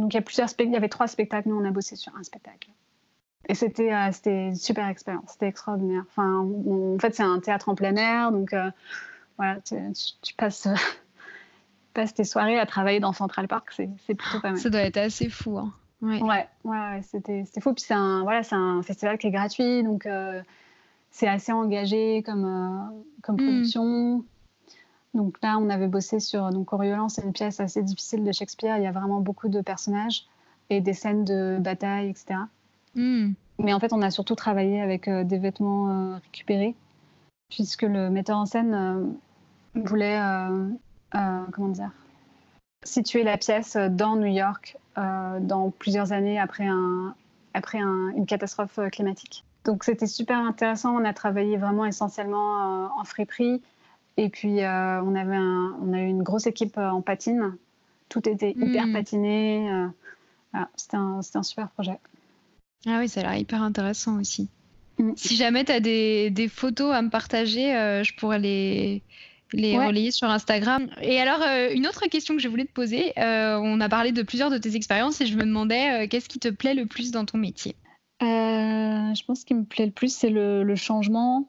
donc 0.00 0.12
il 0.12 0.16
y 0.16 0.18
a 0.18 0.22
plusieurs 0.22 0.48
spectacles, 0.48 0.70
il 0.70 0.74
y 0.74 0.76
avait 0.78 0.88
trois 0.88 1.06
spectacles, 1.06 1.48
nous 1.50 1.56
on 1.60 1.64
a 1.66 1.70
bossé 1.70 1.96
sur 1.96 2.14
un 2.16 2.22
spectacle. 2.22 2.68
Et 3.48 3.54
c'était 3.54 3.90
c'était 4.12 4.48
une 4.48 4.54
super 4.54 4.86
expérience, 4.88 5.30
c'était 5.32 5.48
extraordinaire. 5.48 6.04
Enfin, 6.08 6.40
on- 6.66 6.94
en 6.94 6.98
fait, 6.98 7.14
c'est 7.14 7.22
un 7.22 7.38
théâtre 7.40 7.68
en 7.68 7.74
plein 7.74 7.96
air, 7.96 8.32
donc 8.32 8.54
voilà, 9.40 9.60
tu, 9.62 9.74
tu- 9.94 10.12
tu 10.20 10.34
passes, 10.34 10.68
passes 11.94 12.12
tes 12.14 12.24
soirées 12.24 12.58
à 12.58 12.66
travailler 12.66 13.00
dans 13.00 13.12
Central 13.14 13.48
Park, 13.48 13.72
c'est 13.72 13.88
plutôt 14.14 14.40
pas 14.40 14.50
mal. 14.50 14.58
Ça 14.58 14.68
doit 14.70 14.82
être 14.82 14.98
assez 14.98 15.28
fou. 15.30 15.58
hein. 15.58 15.72
Ouais. 16.02 16.22
Ouais, 16.22 16.46
ouais, 16.64 17.00
c'était 17.02 17.44
fou. 17.60 17.72
Puis 17.74 17.84
c'est 17.86 17.94
un, 17.94 18.22
voilà, 18.22 18.42
un 18.52 18.82
festival 18.82 19.18
qui 19.18 19.26
est 19.26 19.30
gratuit, 19.30 19.82
donc 19.82 20.04
euh, 20.06 20.42
c'est 21.10 21.26
assez 21.28 21.52
engagé 21.52 22.22
comme, 22.22 22.44
euh, 22.44 23.00
comme 23.22 23.36
Mm. 23.36 23.44
production. 23.44 24.24
Donc 25.14 25.36
là, 25.42 25.58
on 25.58 25.68
avait 25.70 25.88
bossé 25.88 26.20
sur 26.20 26.50
donc 26.50 26.66
Coriolan, 26.66 27.08
c'est 27.08 27.22
une 27.22 27.32
pièce 27.32 27.60
assez 27.60 27.82
difficile 27.82 28.24
de 28.24 28.32
Shakespeare. 28.32 28.76
Il 28.78 28.84
y 28.84 28.86
a 28.86 28.92
vraiment 28.92 29.20
beaucoup 29.20 29.48
de 29.48 29.60
personnages 29.60 30.26
et 30.70 30.80
des 30.80 30.92
scènes 30.94 31.24
de 31.24 31.58
bataille, 31.60 32.08
etc. 32.10 32.40
Mm. 32.94 33.32
Mais 33.58 33.72
en 33.74 33.80
fait, 33.80 33.92
on 33.92 34.00
a 34.02 34.10
surtout 34.10 34.34
travaillé 34.36 34.80
avec 34.80 35.08
euh, 35.08 35.24
des 35.24 35.38
vêtements 35.38 35.88
euh, 35.90 36.16
récupérés. 36.22 36.74
puisque 37.50 37.82
le 37.82 38.08
metteur 38.10 38.38
en 38.38 38.46
scène 38.46 38.72
voulait, 39.74 40.18
comment 41.12 41.68
dire, 41.68 41.90
situer 42.84 43.22
la 43.22 43.36
pièce 43.36 43.76
dans 43.76 44.16
New 44.16 44.32
York 44.32 44.76
dans 44.96 45.70
plusieurs 45.70 46.12
années 46.12 46.38
après, 46.38 46.66
un, 46.66 47.14
après 47.54 47.78
une 47.78 48.26
catastrophe 48.26 48.78
climatique. 48.92 49.44
Donc 49.64 49.84
c'était 49.84 50.06
super 50.06 50.38
intéressant. 50.38 50.96
On 50.96 51.04
a 51.04 51.12
travaillé 51.12 51.56
vraiment 51.56 51.84
essentiellement 51.84 52.90
en 52.98 53.04
friperie. 53.04 53.62
Et 54.16 54.28
puis 54.28 54.60
on, 54.60 55.14
avait 55.14 55.38
on 55.38 55.92
a 55.92 56.00
eu 56.00 56.06
une 56.06 56.22
grosse 56.22 56.46
équipe 56.46 56.78
en 56.78 57.02
patine. 57.02 57.56
Tout 58.08 58.28
était 58.28 58.52
hyper 58.52 58.86
hmm. 58.86 58.92
patiné. 58.92 59.86
c'était 60.76 60.96
un, 60.96 61.20
un 61.34 61.42
super 61.42 61.68
projet. 61.70 61.98
Ah 62.86 62.98
oui, 62.98 63.08
ça 63.08 63.20
a 63.20 63.22
l'air 63.24 63.36
hyper 63.36 63.62
intéressant 63.62 64.18
aussi. 64.18 64.48
Mm. 64.98 65.12
Si 65.16 65.36
jamais 65.36 65.64
tu 65.64 65.72
as 65.72 65.80
des, 65.80 66.30
des, 66.30 66.48
photos 66.48 66.94
à 66.94 67.02
me 67.02 67.10
partager, 67.10 67.74
euh, 67.74 68.02
je 68.02 68.14
pourrais 68.14 68.38
les, 68.38 69.02
les 69.52 69.78
relayer 69.78 70.10
sur 70.10 70.28
Instagram. 70.28 70.88
Et 71.02 71.20
alors, 71.20 71.42
euh, 71.42 71.70
une 71.72 71.86
autre 71.86 72.06
question 72.06 72.36
que 72.36 72.42
je 72.42 72.48
voulais 72.48 72.64
te 72.64 72.72
poser, 72.72 73.12
euh, 73.18 73.58
on 73.62 73.80
a 73.80 73.88
parlé 73.88 74.12
de 74.12 74.22
plusieurs 74.22 74.50
de 74.50 74.58
tes 74.58 74.76
expériences 74.76 75.20
et 75.20 75.26
je 75.26 75.36
me 75.36 75.44
demandais 75.44 76.08
qu'est-ce 76.08 76.28
qui 76.28 76.38
te 76.38 76.48
plaît 76.48 76.74
le 76.74 76.86
plus 76.86 77.10
dans 77.10 77.24
ton 77.24 77.38
métier? 77.38 77.74
Je 78.20 79.24
pense 79.24 79.44
qu'il 79.44 79.56
me 79.56 79.64
plaît 79.64 79.86
le 79.86 79.92
plus, 79.92 80.14
c'est 80.14 80.30
le, 80.30 80.62
le, 80.62 80.76
changement, 80.76 81.48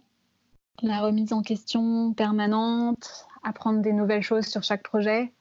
la 0.82 1.00
remise 1.00 1.32
en 1.32 1.44
question 1.44 2.14
permanente, 2.14 3.28
apprendre 3.44 3.82
des 3.82 3.94
nouvelles 3.94 4.24
choses 4.24 4.48
sur 4.48 4.64
chaque 4.64 4.84
projet. 4.84 5.32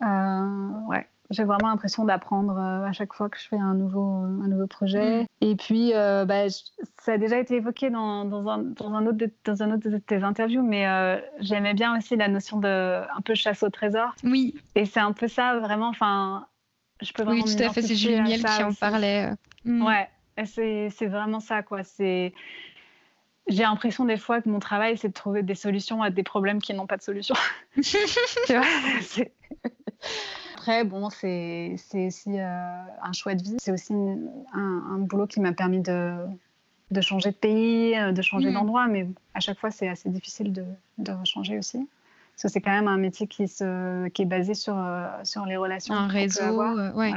ouais, 0.00 1.06
j'ai 1.32 1.44
vraiment 1.44 1.68
l'impression 1.68 2.04
d'apprendre 2.04 2.56
euh, 2.56 2.86
à 2.86 2.92
chaque 2.92 3.14
fois 3.14 3.28
que 3.28 3.38
je 3.38 3.48
fais 3.48 3.56
un 3.56 3.74
nouveau, 3.74 4.02
un 4.02 4.48
nouveau 4.48 4.66
projet. 4.66 5.22
Mm. 5.22 5.26
Et 5.40 5.56
puis, 5.56 5.92
euh, 5.94 6.24
bah, 6.24 6.48
ça 7.00 7.12
a 7.12 7.18
déjà 7.18 7.38
été 7.38 7.56
évoqué 7.56 7.90
dans, 7.90 8.24
dans, 8.24 8.46
un, 8.48 8.58
dans, 8.58 8.92
un, 8.92 9.06
autre 9.06 9.18
de, 9.18 9.30
dans 9.44 9.62
un 9.62 9.72
autre 9.72 9.88
de 9.88 9.98
tes 9.98 10.22
interviews, 10.22 10.62
mais 10.62 10.86
euh, 10.86 11.18
j'aimais 11.40 11.74
bien 11.74 11.96
aussi 11.96 12.16
la 12.16 12.28
notion 12.28 12.58
de 12.58 12.68
un 12.68 13.20
peu 13.24 13.34
chasse 13.34 13.62
au 13.62 13.70
trésor. 13.70 14.14
Oui. 14.24 14.54
Et 14.74 14.84
c'est 14.84 15.00
un 15.00 15.12
peu 15.12 15.28
ça, 15.28 15.58
vraiment. 15.58 15.88
Enfin, 15.88 16.46
je 17.00 17.12
peux 17.12 17.22
vraiment. 17.22 17.42
Oui, 17.42 17.56
tout 17.56 17.62
à 17.62 17.70
fait. 17.70 17.82
C'est 17.82 17.96
Julie 17.96 18.20
Miel 18.20 18.42
qui 18.42 18.62
en 18.62 18.74
parlait. 18.74 19.30
Mm. 19.64 19.84
Ouais, 19.84 20.08
c'est 20.44 21.06
vraiment 21.06 21.40
ça, 21.40 21.62
quoi. 21.62 21.82
C'est 21.82 22.34
j'ai 23.48 23.62
l'impression 23.62 24.04
des 24.04 24.16
fois 24.16 24.40
que 24.40 24.48
mon 24.48 24.60
travail, 24.60 24.96
c'est 24.96 25.08
de 25.08 25.12
trouver 25.12 25.42
des 25.42 25.54
solutions 25.54 26.02
à 26.02 26.10
des 26.10 26.22
problèmes 26.22 26.60
qui 26.60 26.74
n'ont 26.74 26.86
pas 26.86 26.96
de 26.96 27.02
solution. 27.02 27.34
tu 27.82 27.98
vois 28.48 28.64
après, 30.62 30.84
bon, 30.84 31.10
c'est 31.10 31.74
aussi 31.94 32.38
euh, 32.38 32.46
un 33.02 33.12
choix 33.12 33.34
de 33.34 33.42
vie. 33.42 33.56
C'est 33.58 33.72
aussi 33.72 33.92
un, 34.54 34.98
boulot 34.98 35.26
qui 35.26 35.40
m'a 35.40 35.52
permis 35.52 35.80
de, 35.80 36.14
de, 36.92 37.00
changer 37.00 37.30
de 37.30 37.36
pays, 37.36 37.98
euh, 37.98 38.12
de 38.12 38.22
changer 38.22 38.50
mm. 38.50 38.54
d'endroit. 38.54 38.86
Mais 38.86 39.08
à 39.34 39.40
chaque 39.40 39.58
fois, 39.58 39.72
c'est 39.72 39.88
assez 39.88 40.08
difficile 40.08 40.52
de, 40.52 40.64
de 40.98 41.12
changer 41.24 41.58
aussi. 41.58 41.78
Parce 41.78 42.44
que 42.44 42.48
c'est 42.48 42.60
quand 42.60 42.70
même 42.70 42.86
un 42.86 42.96
métier 42.96 43.26
qui, 43.26 43.48
se, 43.48 44.06
qui 44.10 44.22
est 44.22 44.26
basé 44.26 44.54
sur, 44.54 44.78
euh, 44.78 45.08
sur 45.24 45.46
les 45.46 45.56
relations. 45.56 45.94
Un 45.94 46.06
réseau, 46.06 46.62
ouais. 46.94 47.12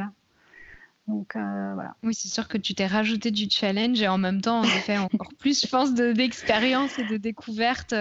Donc 1.07 1.33
voilà. 1.33 1.95
Oui, 2.03 2.13
c'est 2.13 2.27
sûr 2.27 2.47
que 2.47 2.57
tu 2.57 2.73
t'es 2.73 2.87
rajouté 2.87 3.31
du 3.31 3.49
challenge 3.49 4.01
et 4.01 4.07
en 4.07 4.17
même 4.17 4.41
temps, 4.41 4.59
en 4.59 4.63
effet, 4.63 4.97
encore 4.97 5.33
plus, 5.39 5.61
je 5.61 5.67
pense, 5.67 5.93
d'expérience 5.93 6.97
et 6.97 7.05
de 7.05 7.17
découverte. 7.17 7.93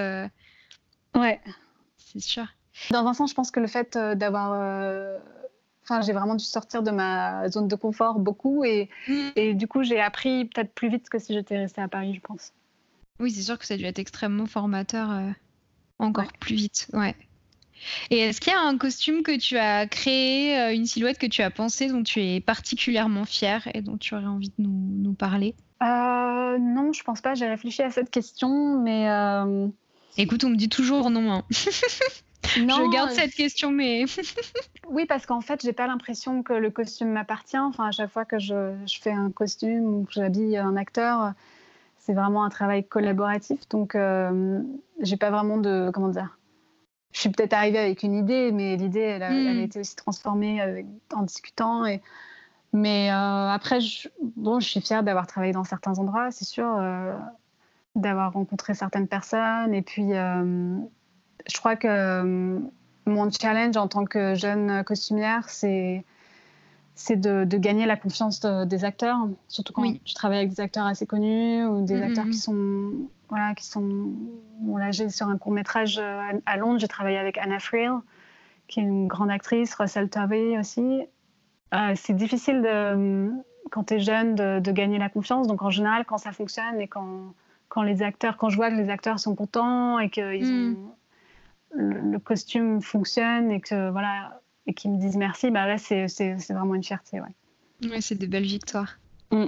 Ouais. 1.15 1.41
C'est 1.99 2.21
sûr. 2.21 2.47
Dans 2.91 3.07
un 3.07 3.15
sens, 3.15 3.31
je 3.31 3.35
pense 3.35 3.51
que 3.51 3.61
le 3.61 3.67
fait 3.67 3.97
euh, 3.97 4.15
d'avoir. 4.15 4.53
Euh, 4.53 5.19
enfin, 5.85 6.01
j'ai 6.01 6.13
vraiment 6.13 6.35
dû 6.35 6.45
sortir 6.45 6.83
de 6.83 6.91
ma 6.91 7.49
zone 7.49 7.69
de 7.69 7.77
confort 7.77 8.19
beaucoup 8.19 8.65
et, 8.65 8.89
mm. 9.09 9.31
et 9.37 9.55
du 9.55 9.69
coup, 9.69 9.83
j'ai 9.83 10.01
appris 10.01 10.47
peut-être 10.47 10.73
plus 10.75 10.89
vite 10.89 11.09
que 11.09 11.19
si 11.19 11.35
j'étais 11.35 11.59
restée 11.59 11.81
à 11.81 11.89
Paris, 11.89 12.15
je 12.15 12.21
pense. 12.21 12.53
Oui, 13.21 13.31
c'est 13.31 13.43
sûr 13.43 13.59
que 13.59 13.65
ça 13.65 13.75
a 13.75 13.77
dû 13.77 13.85
être 13.85 13.99
extrêmement 13.99 14.47
formateur 14.47 15.11
euh, 15.11 15.31
encore 15.99 16.33
plus 16.41 16.57
vite. 16.57 16.89
Ouais. 16.93 17.15
Et 18.11 18.19
est-ce 18.19 18.41
qu'il 18.41 18.53
y 18.53 18.57
a 18.57 18.61
un 18.61 18.79
costume 18.79 19.23
que 19.23 19.37
tu 19.39 19.57
as 19.59 19.87
créé, 19.87 20.75
une 20.75 20.87
silhouette 20.87 21.19
que 21.19 21.27
tu 21.27 21.43
as 21.43 21.51
pensée 21.51 21.89
dont 21.89 22.03
tu 22.03 22.21
es 22.21 22.41
particulièrement 22.41 23.25
fière 23.25 23.69
et 23.75 23.83
dont 23.83 23.97
tu 23.97 24.15
aurais 24.15 24.27
envie 24.27 24.49
de 24.49 24.63
nous, 24.63 25.03
nous 25.03 25.15
parler? 25.15 25.55
Non, 25.81 26.93
je 26.93 27.03
pense 27.03 27.21
pas. 27.21 27.35
J'ai 27.35 27.47
réfléchi 27.47 27.83
à 27.83 27.91
cette 27.91 28.11
question, 28.11 28.81
mais. 28.81 29.09
Écoute, 30.17 30.45
on 30.45 30.51
me 30.51 30.57
dit 30.57 30.69
toujours 30.69 31.11
non. 31.11 31.33
Hein. 31.33 31.43
je 31.51 32.93
garde 32.93 33.11
euh, 33.11 33.15
cette 33.15 33.35
question, 33.35 33.71
mais. 33.71 34.05
oui, 34.89 35.07
parce 35.07 35.27
qu'en 35.27 35.41
fait, 35.41 35.63
j'ai 35.63 35.73
pas 35.73 35.87
l'impression 35.87 36.43
que 36.43 36.53
le 36.53 36.71
costume 36.71 37.09
m'appartient. 37.09 37.59
Enfin, 37.59 37.89
à 37.89 37.91
chaque 37.91 38.11
fois 38.11 38.25
que 38.25 38.39
je, 38.39 38.75
fais 39.01 39.11
un 39.11 39.31
costume 39.31 39.87
ou 39.87 40.05
que 40.05 40.13
j'habille 40.13 40.57
un 40.57 40.77
acteur, 40.77 41.33
c'est 41.99 42.13
vraiment 42.13 42.45
un 42.45 42.51
travail 42.51 42.87
collaboratif. 42.87 43.69
Donc, 43.71 43.95
euh, 43.97 44.61
j'ai 45.01 45.17
pas 45.17 45.31
vraiment 45.31 45.59
de. 45.59 45.91
Comment 45.93 46.09
dire 46.09 46.39
Je 47.15 47.21
suis 47.21 47.31
peut-être 47.31 47.55
arrivée 47.55 47.79
avec 47.79 48.03
une 48.03 48.13
idée, 48.13 48.53
mais 48.53 48.77
l'idée, 48.77 49.01
elle, 49.01 49.23
a 49.23 49.31
hmm. 49.31 49.61
été 49.61 49.81
aussi 49.81 49.97
transformée 49.97 50.85
en 51.15 51.23
discutant. 51.23 51.87
Et... 51.87 52.03
Mais 52.75 53.11
euh, 53.11 53.49
après, 53.49 53.81
je, 53.81 54.09
bon, 54.37 54.61
je 54.61 54.69
suis 54.69 54.81
fière 54.83 55.03
d'avoir 55.03 55.27
travaillé 55.27 55.53
dans 55.55 55.65
certains 55.65 55.99
endroits, 55.99 56.31
c'est 56.31 56.45
sûr, 56.45 56.67
d'avoir 57.95 58.33
rencontré 58.33 58.75
certaines 58.75 59.09
personnes. 59.09 59.73
Et 59.73 59.83
puis 59.83 60.13
je 61.47 61.59
crois 61.59 61.77
que 61.77 61.89
euh, 61.89 62.59
mon 63.07 63.31
challenge 63.31 63.77
en 63.77 63.89
tant 63.89 64.05
que 64.05 64.35
jeune 64.35 64.83
costumière, 64.85 65.49
c'est 65.49 66.05
c'est 66.95 67.17
de, 67.17 67.45
gagner 67.57 67.87
la 67.87 67.97
confiance 67.97 68.41
des 68.41 68.85
acteurs, 68.85 69.29
surtout 69.49 69.73
quand 69.73 69.83
tu 70.05 70.15
travailles 70.15 70.39
avec 70.39 70.51
des 70.51 70.61
acteurs 70.61 70.87
assez 70.87 71.07
connus 71.07 71.65
ou 71.67 71.85
des 71.85 71.95
mm-hmm. 71.95 72.03
acteurs 72.05 72.25
qui 72.27 72.39
sont 72.39 72.93
voilà 73.29 73.55
qui 73.55 73.67
sont 73.67 74.13
là 74.77 74.91
j'ai 74.91 75.09
sur 75.09 75.29
un 75.29 75.39
court 75.39 75.53
métrage 75.53 75.99
euh, 75.99 76.21
à, 76.47 76.57
Londres 76.57 76.79
j'ai 76.79 76.89
travaillé 76.89 77.19
avec 77.19 77.39
Anna 77.39 77.59
Friel 77.59 77.93
qui 78.69 78.81
est 78.81 78.83
une 78.83 79.09
grande 79.09 79.31
actrice 79.31 79.75
Russell 79.75 80.09
Tovey 80.09 80.59
aussi 80.59 81.03
euh, 81.75 81.93
c'est 81.97 82.15
difficile 82.15 82.63
de, 82.63 83.31
quand 83.71 83.85
tu 83.85 83.95
es 83.95 84.01
jeune 84.01 84.35
de, 84.35 84.61
de, 84.61 84.73
gagner 84.73 84.99
la 84.99 85.09
confiance 85.09 85.49
donc 85.49 85.63
en 85.63 85.71
général 85.71 86.05
quand 86.05 86.19
ça 86.19 86.33
fonctionne 86.33 86.81
et 86.81 86.87
quand 86.87 87.35
quand 87.69 87.83
les 87.83 88.03
acteurs 88.03 88.37
quand 88.37 88.51
je 88.51 88.57
vois 88.57 88.71
que 88.71 88.77
les 88.77 88.91
acteurs 88.91 89.19
sont 89.19 89.35
contents 89.35 89.99
et 89.99 90.11
qu'ils 90.11 90.45
mm. 90.45 90.77
ont 90.77 90.95
le, 91.77 92.19
costume 92.19 92.81
fonctionne 92.81 93.51
et 93.51 93.61
que 93.61 93.91
voilà 93.91 94.43
et 94.67 94.75
qu'ils 94.75 94.91
me 94.91 94.99
disent 94.99 95.17
merci, 95.17 95.51
bah 95.51 95.67
là 95.67 95.79
c'est 95.79 96.07
vraiment 96.51 96.75
une 96.75 96.85
fierté. 96.85 97.21
Ouais, 97.21 97.91
ouais 97.91 98.01
c'est 98.01 98.15
des 98.15 98.27
belles 98.27 98.45
victoires. 98.45 98.99
Mm. 99.31 99.47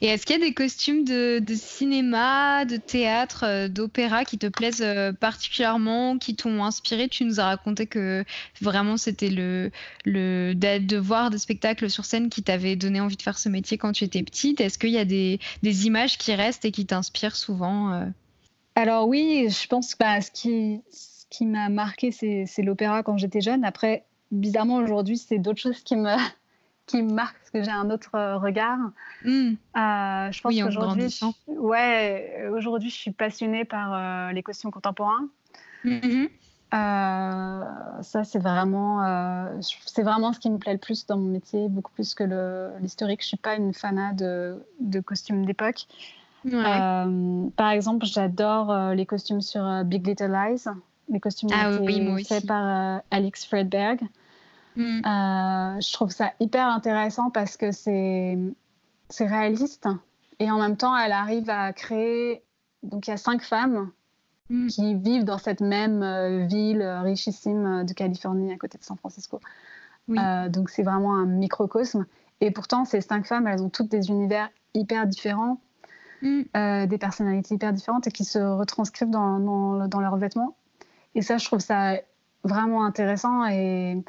Et 0.00 0.06
est-ce 0.06 0.26
qu'il 0.26 0.38
y 0.38 0.42
a 0.42 0.46
des 0.46 0.54
costumes 0.54 1.04
de, 1.04 1.42
cinéma, 1.54 2.64
de 2.64 2.76
théâtre, 2.76 3.44
euh, 3.44 3.68
d'opéra 3.68 4.24
qui 4.24 4.38
te 4.38 4.46
plaisent 4.46 4.82
euh, 4.82 5.12
particulièrement, 5.12 6.18
qui 6.18 6.36
t'ont 6.36 6.62
inspiré? 6.64 7.08
Tu 7.08 7.24
nous 7.24 7.40
as 7.40 7.44
raconté 7.44 7.86
que 7.86 8.24
vraiment 8.60 8.96
c'était 8.96 9.30
le, 9.30 9.70
le 10.04 10.54
de 10.54 10.96
voir 10.96 11.30
des 11.30 11.38
spectacles 11.38 11.90
sur 11.90 12.04
scène 12.04 12.28
qui 12.28 12.42
t'avaient 12.42 12.76
donné 12.76 13.00
envie 13.00 13.16
de 13.16 13.22
faire 13.22 13.38
ce 13.38 13.48
métier 13.48 13.78
quand 13.78 13.92
tu 13.92 14.04
étais 14.04 14.22
petite. 14.22 14.60
Est-ce 14.60 14.78
qu'il 14.78 14.90
y 14.90 14.98
a 14.98 15.04
des, 15.04 15.40
des, 15.62 15.86
images 15.86 16.18
qui 16.18 16.34
restent 16.34 16.64
et 16.64 16.70
qui 16.70 16.86
t'inspirent 16.86 17.36
souvent 17.36 17.92
euh? 17.92 18.04
Alors 18.76 19.06
oui, 19.06 19.48
je 19.50 19.66
pense 19.68 19.94
que 19.94 19.98
bah, 20.00 20.20
ce 20.20 20.30
qui, 20.30 20.80
qui 21.34 21.46
m'a 21.46 21.68
marqué, 21.68 22.12
c'est 22.12 22.62
l'opéra 22.62 23.02
quand 23.02 23.16
j'étais 23.16 23.40
jeune. 23.40 23.64
Après, 23.64 24.04
bizarrement, 24.30 24.76
aujourd'hui, 24.76 25.18
c'est 25.18 25.38
d'autres 25.38 25.60
choses 25.60 25.80
qui 25.80 25.96
me, 25.96 26.14
qui 26.86 27.02
me 27.02 27.12
marquent 27.12 27.36
parce 27.38 27.50
que 27.50 27.62
j'ai 27.64 27.72
un 27.72 27.90
autre 27.90 28.14
euh, 28.14 28.38
regard. 28.38 28.78
Hmm. 29.24 29.54
Euh, 29.76 30.30
je 30.30 30.40
pense 30.40 30.54
qu'aujourd'hui, 30.54 31.20
ouais, 31.48 32.48
aujourd'hui, 32.52 32.90
je 32.90 32.94
suis 32.94 33.10
passionnée 33.10 33.64
par 33.64 33.92
euh, 33.92 34.32
les 34.32 34.42
costumes 34.44 34.70
contemporains. 34.70 35.28
Mm-hmm. 35.84 36.30
ça, 36.72 38.24
c'est 38.24 38.38
vraiment, 38.38 39.60
c'est 39.60 40.02
vraiment 40.02 40.32
ce 40.32 40.38
qui 40.38 40.48
me 40.48 40.56
plaît 40.56 40.72
le 40.72 40.78
plus 40.78 41.04
dans 41.04 41.18
mon 41.18 41.28
métier, 41.28 41.68
beaucoup 41.68 41.92
plus 41.92 42.14
que 42.14 42.24
l'historique. 42.80 43.20
Je 43.20 43.26
suis 43.26 43.36
pas 43.36 43.56
une 43.56 43.74
fanat 43.74 44.14
de, 44.14 44.64
de 44.80 45.00
costumes 45.00 45.44
d'époque. 45.44 45.86
Par 46.50 47.70
exemple, 47.70 48.06
j'adore 48.06 48.94
les 48.94 49.04
costumes 49.04 49.42
sur 49.42 49.84
Big 49.84 50.06
Little 50.06 50.32
Lies. 50.32 50.68
Les 51.08 51.20
costumes 51.20 51.50
ah, 51.52 51.70
faits 52.26 52.46
par 52.46 53.02
Alex 53.10 53.46
Fredberg. 53.46 54.00
Mm. 54.76 55.02
je 55.04 55.92
trouve 55.92 56.10
ça 56.10 56.32
hyper 56.40 56.66
intéressant 56.66 57.30
parce 57.30 57.56
que 57.56 57.70
c'est 57.70 58.36
réaliste 59.20 59.88
et 60.40 60.50
en 60.50 60.58
même 60.58 60.76
temps, 60.76 60.96
elle 60.96 61.12
arrive 61.12 61.48
à 61.48 61.72
créer. 61.72 62.42
Donc, 62.82 63.06
il 63.06 63.10
y 63.10 63.14
a 63.14 63.16
cinq 63.16 63.42
femmes 63.42 63.90
mm. 64.50 64.66
qui 64.66 64.94
vivent 64.96 65.24
dans 65.24 65.38
cette 65.38 65.60
même 65.60 66.46
ville 66.46 66.82
richissime 67.02 67.84
de 67.84 67.92
Californie 67.92 68.52
à 68.52 68.56
côté 68.56 68.78
de 68.78 68.84
San 68.84 68.96
Francisco. 68.96 69.40
donc, 70.08 70.70
c'est 70.70 70.82
vraiment 70.82 71.14
un 71.14 71.26
microcosme. 71.26 72.06
Et 72.40 72.50
pourtant, 72.50 72.84
ces 72.84 73.00
cinq 73.00 73.26
femmes, 73.26 73.46
elles 73.46 73.62
ont 73.62 73.70
toutes 73.70 73.88
des 73.88 74.08
univers 74.08 74.48
hyper 74.74 75.06
différents 75.06 75.60
Mm. 76.24 76.42
Euh, 76.56 76.86
des 76.86 76.96
personnalités 76.96 77.54
hyper 77.54 77.72
différentes 77.72 78.06
et 78.06 78.10
qui 78.10 78.24
se 78.24 78.38
retranscrivent 78.38 79.10
dans, 79.10 79.38
dans, 79.88 80.00
leurs 80.00 80.16
vêtements. 80.16 80.56
Et 81.14 81.22
ça, 81.22 81.38
je 81.38 81.44
trouve 81.44 81.60
ça 81.60 81.96
vraiment 82.42 82.84
intéressant 82.84 83.46
et 83.46 84.02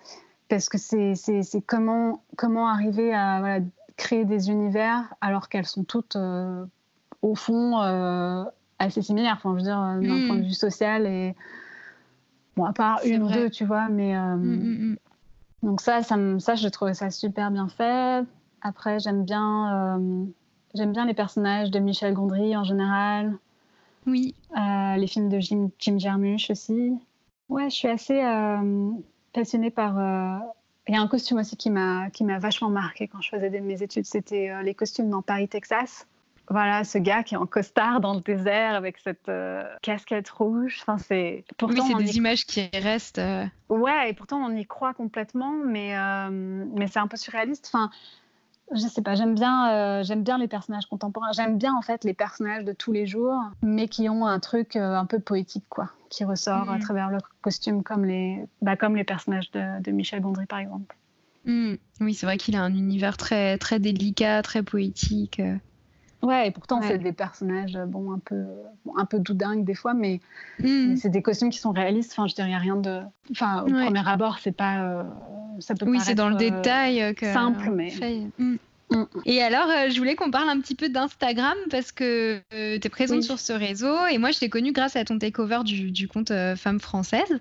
parce 0.49 0.69
que 0.69 0.77
c'est 0.77 1.61
comment, 1.65 2.23
comment 2.35 2.67
arriver 2.67 3.13
à 3.13 3.59
créer 3.97 4.25
des 4.25 4.49
univers 4.49 5.13
alors 5.21 5.47
qu'elles 5.49 5.65
sont 5.65 5.83
toutes, 5.83 6.15
euh, 6.15 6.65
au 7.21 7.35
fond, 7.35 7.81
euh, 7.81 8.43
assez 8.77 9.01
similaires. 9.01 9.35
Enfin, 9.37 9.51
je 9.51 9.55
veux 9.55 9.63
dire, 9.63 9.77
d'un 9.77 10.27
point 10.27 10.37
de 10.37 10.43
vue 10.43 10.53
social 10.53 11.05
et 11.07 11.35
bon, 12.57 12.65
à 12.65 12.73
part 12.73 12.99
une 13.05 13.23
ou 13.23 13.31
deux, 13.31 13.49
tu 13.49 13.65
vois, 13.65 13.87
mais 13.89 14.15
donc 15.63 15.81
ça, 15.81 16.03
ça, 16.03 16.17
ça, 16.39 16.55
j'ai 16.55 16.69
trouvé 16.71 16.93
ça 16.93 17.09
super 17.09 17.51
bien 17.51 17.67
fait. 17.67 18.23
Après, 18.61 18.99
j'aime 18.99 19.23
bien, 19.23 19.97
j'aime 20.73 20.91
bien 20.91 21.05
les 21.05 21.13
personnages 21.13 21.71
de 21.71 21.79
Michel 21.79 22.13
Gondry 22.13 22.55
en 22.57 22.63
général. 22.63 23.37
Oui. 24.07 24.35
Euh, 24.55 24.95
les 24.97 25.07
films 25.07 25.29
de 25.29 25.39
Jim, 25.39 25.69
Jim 25.79 25.97
Jarmusch 25.97 26.49
aussi. 26.49 26.93
Ouais, 27.49 27.69
je 27.69 27.75
suis 27.75 27.87
assez 27.87 28.23
euh, 28.23 28.91
passionnée 29.33 29.71
par. 29.71 29.97
Euh, 29.99 30.37
il 30.87 30.93
y 30.93 30.97
a 30.97 31.01
un 31.01 31.07
costume 31.07 31.39
aussi 31.39 31.57
qui 31.57 31.71
m'a 31.71 32.09
qui 32.11 32.23
m'a 32.23 32.37
vachement 32.37 32.69
marqué 32.69 33.07
quand 33.07 33.21
je 33.21 33.29
faisais 33.29 33.49
mes 33.49 33.81
études. 33.81 34.05
C'était 34.05 34.51
les 34.63 34.75
costumes 34.75 35.09
dans 35.09 35.23
Paris, 35.23 35.47
Texas. 35.47 36.07
Voilà, 36.47 36.83
ce 36.83 36.99
gars 36.99 37.23
qui 37.23 37.33
est 37.33 37.37
en 37.37 37.47
costard 37.47 38.01
dans 38.01 38.13
le 38.13 38.21
désert 38.21 38.75
avec 38.75 38.99
cette 38.99 39.31
casquette 39.81 40.29
rouge. 40.29 40.77
Enfin, 40.81 40.99
c'est. 40.99 41.43
Pourtant, 41.57 41.83
oui, 41.83 41.93
c'est 41.97 42.03
des 42.03 42.17
images 42.17 42.45
qui 42.45 42.69
restent. 42.71 43.21
Ouais, 43.69 44.11
et 44.11 44.13
pourtant 44.13 44.37
on 44.45 44.55
y 44.55 44.65
croit 44.67 44.93
complètement, 44.93 45.53
mais 45.53 45.95
mais 46.29 46.85
c'est 46.87 46.99
un 46.99 47.07
peu 47.07 47.17
surréaliste. 47.17 47.71
Enfin, 47.73 47.89
je 48.73 48.87
sais 48.87 49.01
pas, 49.01 49.15
j'aime 49.15 49.35
bien, 49.35 49.71
euh, 49.71 50.03
j'aime 50.03 50.23
bien 50.23 50.37
les 50.37 50.47
personnages 50.47 50.85
contemporains. 50.87 51.31
J'aime 51.33 51.57
bien 51.57 51.73
en 51.75 51.81
fait 51.81 52.03
les 52.03 52.13
personnages 52.13 52.63
de 52.63 52.73
tous 52.73 52.91
les 52.91 53.05
jours, 53.05 53.39
mais 53.61 53.87
qui 53.87 54.09
ont 54.09 54.25
un 54.25 54.39
truc 54.39 54.75
euh, 54.75 54.95
un 54.95 55.05
peu 55.05 55.19
poétique, 55.19 55.65
quoi, 55.69 55.91
qui 56.09 56.23
ressort 56.23 56.69
à 56.69 56.77
mm. 56.77 56.81
travers 56.81 57.09
leur 57.09 57.21
costume, 57.41 57.83
comme 57.83 58.05
les, 58.05 58.43
bah, 58.61 58.75
comme 58.75 58.95
les 58.95 59.03
personnages 59.03 59.51
de, 59.51 59.81
de 59.81 59.91
Michel 59.91 60.21
Gondry, 60.21 60.45
par 60.45 60.59
exemple. 60.59 60.95
Mm. 61.45 61.75
Oui, 62.01 62.13
c'est 62.13 62.25
vrai 62.25 62.37
qu'il 62.37 62.55
a 62.55 62.61
un 62.61 62.73
univers 62.73 63.17
très, 63.17 63.57
très 63.57 63.79
délicat, 63.79 64.41
très 64.41 64.63
poétique. 64.63 65.41
Euh. 66.25 66.29
Ouais, 66.29 66.47
et 66.47 66.51
pourtant, 66.51 66.81
c'est 66.81 66.97
des 66.97 67.11
personnages 67.11 67.77
bon, 67.87 68.13
un, 68.13 68.19
peu, 68.19 68.45
un 68.95 69.05
peu 69.05 69.19
doudingues 69.19 69.63
des 69.63 69.75
fois, 69.75 69.93
mais, 69.93 70.19
hmm. 70.59 70.95
c'est 70.95 71.09
des 71.09 71.21
costumes 71.21 71.49
qui 71.49 71.59
sont 71.59 71.71
réalistes. 71.71 72.11
Enfin, 72.13 72.27
je 72.27 72.35
dirais 72.35 72.57
rien 72.57 72.75
de. 72.75 73.01
Enfin, 73.31 73.61
au 73.61 73.65
premier 73.65 74.07
abord, 74.07 74.39
c'est 74.39 74.51
pas. 74.51 74.81
Euh, 74.81 75.03
ça 75.59 75.75
peut 75.75 75.85
oui, 75.87 75.99
c'est 76.01 76.15
dans 76.15 76.29
le 76.29 76.35
détail 76.35 77.01
euh, 77.01 77.13
que. 77.13 77.31
Simple, 77.31 77.71
mais. 77.71 77.93
Mm. 78.37 78.55
Et 79.25 79.41
alors, 79.41 79.67
euh, 79.69 79.89
je 79.89 79.97
voulais 79.97 80.15
qu'on 80.15 80.29
parle 80.29 80.49
un 80.49 80.59
petit 80.59 80.75
peu 80.75 80.89
d'Instagram 80.89 81.55
parce 81.71 81.91
que 81.91 82.39
euh, 82.53 82.77
tu 82.79 82.85
es 82.85 82.89
présente 82.89 83.23
sur 83.23 83.39
ce 83.39 83.51
réseau 83.51 84.05
et 84.11 84.17
moi, 84.17 84.31
je 84.31 84.39
t'ai 84.39 84.49
connue 84.49 84.71
grâce 84.73 84.95
à 84.95 85.03
ton 85.03 85.17
takeover 85.17 85.59
du, 85.63 85.91
du 85.91 86.07
compte 86.07 86.31
euh, 86.31 86.55
Femme 86.55 86.79
Française. 86.79 87.39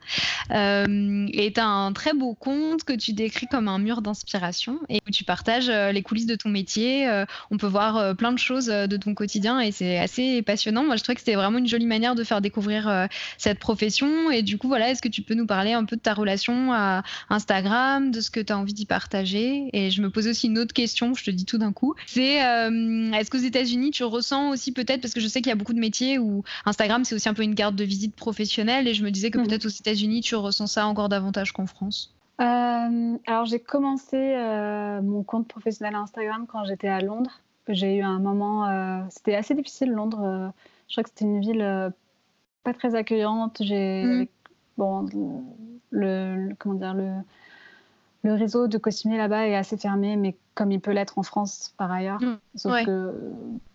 et 0.51 1.53
tu 1.55 1.61
as 1.61 1.67
un 1.67 1.93
très 1.93 2.15
beau 2.15 2.35
compte 2.35 2.85
que 2.85 2.95
tu 2.95 3.13
décris 3.13 3.47
comme 3.47 3.69
un 3.69 3.79
mur 3.79 4.01
d'inspiration 4.01 4.81
et 4.89 5.01
où 5.07 5.11
tu 5.11 5.25
partages 5.25 5.69
les 5.69 6.03
coulisses 6.03 6.27
de 6.27 6.35
ton 6.35 6.49
métier. 6.49 7.09
on 7.51 7.59
peut 7.59 7.67
voir 7.67 8.17
plein 8.17 8.33
de 8.33 8.39
choses 8.39 8.67
de 8.67 8.97
ton 8.97 9.15
quotidien 9.15 9.61
et 9.61 9.73
c'est 9.73 9.99
assez 9.99 10.43
passionnant. 10.43 10.85
Moi, 10.85 10.97
je 10.97 11.03
trouvais 11.03 11.15
que 11.15 11.21
c'était 11.21 11.35
vraiment 11.35 11.59
une 11.59 11.69
jolie 11.69 11.87
manière 11.87 12.15
de 12.15 12.25
faire 12.25 12.41
découvrir 12.41 13.09
cette 13.39 13.59
profession. 13.59 14.31
Et 14.31 14.43
du 14.43 14.59
coup, 14.59 14.69
voilà, 14.69 14.91
est-ce 14.91 15.03
que 15.03 15.09
tu 15.09 15.23
peux 15.23 15.35
nous 15.35 15.47
parler 15.47 15.73
un 15.73 15.85
peu 15.85 15.97
de 15.97 16.01
ta 16.01 16.15
relation 16.15 16.73
à 16.73 17.03
Instagram, 17.29 18.11
de 18.11 18.21
ce 18.21 18.31
que 18.31 18.41
tu 18.41 18.53
as 18.53 18.59
envie 18.59 18.75
d'y 18.75 18.87
partager? 18.87 19.69
Et 19.73 19.91
je 19.91 20.01
me 20.03 20.11
pose 20.11 20.27
aussi 20.29 20.47
une 20.47 20.59
autre 20.59 20.73
question, 20.73 21.15
je 21.15 21.25
te 21.25 21.31
dis 21.35 21.45
tout 21.45 21.59
d'un 21.59 21.73
coup. 21.73 21.95
C'est 22.07 22.45
euh, 22.45 23.13
est-ce 23.13 23.31
qu'aux 23.31 23.39
États-Unis, 23.39 23.91
tu 23.91 24.05
ressens 24.05 24.51
aussi 24.51 24.73
peut-être, 24.73 25.01
parce 25.01 25.15
que 25.15 25.21
je 25.21 25.29
sais 25.29 25.41
qu'il 25.41 25.51
y 25.51 25.53
a 25.53 25.57
beaucoup 25.57 25.75
de 25.75 25.81
métiers 25.81 26.19
où 26.19 26.43
Instagram, 26.65 27.05
c'est 27.05 27.15
aussi 27.15 27.29
un 27.29 27.35
peu 27.35 27.43
une 27.43 27.55
carte 27.55 27.75
de 27.75 27.85
visite 27.85 28.15
professionnelle, 28.15 28.89
et 28.89 28.95
je 28.95 29.05
me 29.05 29.11
disais 29.11 29.31
que 29.31 29.39
mhm. 29.39 29.47
peut-être 29.47 29.67
aux 29.67 29.71
États-Unis, 29.71 30.21
tu 30.21 30.35
ressens 30.35 30.67
ça 30.67 30.87
encore 30.87 31.09
davantage 31.09 31.53
qu'en 31.53 31.67
France. 31.67 32.15
Euh, 32.41 33.17
alors 33.27 33.45
j'ai 33.45 33.61
commencé 33.61 34.17
euh, 34.17 35.01
mon 35.01 35.23
compte 35.23 35.47
professionnel 35.47 35.95
Instagram 35.95 36.47
quand 36.49 36.65
j'étais 36.65 36.89
à 36.89 37.01
Londres. 37.01 37.41
J'ai 37.69 37.97
eu 37.97 38.03
un 38.03 38.19
moment, 38.19 39.09
c'était 39.09 39.37
assez 39.37 39.55
difficile 39.55 39.91
Londres. 39.91 40.53
je 40.89 40.95
crois 40.95 41.05
que 41.05 41.09
c'était 41.11 41.25
une 41.25 41.41
ville 41.41 41.93
pas 42.63 42.75
très 42.75 42.95
accueillante. 42.95 43.59
J'ai 43.61 44.03
mhm. 44.03 44.27
bon 44.77 45.07
le, 45.91 46.55
comment 46.59 46.75
dire 46.75 46.95
le 46.95 47.13
le 48.25 48.33
réseau 48.33 48.69
de 48.69 48.79
costumiers 48.79 49.19
là-bas 49.19 49.47
est 49.47 49.55
assez 49.55 49.77
fermé, 49.77 50.17
mais 50.17 50.35
comme 50.55 50.73
il 50.73 50.81
peut 50.81 50.93
l'être 50.93 51.19
en 51.19 51.23
France 51.23 51.75
par 51.77 51.93
ailleurs. 51.93 52.23
Mm. 52.23 52.39
Sauf 52.55 52.85
que, 52.85 53.13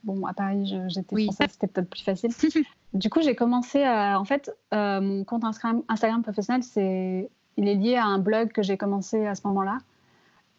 bon, 0.03 0.25
à 0.25 0.33
Paris, 0.33 0.75
j'étais 0.87 1.23
française, 1.23 1.49
c'était 1.51 1.67
peut-être 1.67 1.89
plus 1.89 2.01
facile. 2.01 2.31
du 2.93 3.09
coup, 3.11 3.21
j'ai 3.21 3.35
commencé 3.35 3.83
à. 3.83 4.19
En 4.19 4.25
fait, 4.25 4.51
euh, 4.73 4.99
mon 5.01 5.23
compte 5.23 5.43
Instagram, 5.43 5.83
Instagram 5.87 6.23
professionnel, 6.23 6.63
c'est, 6.63 7.29
il 7.57 7.67
est 7.67 7.75
lié 7.75 7.95
à 7.95 8.05
un 8.05 8.17
blog 8.17 8.51
que 8.51 8.63
j'ai 8.63 8.75
commencé 8.75 9.27
à 9.27 9.35
ce 9.35 9.45
moment-là, 9.45 9.77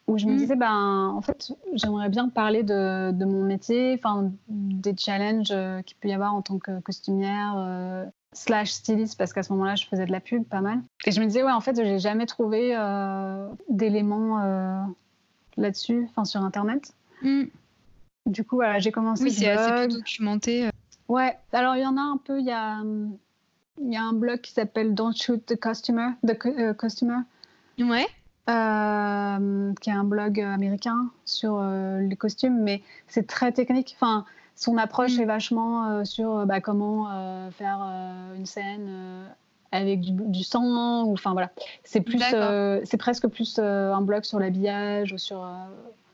où 0.06 0.18
je 0.18 0.26
me 0.26 0.34
mm. 0.34 0.36
disais, 0.36 0.56
ben, 0.56 1.12
en 1.12 1.20
fait, 1.20 1.52
j'aimerais 1.74 2.10
bien 2.10 2.28
parler 2.28 2.62
de, 2.62 3.10
de 3.10 3.24
mon 3.24 3.44
métier, 3.44 4.00
des 4.48 4.94
challenges 4.96 5.52
qu'il 5.84 5.96
peut 5.96 6.08
y 6.08 6.12
avoir 6.12 6.32
en 6.32 6.42
tant 6.42 6.60
que 6.60 6.78
costumière, 6.78 7.54
euh, 7.56 8.04
slash 8.32 8.70
styliste 8.70 9.18
parce 9.18 9.32
qu'à 9.32 9.42
ce 9.42 9.52
moment-là, 9.52 9.74
je 9.74 9.86
faisais 9.86 10.06
de 10.06 10.12
la 10.12 10.20
pub 10.20 10.44
pas 10.44 10.60
mal. 10.60 10.80
Et 11.04 11.10
je 11.10 11.20
me 11.20 11.26
disais, 11.26 11.42
ouais, 11.42 11.52
en 11.52 11.60
fait, 11.60 11.76
j'ai 11.76 11.98
jamais 11.98 12.26
trouvé 12.26 12.76
euh, 12.76 13.48
d'éléments 13.68 14.40
euh, 14.42 14.82
là-dessus, 15.56 16.06
enfin 16.10 16.24
sur 16.24 16.42
Internet. 16.42 16.92
Hmm. 17.22 17.44
Du 18.26 18.44
coup, 18.44 18.56
voilà, 18.56 18.78
j'ai 18.78 18.92
commencé. 18.92 19.24
Oui, 19.24 19.30
c'est 19.30 19.50
assez 19.50 19.88
peu 19.88 19.94
documenté. 19.94 20.66
Euh. 20.66 20.70
Ouais, 21.08 21.36
alors 21.52 21.74
il 21.76 21.82
y 21.82 21.86
en 21.86 21.96
a 21.96 22.02
un 22.02 22.18
peu. 22.18 22.38
Il 22.38 22.46
y 22.46 22.52
a, 22.52 22.82
il 23.80 23.92
y 23.92 23.96
a 23.96 24.02
un 24.02 24.12
blog 24.12 24.40
qui 24.40 24.52
s'appelle 24.52 24.94
Don't 24.94 25.14
Shoot 25.14 25.44
the 25.46 25.58
Customer. 25.58 26.10
The 26.24 26.76
Customer. 26.76 27.18
Ouais. 27.80 28.06
qui 28.46 29.90
est 29.90 29.92
un 29.92 30.04
blog 30.04 30.38
américain 30.40 31.10
sur 31.24 31.60
les 31.62 32.16
costumes, 32.16 32.62
mais 32.62 32.82
c'est 33.08 33.26
très 33.26 33.50
technique. 33.50 33.96
Enfin, 33.96 34.24
son 34.60 34.76
approche 34.76 35.16
mm. 35.16 35.22
est 35.22 35.24
vachement 35.24 35.88
euh, 35.88 36.04
sur 36.04 36.38
euh, 36.38 36.44
bah, 36.44 36.60
comment 36.60 37.08
euh, 37.10 37.50
faire 37.50 37.80
une 38.36 38.46
scène 38.46 38.88
avec 39.72 40.00
du, 40.00 40.42
sang 40.42 41.04
ou 41.04 41.12
enfin 41.12 41.32
voilà 41.32 41.50
c'est 41.84 42.00
plus 42.00 42.18
c'est 42.84 42.96
presque 42.96 43.26
plus 43.28 43.58
un 43.58 44.00
blog 44.02 44.24
sur 44.24 44.38
l'habillage 44.38 45.12
ou 45.12 45.18
sur 45.18 45.46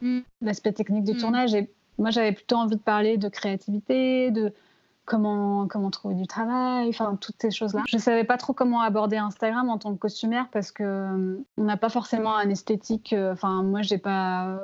mm. 0.01 0.21
l'aspect 0.43 0.73
technique 0.73 1.05
du 1.05 1.15
mm. 1.15 1.19
tournage 1.19 1.55
et 1.55 1.71
moi 1.99 2.11
j'avais 2.11 2.33
plutôt 2.33 2.57
envie 2.57 2.77
de 2.77 2.81
parler 2.81 3.17
de 3.17 3.29
créativité 3.29 4.31
de 4.31 4.53
comment 5.07 5.67
comment 5.69 5.91
trouver 5.91 6.17
du 6.17 6.27
travail 6.27 6.89
enfin 6.89 7.17
toutes 7.19 7.41
ces 7.41 7.51
choses 7.51 7.73
là 7.73 7.83
je 7.89 7.97
savais 7.97 8.25
pas 8.25 8.37
trop 8.37 8.53
comment 8.53 8.83
aborder 8.83 9.17
Instagram 9.17 9.71
en 9.71 9.79
tant 9.79 9.95
que 9.95 9.99
costumière 9.99 10.49
parce 10.53 10.71
que 10.71 11.43
on 11.57 11.65
n'a 11.65 11.79
pas 11.79 11.89
forcément 11.89 12.37
un 12.37 12.51
esthétique 12.51 13.15
enfin 13.33 13.63
moi 13.63 13.81
j'ai 13.81 13.99
pas 13.99 14.61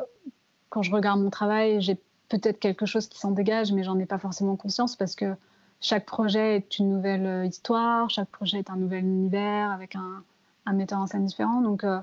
quand 0.68 0.83
je 0.83 0.93
regarde 0.93 1.20
mon 1.20 1.30
travail 1.30 1.80
j'ai 1.80 1.99
peut-être 2.39 2.59
quelque 2.59 2.87
chose 2.87 3.09
qui 3.09 3.18
s'en 3.18 3.30
dégage, 3.30 3.72
mais 3.72 3.83
j'en 3.83 3.99
ai 3.99 4.07
pas 4.07 4.18
forcément 4.18 4.57
conscience 4.57 4.97
parce 4.97 5.14
que 5.14 5.37
chaque 5.80 6.07
projet 6.07 6.57
est 6.57 6.78
une 6.78 6.91
nouvelle 6.91 7.26
euh, 7.26 7.45
histoire, 7.45 8.09
chaque 8.09 8.28
projet 8.28 8.59
est 8.59 8.70
un 8.70 8.76
nouvel 8.76 9.05
univers 9.05 9.70
avec 9.70 9.97
un, 9.97 10.22
un 10.66 10.72
metteur 10.72 10.99
en 10.99 11.07
scène 11.07 11.24
différent. 11.24 11.61
Donc, 11.61 11.85
euh, 11.85 12.01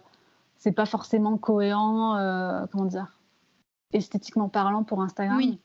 c'est 0.58 0.74
pas 0.74 0.86
forcément 0.86 1.38
cohérent, 1.38 2.18
euh, 2.18 2.66
comment 2.72 2.86
dire, 2.86 3.18
esthétiquement 3.94 4.50
parlant 4.50 4.84
pour 4.84 5.02
Instagram. 5.02 5.38
Oui. 5.38 5.60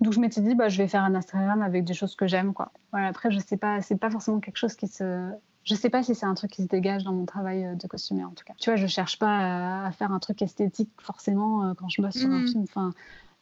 Donc, 0.00 0.12
je 0.12 0.20
m'étais 0.20 0.40
dit, 0.40 0.56
bah, 0.56 0.68
je 0.68 0.78
vais 0.78 0.88
faire 0.88 1.04
un 1.04 1.14
Instagram 1.14 1.62
avec 1.62 1.84
des 1.84 1.94
choses 1.94 2.16
que 2.16 2.26
j'aime, 2.26 2.52
quoi. 2.52 2.72
Voilà, 2.90 3.06
après, 3.06 3.30
je 3.30 3.38
sais 3.38 3.56
pas, 3.56 3.80
c'est 3.82 3.96
pas 3.96 4.10
forcément 4.10 4.40
quelque 4.40 4.56
chose 4.56 4.74
qui 4.74 4.88
se. 4.88 5.30
Je 5.64 5.74
sais 5.74 5.90
pas 5.90 6.02
si 6.02 6.14
c'est 6.14 6.26
un 6.26 6.34
truc 6.34 6.50
qui 6.50 6.62
se 6.62 6.68
dégage 6.68 7.04
dans 7.04 7.12
mon 7.12 7.24
travail 7.24 7.76
de 7.76 7.86
costumier, 7.86 8.24
en 8.24 8.30
tout 8.30 8.44
cas. 8.44 8.54
Tu 8.58 8.70
vois, 8.70 8.76
je 8.76 8.86
cherche 8.86 9.18
pas 9.18 9.84
à, 9.86 9.92
faire 9.92 10.10
un 10.10 10.18
truc 10.18 10.42
esthétique 10.42 10.90
forcément 10.98 11.74
quand 11.76 11.88
je 11.88 12.02
bosse 12.02 12.18
sur 12.18 12.30
un 12.30 12.40
mm. 12.40 12.48
film. 12.48 12.62
Enfin, 12.64 12.92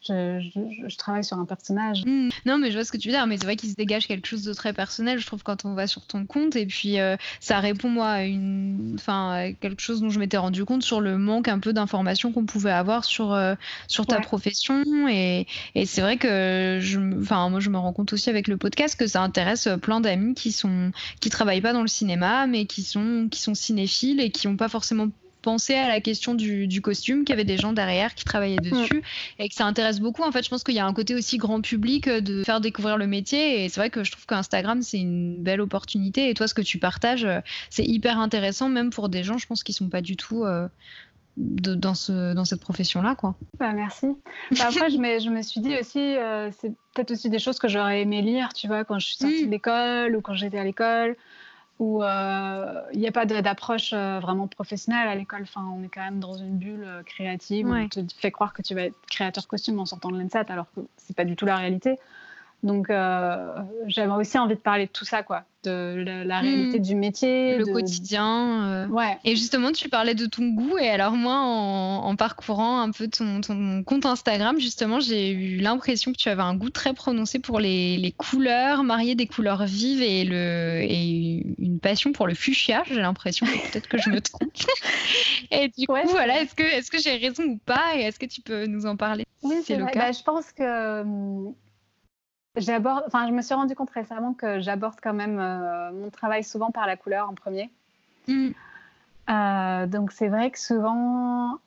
je, 0.02 0.96
travaille 0.96 1.24
sur 1.24 1.38
un 1.38 1.44
personnage. 1.44 2.04
Mmh. 2.04 2.30
Non, 2.46 2.58
mais 2.58 2.70
je 2.70 2.76
vois 2.76 2.84
ce 2.84 2.92
que 2.92 2.96
tu 2.96 3.08
veux 3.08 3.14
dire, 3.14 3.26
mais 3.26 3.36
c'est 3.36 3.44
vrai 3.44 3.56
qu'il 3.56 3.70
se 3.70 3.74
dégage 3.74 4.06
quelque 4.06 4.26
chose 4.26 4.42
de 4.42 4.52
très 4.52 4.72
personnel, 4.72 5.18
je 5.18 5.26
trouve, 5.26 5.42
quand 5.42 5.64
on 5.64 5.74
va 5.74 5.86
sur 5.86 6.06
ton 6.06 6.24
compte. 6.26 6.56
Et 6.56 6.66
puis, 6.66 6.98
euh, 6.98 7.16
ça 7.40 7.60
répond, 7.60 7.88
moi, 7.88 8.08
à, 8.08 8.24
une... 8.24 8.96
enfin, 8.98 9.52
quelque 9.60 9.82
chose 9.82 10.00
dont 10.00 10.10
je 10.10 10.18
m'étais 10.18 10.36
rendu 10.36 10.64
compte 10.64 10.82
sur 10.82 11.00
le 11.00 11.18
manque 11.18 11.48
un 11.48 11.58
peu 11.58 11.72
d'informations 11.72 12.32
qu'on 12.32 12.46
pouvait 12.46 12.70
avoir 12.70 13.04
sur, 13.04 13.32
euh, 13.32 13.54
sur 13.88 14.06
ta 14.06 14.20
profession. 14.20 14.84
Et, 15.08 15.46
et 15.74 15.86
c'est 15.86 16.00
vrai 16.00 16.16
que, 16.16 16.78
je... 16.80 17.20
enfin, 17.20 17.48
moi, 17.50 17.60
je 17.60 17.70
me 17.70 17.78
rends 17.78 17.92
compte 17.92 18.12
aussi 18.12 18.30
avec 18.30 18.48
le 18.48 18.56
podcast 18.56 18.98
que 18.98 19.06
ça 19.06 19.22
intéresse 19.22 19.68
plein 19.82 20.00
d'amis 20.00 20.34
qui 20.34 20.52
sont 20.52 20.92
qui 21.20 21.30
travaillent 21.30 21.60
pas 21.60 21.72
dans 21.72 21.82
le 21.82 21.88
cinéma, 21.88 22.46
mais 22.46 22.66
qui 22.66 22.82
sont, 22.82 23.28
qui 23.30 23.40
sont 23.40 23.54
cinéphiles 23.54 24.20
et 24.20 24.30
qui 24.30 24.48
n'ont 24.48 24.56
pas 24.56 24.68
forcément 24.68 25.08
penser 25.40 25.74
à 25.74 25.88
la 25.88 26.00
question 26.00 26.34
du, 26.34 26.80
costume, 26.82 27.24
qu'il 27.24 27.30
y 27.30 27.32
avait 27.34 27.44
des 27.44 27.58
gens 27.58 27.72
derrière 27.72 28.14
qui 28.14 28.24
travaillaient 28.24 28.56
dessus 28.56 29.02
et 29.38 29.48
que 29.48 29.54
ça 29.54 29.66
intéresse 29.66 30.00
beaucoup. 30.00 30.22
En 30.22 30.32
fait, 30.32 30.42
je 30.42 30.48
pense 30.48 30.64
qu'il 30.64 30.74
y 30.74 30.78
a 30.78 30.86
un 30.86 30.92
côté 30.92 31.14
aussi 31.14 31.38
grand 31.38 31.60
public 31.60 32.08
euh, 32.08 32.20
de 32.20 32.44
faire 32.44 32.60
découvrir 32.60 32.96
le 32.96 33.06
métier 33.06 33.64
et 33.64 33.68
c'est 33.68 33.80
vrai 33.80 33.90
que 33.90 34.04
je 34.04 34.12
trouve 34.12 34.26
qu'Instagram, 34.26 34.82
c'est 34.82 34.98
une 34.98 35.36
belle 35.36 35.60
opportunité 35.60 36.30
et 36.30 36.34
toi, 36.34 36.48
ce 36.48 36.54
que 36.54 36.62
tu 36.62 36.78
partages, 36.78 37.24
euh, 37.24 37.40
c'est 37.70 37.84
hyper 37.84 38.18
intéressant, 38.18 38.68
même 38.68 38.90
pour 38.90 39.08
des 39.08 39.22
gens, 39.22 39.38
je 39.38 39.46
pense, 39.46 39.62
qui 39.62 39.72
sont 39.72 39.88
pas 39.88 40.00
du 40.02 40.16
tout. 40.16 40.44
Euh, 40.44 40.68
dans, 41.36 41.94
ce, 41.94 42.34
dans 42.34 42.44
cette 42.44 42.60
profession-là. 42.60 43.14
quoi. 43.14 43.34
Bah, 43.58 43.72
merci. 43.72 44.08
Bah, 44.50 44.64
après, 44.68 44.90
je, 44.90 44.98
me, 44.98 45.20
je 45.20 45.30
me 45.30 45.40
suis 45.40 45.62
dit 45.62 45.74
aussi, 45.78 46.16
c'est 46.58 46.72
peut-être 46.92 47.12
aussi 47.12 47.30
des 47.30 47.38
choses 47.38 47.58
que 47.58 47.68
j'aurais 47.68 48.02
aimé 48.02 48.20
lire, 48.20 48.52
tu 48.52 48.66
vois, 48.66 48.84
quand 48.84 48.98
je 48.98 49.06
suis 49.06 49.16
sortie 49.16 49.46
de 49.46 49.50
l'école 49.50 50.16
ou 50.16 50.20
quand 50.20 50.34
j'étais 50.34 50.58
à 50.58 50.64
l'école 50.64 51.16
où 51.80 52.04
euh, 52.04 52.82
il 52.92 53.00
n'y 53.00 53.08
a 53.08 53.12
pas 53.12 53.24
d'approche 53.24 53.92
euh, 53.94 54.20
vraiment 54.20 54.46
professionnelle 54.46 55.08
à 55.08 55.14
l'école. 55.14 55.42
Enfin, 55.42 55.66
on 55.74 55.82
est 55.82 55.88
quand 55.88 56.02
même 56.02 56.20
dans 56.20 56.34
une 56.34 56.58
bulle 56.58 56.84
euh, 56.84 57.02
créative. 57.02 57.66
On 57.68 57.88
te 57.88 58.00
fait 58.18 58.30
croire 58.30 58.52
que 58.52 58.60
tu 58.60 58.74
vas 58.74 58.82
être 58.82 58.96
créateur 59.10 59.48
costume 59.48 59.80
en 59.80 59.86
sortant 59.86 60.10
de 60.10 60.20
l'ENSAT, 60.20 60.44
alors 60.50 60.66
que 60.76 60.82
c'est 60.98 61.16
pas 61.16 61.24
du 61.24 61.36
tout 61.36 61.46
la 61.46 61.56
réalité. 61.56 61.98
Donc, 62.62 62.90
euh, 62.90 63.54
j'avais 63.86 64.12
aussi 64.12 64.38
envie 64.38 64.54
de 64.54 64.60
parler 64.60 64.84
de 64.84 64.90
tout 64.90 65.06
ça, 65.06 65.22
quoi, 65.22 65.44
de 65.64 66.04
la, 66.26 66.40
réalité 66.40 66.78
hmm. 66.78 66.82
du 66.82 66.94
métier, 66.94 67.56
le 67.56 67.64
quotidien. 67.64 68.64
Euh. 68.64 68.86
Ouais. 68.88 69.16
Et 69.24 69.34
justement, 69.34 69.72
tu 69.72 69.88
parlais 69.88 70.14
de 70.14 70.26
ton 70.26 70.48
goût, 70.48 70.76
et 70.76 70.90
alors 70.90 71.12
moi, 71.12 71.36
en, 71.36 72.14
parcourant 72.16 72.82
un 72.82 72.90
peu 72.90 73.08
ton, 73.08 73.40
compte 73.82 74.04
Instagram, 74.04 74.60
justement, 74.60 75.00
j'ai 75.00 75.30
eu 75.30 75.56
l'impression 75.56 76.12
que 76.12 76.18
tu 76.18 76.28
avais 76.28 76.42
un 76.42 76.54
goût 76.54 76.68
très 76.68 76.92
prononcé 76.92 77.38
pour 77.38 77.60
les, 77.60 78.14
couleurs, 78.18 78.84
marier 78.84 79.14
des 79.14 79.26
couleurs 79.26 79.64
vives 79.64 80.02
et, 80.02 80.24
le, 80.24 80.82
et 80.82 81.46
une 81.58 81.80
passion 81.80 82.12
pour 82.12 82.26
le 82.26 82.34
fuchsia. 82.34 82.82
J'ai 82.86 83.00
l'impression, 83.00 83.46
peut-être 83.72 83.88
que 83.88 83.96
je 83.96 84.10
me 84.10 84.20
trompe. 84.20 84.52
et 85.50 85.68
du 85.68 85.86
coup, 85.86 85.96
voilà, 86.10 86.42
est-ce 86.42 86.54
que, 86.54 86.62
est-ce 86.62 86.90
que 86.90 86.98
j'ai 86.98 87.16
raison 87.16 87.44
ou 87.44 87.58
pas, 87.64 87.96
et 87.96 88.00
est-ce 88.00 88.18
que 88.18 88.26
tu 88.26 88.42
peux 88.42 88.66
nous 88.66 88.84
en 88.84 88.96
parler 88.96 89.24
Oui, 89.42 89.62
c'est 89.64 89.76
le 89.76 89.86
cas? 89.86 89.98
Bah, 89.98 90.12
je 90.12 90.22
pense 90.22 90.52
que 90.52 91.00
hum, 91.00 91.54
J'aborde, 92.56 93.04
enfin, 93.06 93.28
je 93.28 93.32
me 93.32 93.42
suis 93.42 93.54
rendu 93.54 93.74
compte 93.74 93.90
récemment 93.90 94.34
que 94.34 94.58
j'aborde 94.58 94.96
quand 95.00 95.14
même 95.14 95.38
euh, 95.38 95.92
mon 95.92 96.10
travail 96.10 96.42
souvent 96.42 96.70
par 96.70 96.86
la 96.86 96.96
couleur 96.96 97.28
en 97.28 97.34
premier. 97.34 97.70
Mm. 98.26 98.48
Euh, 99.28 99.86
donc 99.86 100.10
c'est 100.10 100.28
vrai 100.28 100.50
que 100.50 100.58
souvent 100.58 101.58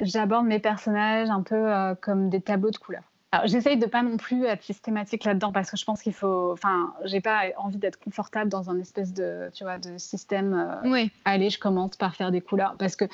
j'aborde 0.00 0.46
mes 0.46 0.58
personnages 0.58 1.28
un 1.28 1.42
peu 1.42 1.54
euh, 1.54 1.94
comme 1.94 2.30
des 2.30 2.40
tableaux 2.40 2.70
de 2.70 2.78
couleurs. 2.78 3.02
Alors 3.32 3.46
j'essaye 3.46 3.76
de 3.76 3.84
pas 3.84 4.02
non 4.02 4.16
plus 4.16 4.44
être 4.44 4.62
systématique 4.62 5.24
là-dedans 5.24 5.52
parce 5.52 5.70
que 5.70 5.76
je 5.76 5.84
pense 5.84 6.00
qu'il 6.00 6.14
faut, 6.14 6.52
enfin, 6.52 6.94
j'ai 7.04 7.20
pas 7.20 7.42
envie 7.58 7.78
d'être 7.78 7.98
confortable 7.98 8.48
dans 8.48 8.70
un 8.70 8.78
espèce 8.78 9.12
de, 9.12 9.50
tu 9.52 9.64
vois, 9.64 9.78
de 9.78 9.98
système. 9.98 10.80
Oui. 10.84 11.10
Allez, 11.26 11.50
je 11.50 11.58
commence 11.58 11.96
par 11.96 12.14
faire 12.14 12.30
des 12.30 12.40
couleurs 12.40 12.76
parce 12.78 12.96
que 12.96 13.04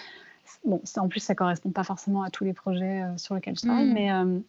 bon, 0.65 0.81
en 0.99 1.09
plus 1.09 1.21
ça 1.21 1.35
correspond 1.35 1.71
pas 1.71 1.85
forcément 1.85 2.23
à 2.23 2.31
tous 2.31 2.45
les 2.45 2.53
projets 2.53 3.03
sur 3.17 3.35
lesquels 3.35 3.57
je 3.57 3.63
travaille, 3.63 3.91
mm. 3.91 3.93
mais 3.93 4.43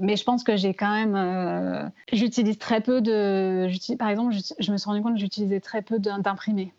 mais 0.00 0.16
je 0.16 0.24
pense 0.24 0.42
que 0.42 0.56
j'ai 0.56 0.74
quand 0.74 0.92
même. 0.92 1.14
Euh, 1.14 1.88
j'utilise 2.12 2.58
très 2.58 2.80
peu 2.80 3.00
de. 3.00 3.68
Par 3.96 4.08
exemple, 4.08 4.34
je, 4.58 4.72
me 4.72 4.76
suis 4.76 4.86
rendu 4.86 5.02
compte 5.02 5.14
que 5.14 5.20
j'utilisais 5.20 5.60
très 5.60 5.82
peu 5.82 5.98
d'imprimés 5.98 6.72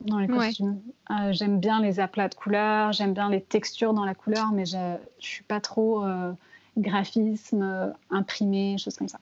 dans 0.00 0.18
les 0.18 0.26
costumes. 0.26 0.80
Euh, 1.10 1.32
j'aime 1.32 1.60
bien 1.60 1.80
les 1.80 2.00
aplats 2.00 2.28
de 2.28 2.34
couleurs, 2.34 2.92
j'aime 2.92 3.14
bien 3.14 3.30
les 3.30 3.40
textures 3.40 3.94
dans 3.94 4.04
la 4.04 4.14
couleur, 4.14 4.50
mais 4.52 4.66
je 4.66 4.76
ne 4.76 4.98
suis 5.20 5.44
pas 5.44 5.60
trop 5.60 6.04
euh, 6.04 6.32
graphisme, 6.76 7.94
imprimé, 8.10 8.78
choses 8.78 8.96
comme 8.96 9.08
ça. 9.08 9.20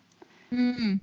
Hmm. 0.51 0.97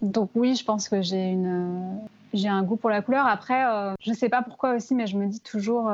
donc, 0.00 0.30
oui, 0.34 0.54
je 0.54 0.64
pense 0.64 0.88
que 0.88 1.02
j'ai 1.02 1.30
une. 1.30 1.98
J'ai 2.32 2.48
un 2.48 2.62
goût 2.62 2.76
pour 2.76 2.90
la 2.90 3.02
couleur. 3.02 3.26
Après, 3.26 3.64
je 4.00 4.10
ne 4.10 4.14
sais 4.14 4.28
pas 4.28 4.42
pourquoi 4.42 4.76
aussi, 4.76 4.94
mais 4.94 5.08
je 5.08 5.16
me 5.16 5.26
dis 5.26 5.40
toujours 5.40 5.90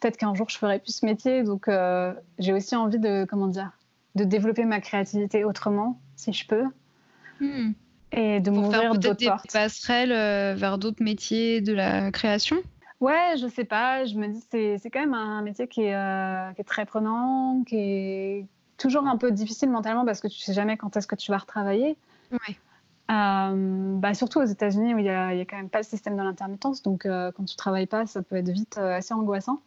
peut-être 0.00 0.16
qu'un 0.16 0.34
jour 0.34 0.48
je 0.48 0.58
ferai 0.58 0.78
plus 0.78 0.96
ce 0.96 1.06
métier. 1.06 1.42
Donc 1.42 1.68
euh, 1.68 2.12
j'ai 2.38 2.52
aussi 2.52 2.76
envie 2.76 2.98
de, 2.98 3.24
comment 3.28 3.46
dire, 3.46 3.70
de 4.14 4.24
développer 4.24 4.64
ma 4.64 4.80
créativité 4.80 5.44
autrement, 5.44 6.00
si 6.16 6.32
je 6.32 6.46
peux. 6.46 6.64
Hmm. 7.40 7.72
Et 8.12 8.40
de 8.40 8.50
m'ouvrir 8.50 8.94
d'autres 8.94 9.24
portes. 9.24 9.44
Des 9.44 9.52
passerelles 9.52 10.12
euh, 10.12 10.54
vers 10.54 10.78
d'autres 10.78 11.02
métiers 11.02 11.60
de 11.62 11.72
la 11.72 12.10
création? 12.10 12.56
Ouais, 13.00 13.34
je 13.40 13.48
sais 13.48 13.64
pas. 13.64 14.04
Je 14.04 14.16
me 14.16 14.28
dis 14.28 14.44
c'est 14.50 14.78
c'est 14.78 14.90
quand 14.90 15.00
même 15.00 15.14
un 15.14 15.42
métier 15.42 15.66
qui 15.66 15.82
est, 15.82 15.94
euh, 15.94 16.52
qui 16.52 16.60
est, 16.60 16.64
très 16.64 16.84
prenant, 16.84 17.62
qui 17.66 17.76
est 17.76 18.46
toujours 18.76 19.06
un 19.06 19.16
peu 19.16 19.32
difficile 19.32 19.70
mentalement 19.70 20.04
parce 20.04 20.20
que 20.20 20.28
tu 20.28 20.38
sais 20.38 20.52
jamais 20.52 20.76
quand 20.76 20.96
est-ce 20.96 21.06
que 21.06 21.16
tu 21.16 21.30
vas 21.30 21.38
retravailler. 21.38 21.96
Ouais. 22.30 22.56
bah 23.08 24.14
surtout 24.14 24.40
aux 24.40 24.44
États-Unis 24.44 24.94
où 24.94 24.98
il 24.98 25.04
n'y 25.04 25.10
a, 25.10 25.26
a, 25.28 25.44
quand 25.44 25.56
même 25.56 25.68
pas 25.68 25.80
le 25.80 25.84
système 25.84 26.16
de 26.16 26.22
l'intermittence, 26.22 26.82
donc 26.82 27.02
quand 27.06 27.44
tu 27.44 27.56
travailles 27.56 27.86
pas, 27.86 28.06
ça 28.06 28.22
peut 28.22 28.36
être 28.36 28.48
vite 28.48 28.78
assez 28.78 29.14
angoissant. 29.14 29.60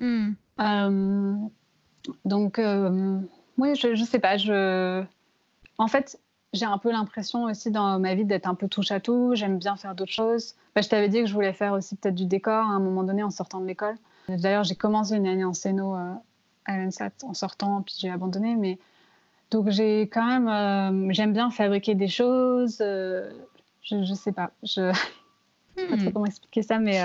Hmm. 0.00 0.32
Euh, 0.60 1.34
donc, 2.24 2.58
euh, 2.58 3.20
oui, 3.58 3.74
je, 3.74 3.94
je 3.94 4.04
sais 4.04 4.18
pas. 4.18 4.36
Je... 4.36 5.04
En 5.78 5.88
fait, 5.88 6.18
j'ai 6.52 6.66
un 6.66 6.78
peu 6.78 6.90
l'impression 6.90 7.44
aussi 7.44 7.70
dans 7.70 7.98
ma 7.98 8.14
vie 8.14 8.24
d'être 8.24 8.46
un 8.46 8.54
peu 8.54 8.68
touche 8.68 8.90
à 8.90 9.00
tout. 9.00 9.32
J'aime 9.34 9.58
bien 9.58 9.76
faire 9.76 9.94
d'autres 9.94 10.12
choses. 10.12 10.54
Bah, 10.74 10.82
je 10.82 10.88
t'avais 10.88 11.08
dit 11.08 11.20
que 11.20 11.26
je 11.26 11.34
voulais 11.34 11.52
faire 11.52 11.72
aussi 11.72 11.96
peut-être 11.96 12.14
du 12.14 12.26
décor 12.26 12.66
à 12.66 12.72
un 12.72 12.80
moment 12.80 13.02
donné 13.02 13.22
en 13.22 13.30
sortant 13.30 13.60
de 13.60 13.66
l'école. 13.66 13.96
D'ailleurs, 14.28 14.64
j'ai 14.64 14.76
commencé 14.76 15.16
une 15.16 15.26
année 15.26 15.44
en 15.44 15.52
scéno 15.52 15.96
euh, 15.96 16.14
à 16.64 16.78
l'ENSAT 16.78 17.10
en 17.24 17.34
sortant, 17.34 17.82
puis 17.82 17.94
j'ai 17.98 18.10
abandonné. 18.10 18.56
Mais 18.56 18.78
donc 19.50 19.68
j'ai 19.70 20.02
quand 20.02 20.24
même, 20.24 21.12
j'aime 21.12 21.32
bien 21.32 21.50
fabriquer 21.50 21.94
des 21.94 22.08
choses. 22.08 22.78
je, 22.78 23.32
je 23.82 24.14
sais 24.14 24.32
pas, 24.32 24.52
je 24.62 24.92
sais 25.76 25.86
pas 25.88 25.96
trop 25.96 26.08
hmm. 26.08 26.12
comment 26.12 26.26
expliquer 26.26 26.62
ça, 26.62 26.78
mais 26.78 27.00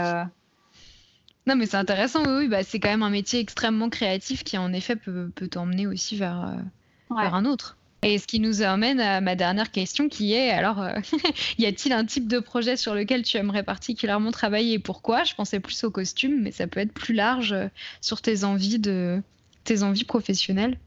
non, 1.48 1.56
mais 1.56 1.66
c'est 1.66 1.78
intéressant, 1.78 2.24
oui, 2.38 2.50
bah, 2.50 2.64
c'est 2.64 2.80
quand 2.80 2.90
même 2.90 3.04
un 3.04 3.10
métier 3.10 3.40
extrêmement 3.40 3.90
créatif 3.90 4.44
qui, 4.44 4.58
en 4.58 4.74
effet, 4.74 4.98
peut, 4.98 5.32
peut 5.34 5.48
t'emmener 5.48 5.88
aussi 5.88 6.18
vers, 6.18 6.46
euh, 6.46 7.16
vers 7.16 7.36
un 7.36 7.46
autre. 7.46 7.78
Et 8.04 8.20
ce 8.20 8.28
qui 8.28 8.42
nous 8.42 8.62
amène 8.62 9.00
à 9.00 9.22
ma 9.22 9.36
dernière 9.36 9.72
question 9.72 10.10
qui 10.10 10.34
est 10.34 10.52
alors, 10.52 10.82
euh, 10.82 11.00
y 11.58 11.66
a-t-il 11.66 11.94
un 11.94 12.06
type 12.06 12.28
de 12.28 12.40
projet 12.40 12.76
sur 12.76 12.94
lequel 12.94 13.24
tu 13.24 13.38
aimerais 13.38 13.64
particulièrement 13.64 14.32
travailler 14.32 14.74
et 14.74 14.80
pourquoi? 14.80 15.24
Je 15.24 15.34
pensais 15.36 15.62
plus 15.62 15.84
au 15.86 15.90
costume, 15.90 16.42
mais 16.42 16.52
ça 16.52 16.68
peut 16.68 16.82
être 16.82 16.94
plus 16.94 17.14
large 17.14 17.54
euh, 17.54 17.68
sur 18.02 18.22
tes 18.22 18.44
envies, 18.44 18.78
de, 18.78 19.22
tes 19.64 19.84
envies 19.84 20.04
professionnelles. 20.04 20.78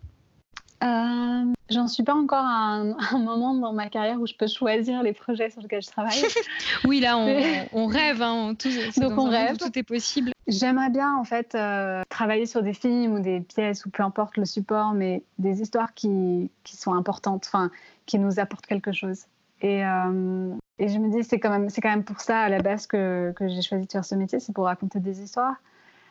Euh, 0.83 1.53
J'en 1.71 1.87
suis 1.87 2.03
pas 2.03 2.15
encore 2.15 2.45
à 2.45 2.83
un, 3.13 3.19
moment 3.19 3.55
dans 3.55 3.73
ma 3.73 3.89
carrière 3.89 4.21
où 4.21 4.27
je 4.27 4.35
peux 4.35 4.49
choisir 4.49 5.03
les 5.03 5.13
projets 5.13 5.51
sur 5.51 5.61
lesquels 5.61 5.83
je 5.83 5.91
travaille. 5.91 6.23
oui, 6.85 7.01
là, 7.01 7.17
on, 7.17 7.87
rêve. 7.87 8.21
Hein, 8.23 8.55
tout, 8.59 8.71
Donc, 9.01 9.17
on 9.19 9.29
rêve. 9.29 9.57
Tout 9.57 9.79
est 9.79 9.85
possible. 9.85 10.33
J'aimerais 10.49 10.91
bien, 10.91 11.15
en 11.15 11.25
fait, 11.25 11.55
euh, 11.55 12.03
travailler 12.09 12.47
sur 12.47 12.63
des 12.63 12.73
films 12.73 13.15
ou 13.15 13.21
des 13.21 13.41
pièces, 13.41 13.87
ou 13.87 13.91
peu 13.91 14.03
importe 14.03 14.37
le 14.37 14.45
support, 14.45 14.93
mais 14.95 15.23
des 15.39 15.63
histoires 15.63 15.95
qui, 15.95 16.51
qui 16.65 16.77
sont 16.77 16.95
importantes, 16.95 17.45
enfin, 17.47 17.71
qui 18.07 18.19
nous 18.19 18.41
apportent 18.41 18.67
quelque 18.67 18.93
chose. 18.93 19.27
Et, 19.63 19.85
euh, 19.85 20.55
et 20.79 20.89
je 20.89 20.99
me 20.99 21.11
dis, 21.11 21.23
c'est 21.23 21.39
quand, 21.39 21.51
même, 21.51 21.69
quand 21.71 21.91
même 21.91 22.05
pour 22.05 22.21
ça, 22.21 22.41
à 22.41 22.49
la 22.49 22.61
base, 22.61 22.87
que, 22.89 23.33
que 23.37 23.47
j'ai 23.49 23.63
choisi 23.63 23.87
de 23.87 23.93
faire 23.93 24.05
ce 24.05 24.17
métier, 24.17 24.41
c'est 24.41 24.55
pour 24.55 24.65
raconter 24.65 24.99
des 24.99 25.23
histoires. 25.23 25.57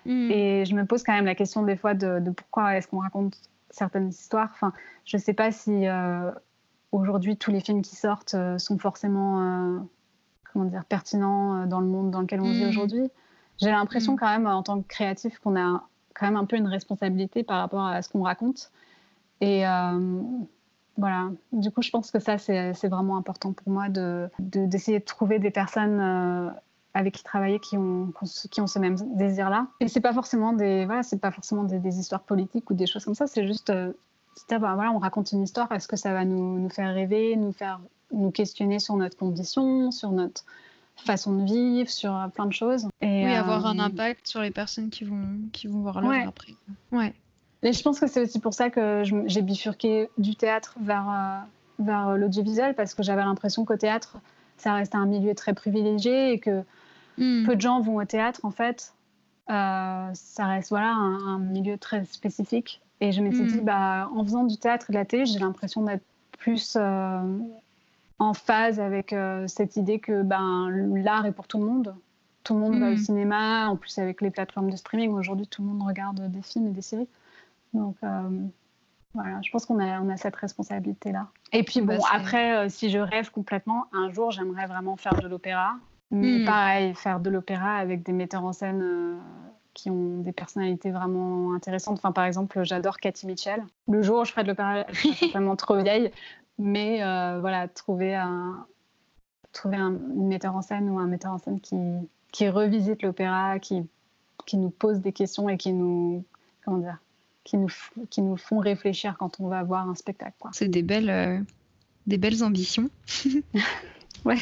Hmm. 0.05 0.31
Et 0.31 0.63
je 0.63 0.73
me 0.73 0.85
pose 0.85 1.03
quand 1.03 1.13
même 1.13 1.25
la 1.25 1.35
question 1.35 1.63
des 1.63 1.75
fois 1.75 1.95
de, 1.95 2.19
de 2.19 2.31
pourquoi 2.31 2.77
est-ce 2.77 2.87
qu'on 2.87 2.99
raconte 2.99 3.37
certaines 3.69 4.09
histoires. 4.09 4.49
Enfin, 4.53 4.73
je 5.05 5.17
ne 5.17 5.21
sais 5.21 5.33
pas 5.33 5.51
si 5.51 5.87
euh, 5.87 6.31
aujourd'hui 6.91 7.37
tous 7.37 7.51
les 7.51 7.59
films 7.59 7.81
qui 7.81 7.95
sortent 7.95 8.33
euh, 8.33 8.57
sont 8.57 8.77
forcément 8.77 9.41
euh, 9.41 9.79
comment 10.51 10.65
dire, 10.65 10.85
pertinents 10.85 11.65
dans 11.65 11.79
le 11.79 11.87
monde 11.87 12.11
dans 12.11 12.21
lequel 12.21 12.41
on 12.41 12.51
vit 12.51 12.65
mm. 12.65 12.69
aujourd'hui. 12.69 13.09
J'ai 13.57 13.71
l'impression 13.71 14.13
mm. 14.13 14.17
quand 14.17 14.27
même 14.27 14.47
en 14.47 14.63
tant 14.63 14.81
que 14.81 14.87
créatif 14.87 15.39
qu'on 15.39 15.59
a 15.59 15.87
quand 16.13 16.25
même 16.25 16.37
un 16.37 16.45
peu 16.45 16.57
une 16.57 16.67
responsabilité 16.67 17.43
par 17.43 17.59
rapport 17.59 17.85
à 17.85 18.01
ce 18.01 18.09
qu'on 18.09 18.23
raconte. 18.23 18.71
Et 19.41 19.63
voilà, 20.97 21.29
du 21.53 21.71
coup, 21.71 21.81
je 21.81 21.91
pense 21.91 22.11
que 22.11 22.19
ça, 22.19 22.37
c'est 22.37 22.87
vraiment 22.89 23.15
important 23.15 23.53
pour 23.53 23.71
moi 23.71 23.87
d'essayer 23.87 24.29
de, 24.39 24.65
d'essayer 24.65 24.99
de, 24.99 25.05
trouver 25.05 25.39
des 25.39 25.49
personnes 25.49 26.51
avec 26.93 27.15
qui 27.15 27.23
travailler 27.23 27.59
qui 27.59 27.77
ont, 27.77 28.11
qui 28.49 28.61
ont 28.61 28.67
ce 28.67 28.79
même 28.79 28.95
désir-là. 29.15 29.67
Et 29.79 29.87
c'est 29.87 30.01
pas 30.01 30.13
forcément 30.13 30.53
des, 30.53 30.85
voilà, 30.85 31.03
c'est 31.03 31.19
pas 31.19 31.31
forcément 31.31 31.63
des, 31.63 31.99
histoires 31.99 32.23
politiques 32.23 32.69
ou 32.69 32.73
des 32.73 32.87
choses 32.87 33.05
comme 33.05 33.15
ça. 33.15 33.27
C'est 33.27 33.45
juste, 33.45 33.69
euh, 33.69 33.93
voilà, 34.49 34.91
on 34.91 34.97
raconte 34.97 35.31
une 35.31 35.43
histoire. 35.43 35.71
Est-ce 35.71 35.87
que 35.87 35.95
ça 35.95 36.13
va 36.13 36.25
nous, 36.25 36.59
nous, 36.59 36.69
faire 36.69 36.93
rêver, 36.93 37.35
nous 37.35 37.51
faire 37.51 37.79
nous 38.11 38.31
questionner 38.31 38.79
sur 38.79 38.95
notre 38.95 39.17
condition, 39.17 39.91
sur 39.91 40.11
notre 40.11 40.43
façon 40.95 41.35
de 41.35 41.45
vivre, 41.45 41.89
sur 41.89 42.15
euh, 42.15 42.27
plein 42.27 42.47
de 42.47 42.53
choses? 42.53 42.87
Et, 43.01 43.25
oui, 43.25 43.35
avoir 43.35 43.67
un 43.67 43.77
euh, 43.77 43.83
impact 43.83 44.27
sur 44.27 44.41
les 44.41 44.51
personnes 44.51 44.89
qui 44.89 45.03
vont, 45.03 45.27
qui 45.53 45.67
vont 45.67 45.81
voir 45.81 46.01
l'œuvre 46.01 46.29
après. 46.29 46.55
Ouais. 46.91 47.13
Et 47.61 47.73
je 47.73 47.83
pense 47.83 47.99
que 47.99 48.07
c'est 48.07 48.21
aussi 48.21 48.39
pour 48.39 48.53
ça 48.53 48.69
que 48.69 49.03
j'ai 49.25 49.41
bifurqué 49.41 50.09
du 50.17 50.35
théâtre 50.35 50.75
vers, 50.81 51.43
vers 51.77 52.15
l'audiovisuel, 52.15 52.73
parce 52.73 52.95
que 52.95 53.03
j'avais 53.03 53.21
l'impression 53.21 53.65
qu'au 53.65 53.75
théâtre, 53.75 54.17
ça 54.59 54.73
reste 54.73 54.95
un 54.95 55.05
milieu 55.05 55.33
très 55.35 55.53
privilégié 55.53 56.33
et 56.33 56.39
que 56.39 56.63
Hmm. 57.19 57.45
Peu 57.45 57.55
de 57.55 57.61
gens 57.61 57.81
vont 57.81 57.97
au 57.97 58.05
théâtre, 58.05 58.39
en 58.43 58.51
fait. 58.51 58.93
Euh, 59.49 60.09
ça 60.13 60.45
reste 60.45 60.69
voilà, 60.69 60.93
un, 60.93 61.39
milieu 61.39 61.77
très 61.77 62.05
spécifique. 62.05 62.81
Et 63.01 63.11
je 63.11 63.21
m'étais 63.21 63.43
dit, 63.43 63.61
hmm. 63.61 63.65
bah, 63.65 64.09
en 64.13 64.23
faisant 64.23 64.45
du 64.45 64.57
théâtre 64.57 64.87
et 64.89 64.93
de 64.93 64.97
la 64.97 65.05
télé, 65.05 65.25
j'ai 65.25 65.39
l'impression 65.39 65.83
d'être 65.83 66.03
plus 66.37 66.77
euh, 66.79 67.37
en 68.19 68.33
phase 68.33 68.79
avec 68.79 69.11
euh, 69.11 69.47
cette 69.47 69.75
idée 69.75 69.99
que 69.99 70.23
ben, 70.23 70.69
l'art 71.03 71.25
est 71.25 71.31
pour 71.33 71.47
tout 71.47 71.59
le 71.59 71.65
monde. 71.65 71.95
Tout 72.45 72.53
le 72.53 72.61
monde 72.61 72.79
va 72.79 72.89
au 72.89 72.93
hmm. 72.93 72.97
cinéma, 72.97 73.67
en 73.67 73.75
plus 73.75 73.97
avec 73.99 74.21
les 74.21 74.31
plateformes 74.31 74.69
de 74.69 74.77
streaming. 74.77 75.11
Aujourd'hui, 75.11 75.47
tout 75.47 75.61
le 75.61 75.67
monde 75.67 75.85
regarde 75.85 76.31
des 76.31 76.41
films 76.41 76.67
et 76.67 76.71
des 76.71 76.81
séries. 76.81 77.09
Donc 77.73 77.97
voilà, 79.13 79.41
je 79.43 79.49
pense 79.51 79.65
qu'on 79.65 79.79
a, 79.79 80.01
on 80.01 80.09
a 80.09 80.17
cette 80.17 80.35
responsabilité-là. 80.35 81.27
Et 81.51 81.63
puis 81.63 81.81
bon, 81.81 81.97
bah, 81.97 82.07
après, 82.11 82.69
si 82.69 82.89
je 82.89 82.99
rêve 82.99 83.31
complètement, 83.31 83.85
un 83.91 84.11
jour, 84.11 84.31
j'aimerais 84.31 84.67
vraiment 84.67 84.97
faire 84.97 85.15
de 85.15 85.27
l'opéra. 85.27 85.75
Mais 86.11 86.39
hmm. 86.39 86.45
pareil, 86.45 86.95
faire 86.95 87.19
de 87.19 87.29
l'opéra 87.29 87.75
avec 87.75 88.03
des 88.03 88.13
metteurs 88.13 88.43
en 88.43 88.53
scène 88.53 88.81
euh, 88.81 89.17
qui 89.73 89.89
ont 89.91 90.17
des 90.19 90.31
personnalités 90.31 90.91
vraiment 90.91 91.53
intéressantes. 91.53 91.99
Enfin, 91.99 92.11
par 92.11 92.25
exemple, 92.25 92.63
j'adore 92.63 92.97
Cathy 92.97 93.27
Mitchell. 93.27 93.63
Le 93.87 94.01
jour 94.01 94.21
où 94.21 94.25
je 94.25 94.31
ferai 94.31 94.43
de 94.43 94.47
l'opéra, 94.47 94.85
je 94.89 95.07
serai 95.07 95.27
vraiment 95.31 95.55
trop 95.55 95.77
vieille. 95.77 96.11
Mais 96.57 97.03
euh, 97.03 97.39
voilà, 97.39 97.67
trouver 97.67 98.15
un, 98.15 98.65
trouver 99.53 99.77
un, 99.77 99.91
metteur 99.91 100.55
en 100.55 100.61
scène 100.61 100.89
ou 100.89 100.99
un 100.99 101.05
metteur 101.05 101.31
en 101.31 101.37
scène 101.37 101.59
qui, 101.59 101.75
qui 102.31 102.49
revisite 102.49 103.03
l'opéra, 103.03 103.59
qui, 103.59 103.87
qui 104.45 104.57
nous 104.57 104.71
pose 104.71 104.99
des 104.99 105.13
questions 105.13 105.47
et 105.47 105.57
qui 105.57 105.73
nous, 105.73 106.25
comment 106.65 106.79
dire, 106.79 106.97
qui 107.43 107.57
nous, 107.57 107.69
qui 108.09 108.21
nous 108.21 108.37
font 108.37 108.59
réfléchir 108.59 109.15
quand 109.17 109.39
on 109.39 109.47
va 109.47 109.63
voir 109.63 109.87
un 109.87 109.95
spectacle. 109.95 110.35
C'est 110.51 110.67
des 110.67 110.83
belles, 110.83 111.45
des 112.07 112.17
belles 112.17 112.43
ambitions. 112.43 112.89
ouais. 114.25 114.37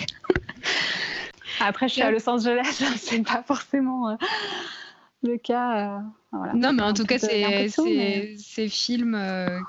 Après, 1.59 1.87
je 1.87 1.93
suis 1.93 2.01
à 2.01 2.11
Los 2.11 2.27
Angeles, 2.29 2.83
c'est 2.97 3.23
pas 3.23 3.43
forcément 3.43 4.17
le 5.23 5.37
cas. 5.37 6.01
Voilà. 6.31 6.53
Non, 6.53 6.73
mais 6.73 6.83
en 6.83 6.93
tout 6.93 7.05
cas, 7.05 7.17
c'est 7.17 7.67
ces 8.37 8.69
films 8.69 9.17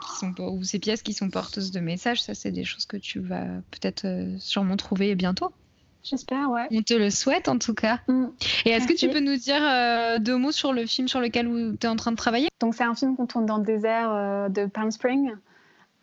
qui 0.03 0.19
sont 0.19 0.35
ou 0.39 0.63
ces 0.65 0.79
pièces 0.79 1.03
qui 1.03 1.15
sont 1.15 1.31
porteuses 1.31 1.71
de 1.71 1.81
messages, 1.81 2.23
ça, 2.23 2.35
c'est 2.35 2.53
des 2.53 2.65
choses 2.65 2.87
que 2.87 2.97
tu 2.97 3.21
vas 3.21 3.47
peut-être 3.71 4.07
sûrement 4.39 4.77
trouver 4.77 5.15
bientôt. 5.15 5.53
J'espère, 6.03 6.51
ouais. 6.51 6.67
On 6.71 6.83
te 6.83 6.95
le 6.95 7.11
souhaite 7.11 7.49
en 7.49 7.59
tout 7.59 7.75
cas. 7.75 8.01
Mm. 8.09 8.27
Et 8.65 8.71
est-ce 8.71 8.87
que 8.87 8.95
tu 8.95 9.09
peux 9.09 9.21
nous 9.21 9.37
dire 9.37 9.61
euh, 9.63 10.19
deux 10.19 10.37
mots 10.37 10.53
sur 10.53 10.73
le 10.73 10.87
film 10.87 11.09
sur 11.09 11.21
lequel 11.21 11.47
tu 11.79 11.87
es 11.87 11.91
en 11.91 11.97
train 11.97 12.13
de 12.13 12.17
travailler? 12.17 12.49
Donc 12.61 12.75
c'est 12.75 12.85
un 12.85 12.95
film 12.95 13.17
qu'on 13.17 13.27
tourne 13.27 13.47
dans 13.47 13.59
le 13.59 13.65
désert 13.65 14.11
euh, 14.13 14.49
de 14.49 14.67
Palm 14.67 14.91
Springs 14.91 15.35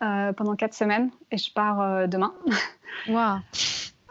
euh, 0.04 0.34
pendant 0.34 0.56
quatre 0.56 0.74
semaines 0.74 1.10
et 1.32 1.38
je 1.38 1.52
pars 1.52 2.08
demain. 2.08 2.34
Waouh. 3.08 3.40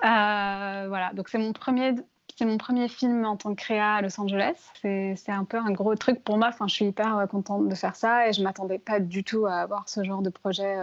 voilà, 0.00 1.12
donc 1.14 1.28
c'est 1.28 1.38
mon 1.38 1.52
premier 1.52 1.94
c'est 2.36 2.46
mon 2.46 2.58
premier 2.58 2.88
film 2.88 3.24
en 3.24 3.36
tant 3.36 3.54
que 3.54 3.62
créa 3.62 3.94
à 3.94 4.02
Los 4.02 4.20
Angeles. 4.20 4.56
C'est 4.82 5.14
un 5.28 5.44
peu 5.44 5.56
un 5.56 5.70
gros 5.70 5.94
truc 5.94 6.24
pour 6.24 6.36
moi. 6.36 6.48
Enfin, 6.48 6.66
je 6.66 6.74
suis 6.74 6.86
hyper 6.86 7.28
contente 7.30 7.68
de 7.68 7.74
faire 7.76 7.94
ça 7.94 8.28
et 8.28 8.32
je 8.32 8.42
m'attendais 8.42 8.80
pas 8.80 8.98
du 8.98 9.22
tout 9.22 9.46
à 9.46 9.60
avoir 9.60 9.88
ce 9.88 10.02
genre 10.02 10.20
de 10.20 10.30
projet 10.30 10.76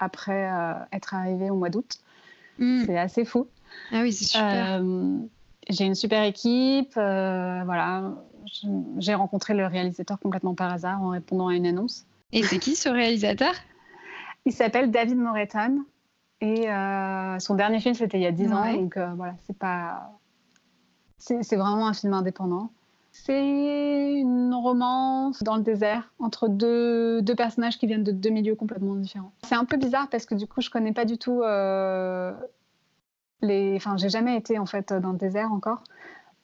après 0.00 0.50
être 0.92 1.14
arrivée 1.14 1.48
au 1.48 1.54
mois 1.54 1.70
d'août. 1.70 2.00
Mm. 2.58 2.82
C'est 2.86 2.98
assez 2.98 3.24
fou. 3.24 3.46
Ah 3.92 4.02
oui, 4.02 4.12
c'est 4.12 4.24
super. 4.24 4.80
Euh, 4.80 5.18
j'ai 5.68 5.84
une 5.84 5.94
super 5.94 6.24
équipe. 6.24 6.94
Euh, 6.96 7.62
voilà, 7.64 8.14
j'ai 8.98 9.14
rencontré 9.14 9.54
le 9.54 9.66
réalisateur 9.66 10.18
complètement 10.18 10.54
par 10.54 10.72
hasard 10.72 11.02
en 11.02 11.10
répondant 11.10 11.48
à 11.48 11.54
une 11.54 11.66
annonce. 11.66 12.06
Et 12.32 12.42
c'est 12.42 12.58
qui 12.58 12.76
ce 12.76 12.88
réalisateur? 12.88 13.52
Il 14.46 14.52
s'appelle 14.52 14.90
David 14.90 15.16
Moreton. 15.16 15.84
Et 16.40 16.70
euh, 16.70 17.38
son 17.38 17.54
dernier 17.54 17.80
film, 17.80 17.94
c'était 17.94 18.18
il 18.18 18.22
y 18.22 18.26
a 18.26 18.32
10 18.32 18.52
ans. 18.52 18.72
Donc 18.72 18.96
voilà, 19.16 19.34
c'est 19.46 19.56
pas. 19.56 20.12
C'est 21.18 21.56
vraiment 21.56 21.86
un 21.86 21.92
film 21.92 22.14
indépendant. 22.14 22.70
C'est 23.12 24.20
une 24.20 24.54
romance 24.54 25.42
dans 25.42 25.56
le 25.56 25.62
désert 25.62 26.12
entre 26.20 26.48
deux, 26.48 27.20
deux, 27.20 27.34
personnages 27.34 27.76
qui 27.76 27.86
viennent 27.86 28.04
de 28.04 28.12
deux 28.12 28.30
milieux 28.30 28.54
complètement 28.54 28.94
différents. 28.94 29.32
C'est 29.42 29.56
un 29.56 29.64
peu 29.64 29.76
bizarre 29.76 30.08
parce 30.08 30.24
que 30.24 30.34
du 30.34 30.46
coup, 30.46 30.60
je 30.60 30.70
connais 30.70 30.92
pas 30.92 31.04
du 31.04 31.18
tout 31.18 31.42
les... 33.42 33.74
Enfin, 33.76 33.96
j'ai 33.96 34.08
jamais 34.08 34.36
été 34.36 34.58
en 34.58 34.66
fait 34.66 34.92
dans 34.92 35.12
le 35.12 35.18
désert 35.18 35.52
encore. 35.52 35.82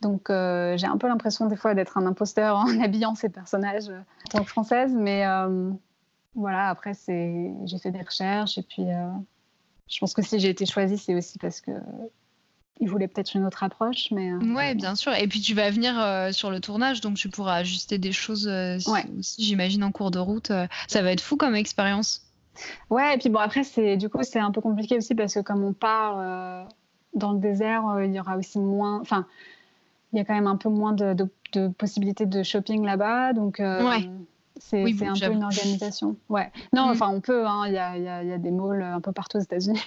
Donc 0.00 0.28
euh, 0.28 0.76
j'ai 0.76 0.86
un 0.86 0.98
peu 0.98 1.08
l'impression 1.08 1.46
des 1.46 1.56
fois 1.56 1.74
d'être 1.74 1.96
un 1.96 2.06
imposteur 2.06 2.56
en 2.58 2.80
habillant 2.80 3.14
ces 3.14 3.28
personnages 3.28 3.88
euh, 3.88 3.98
en 3.98 4.38
tant 4.38 4.44
que 4.44 4.50
française. 4.50 4.92
Mais 4.94 5.26
euh, 5.26 5.70
voilà, 6.34 6.68
après, 6.68 6.92
j'ai 7.06 7.78
fait 7.82 7.90
des 7.90 8.02
recherches 8.02 8.58
et 8.58 8.62
puis 8.62 8.86
je 9.88 9.98
pense 9.98 10.12
que 10.12 10.22
si 10.22 10.38
j'ai 10.38 10.50
été 10.50 10.66
choisie, 10.66 10.98
c'est 10.98 11.14
aussi 11.14 11.38
parce 11.38 11.60
que 11.60 11.70
il 12.78 12.90
voulait 12.90 13.08
peut-être 13.08 13.34
une 13.34 13.46
autre 13.46 13.62
approche. 13.62 14.10
Mais, 14.10 14.34
ouais, 14.34 14.74
bien 14.74 14.94
sûr. 14.96 15.14
Et 15.14 15.26
puis 15.28 15.40
tu 15.40 15.54
vas 15.54 15.70
venir 15.70 15.94
sur 16.34 16.50
le 16.50 16.60
tournage, 16.60 17.00
donc 17.00 17.16
tu 17.16 17.30
pourras 17.30 17.54
ajuster 17.54 17.96
des 17.96 18.12
choses 18.12 18.46
aussi, 19.18 19.44
j'imagine, 19.44 19.82
en 19.82 19.92
cours 19.92 20.10
de 20.10 20.18
route. 20.18 20.52
ça 20.88 21.02
va 21.02 21.10
être 21.10 21.22
fou 21.22 21.36
comme 21.36 21.54
expérience. 21.54 22.26
Ouais, 22.90 23.14
et 23.14 23.18
puis 23.18 23.30
bon, 23.30 23.38
après, 23.38 23.62
du 23.96 24.10
coup, 24.10 24.22
c'est 24.24 24.40
un 24.40 24.50
peu 24.50 24.60
compliqué 24.60 24.98
aussi 24.98 25.14
parce 25.14 25.32
que 25.32 25.40
comme 25.40 25.64
on 25.64 25.72
part 25.72 26.66
dans 27.16 27.32
le 27.32 27.40
désert, 27.40 27.88
euh, 27.88 28.04
il 28.04 28.12
y 28.12 28.20
aura 28.20 28.36
aussi 28.36 28.60
moins. 28.60 29.00
Enfin, 29.00 29.26
il 30.12 30.18
y 30.18 30.20
a 30.20 30.24
quand 30.24 30.34
même 30.34 30.46
un 30.46 30.56
peu 30.56 30.68
moins 30.68 30.92
de, 30.92 31.28
possibilités 31.78 32.26
de 32.26 32.42
shopping 32.42 32.84
là-bas. 32.84 33.32
Donc, 33.32 33.58
euh, 33.58 33.98
c'est 34.56 34.84
un 34.84 35.14
peu 35.14 35.32
une 35.32 35.44
organisation. 35.44 36.16
Ouais. 36.28 36.52
Non, 36.72 36.86
mm. 36.86 36.90
enfin, 36.90 37.08
on 37.08 37.20
peut. 37.20 37.46
Hein, 37.46 37.64
il 37.66 37.72
y, 37.72 37.78
a, 37.78 37.96
y, 37.96 38.32
a, 38.32 38.38
des 38.38 38.50
malls 38.50 38.82
un 38.82 39.00
peu 39.00 39.12
partout 39.12 39.38
aux 39.38 39.42
États-Unis. 39.42 39.82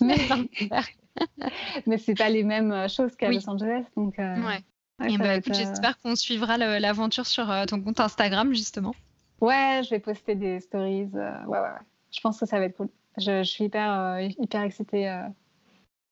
mais 0.00 0.16
mais 1.86 1.98
c'est 1.98 2.14
pas 2.14 2.28
les 2.28 2.42
mêmes 2.42 2.88
choses 2.88 3.16
qu'à 3.16 3.30
Los 3.30 3.48
Angeles. 3.48 3.84
Donc, 3.96 4.18
euh, 4.18 4.36
ouais. 4.46 4.62
Bah, 4.98 5.40
j'espère 5.52 5.98
qu'on 6.00 6.14
suivra 6.14 6.56
l'aventure 6.56 7.26
sur 7.26 7.52
ton 7.66 7.80
compte 7.80 7.98
Instagram, 7.98 8.52
justement. 8.54 8.94
Ouais, 9.40 9.80
je 9.84 9.90
vais 9.90 9.98
poster 9.98 10.34
des 10.34 10.60
stories. 10.60 11.08
ouais, 11.12 11.20
ouais, 11.46 11.58
ouais. 11.58 11.68
Je 12.12 12.20
pense 12.20 12.38
que 12.38 12.46
ça 12.46 12.58
va 12.58 12.66
être 12.66 12.76
cool. 12.76 12.88
Je, 13.18 13.42
je 13.42 13.48
suis 13.48 13.64
hyper, 13.64 14.20
hyper 14.38 14.62
excitée 14.62 15.08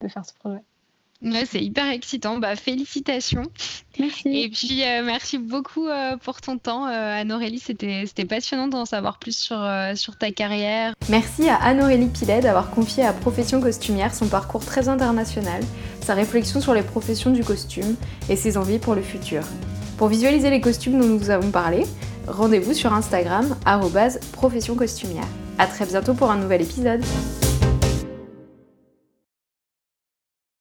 de 0.03 0.09
faire 0.09 0.24
ce 0.24 0.34
projet. 0.34 0.61
Ouais, 1.24 1.44
c'est 1.48 1.62
hyper 1.62 1.88
excitant. 1.90 2.38
Bah, 2.38 2.57
félicitations. 2.57 3.44
Merci. 3.98 4.28
Et 4.28 4.48
puis, 4.48 4.82
euh, 4.82 5.03
merci 5.05 5.38
beaucoup 5.38 5.86
euh, 5.86 6.16
pour 6.16 6.40
ton 6.40 6.59
temps, 6.59 6.86
euh, 6.86 7.20
Anne-Aurélie. 7.20 7.61
C'était 7.61 8.24
passionnant 8.24 8.66
d'en 8.66 8.84
savoir 8.84 9.18
plus 9.18 9.36
sur, 9.36 9.64
sur 9.94 10.16
ta 10.16 10.32
carrière. 10.32 10.94
Merci 11.09 11.48
à 11.48 11.57
Anne-Aurélie 11.57 12.09
Pilet 12.09 12.40
d'avoir 12.40 12.70
confié 12.70 13.05
à 13.05 13.12
Profession 13.12 13.61
Costumière 13.61 14.14
son 14.14 14.26
parcours 14.26 14.64
très 14.64 14.88
international, 14.88 15.62
sa 16.00 16.14
réflexion 16.14 16.61
sur 16.61 16.74
les 16.74 16.82
professions 16.82 17.30
du 17.30 17.44
costume 17.44 17.96
et 18.28 18.36
ses 18.36 18.57
envies 18.57 18.78
pour 18.78 18.94
le 18.94 19.03
futur. 19.03 19.42
Pour 19.98 20.09
visualiser 20.09 20.50
les 20.50 20.61
costumes 20.61 20.98
dont 20.98 21.07
nous 21.07 21.18
vous 21.18 21.30
avons 21.30 21.50
parlé, 21.50 21.84
rendez-vous 22.26 22.74
sur 22.74 22.92
Instagram, 22.92 23.57
profession 24.32 24.74
costumière. 24.74 25.28
A 25.59 25.66
très 25.66 25.86
bientôt 25.86 26.14
pour 26.14 26.30
un 26.30 26.38
nouvel 26.38 26.62
épisode. 26.62 27.05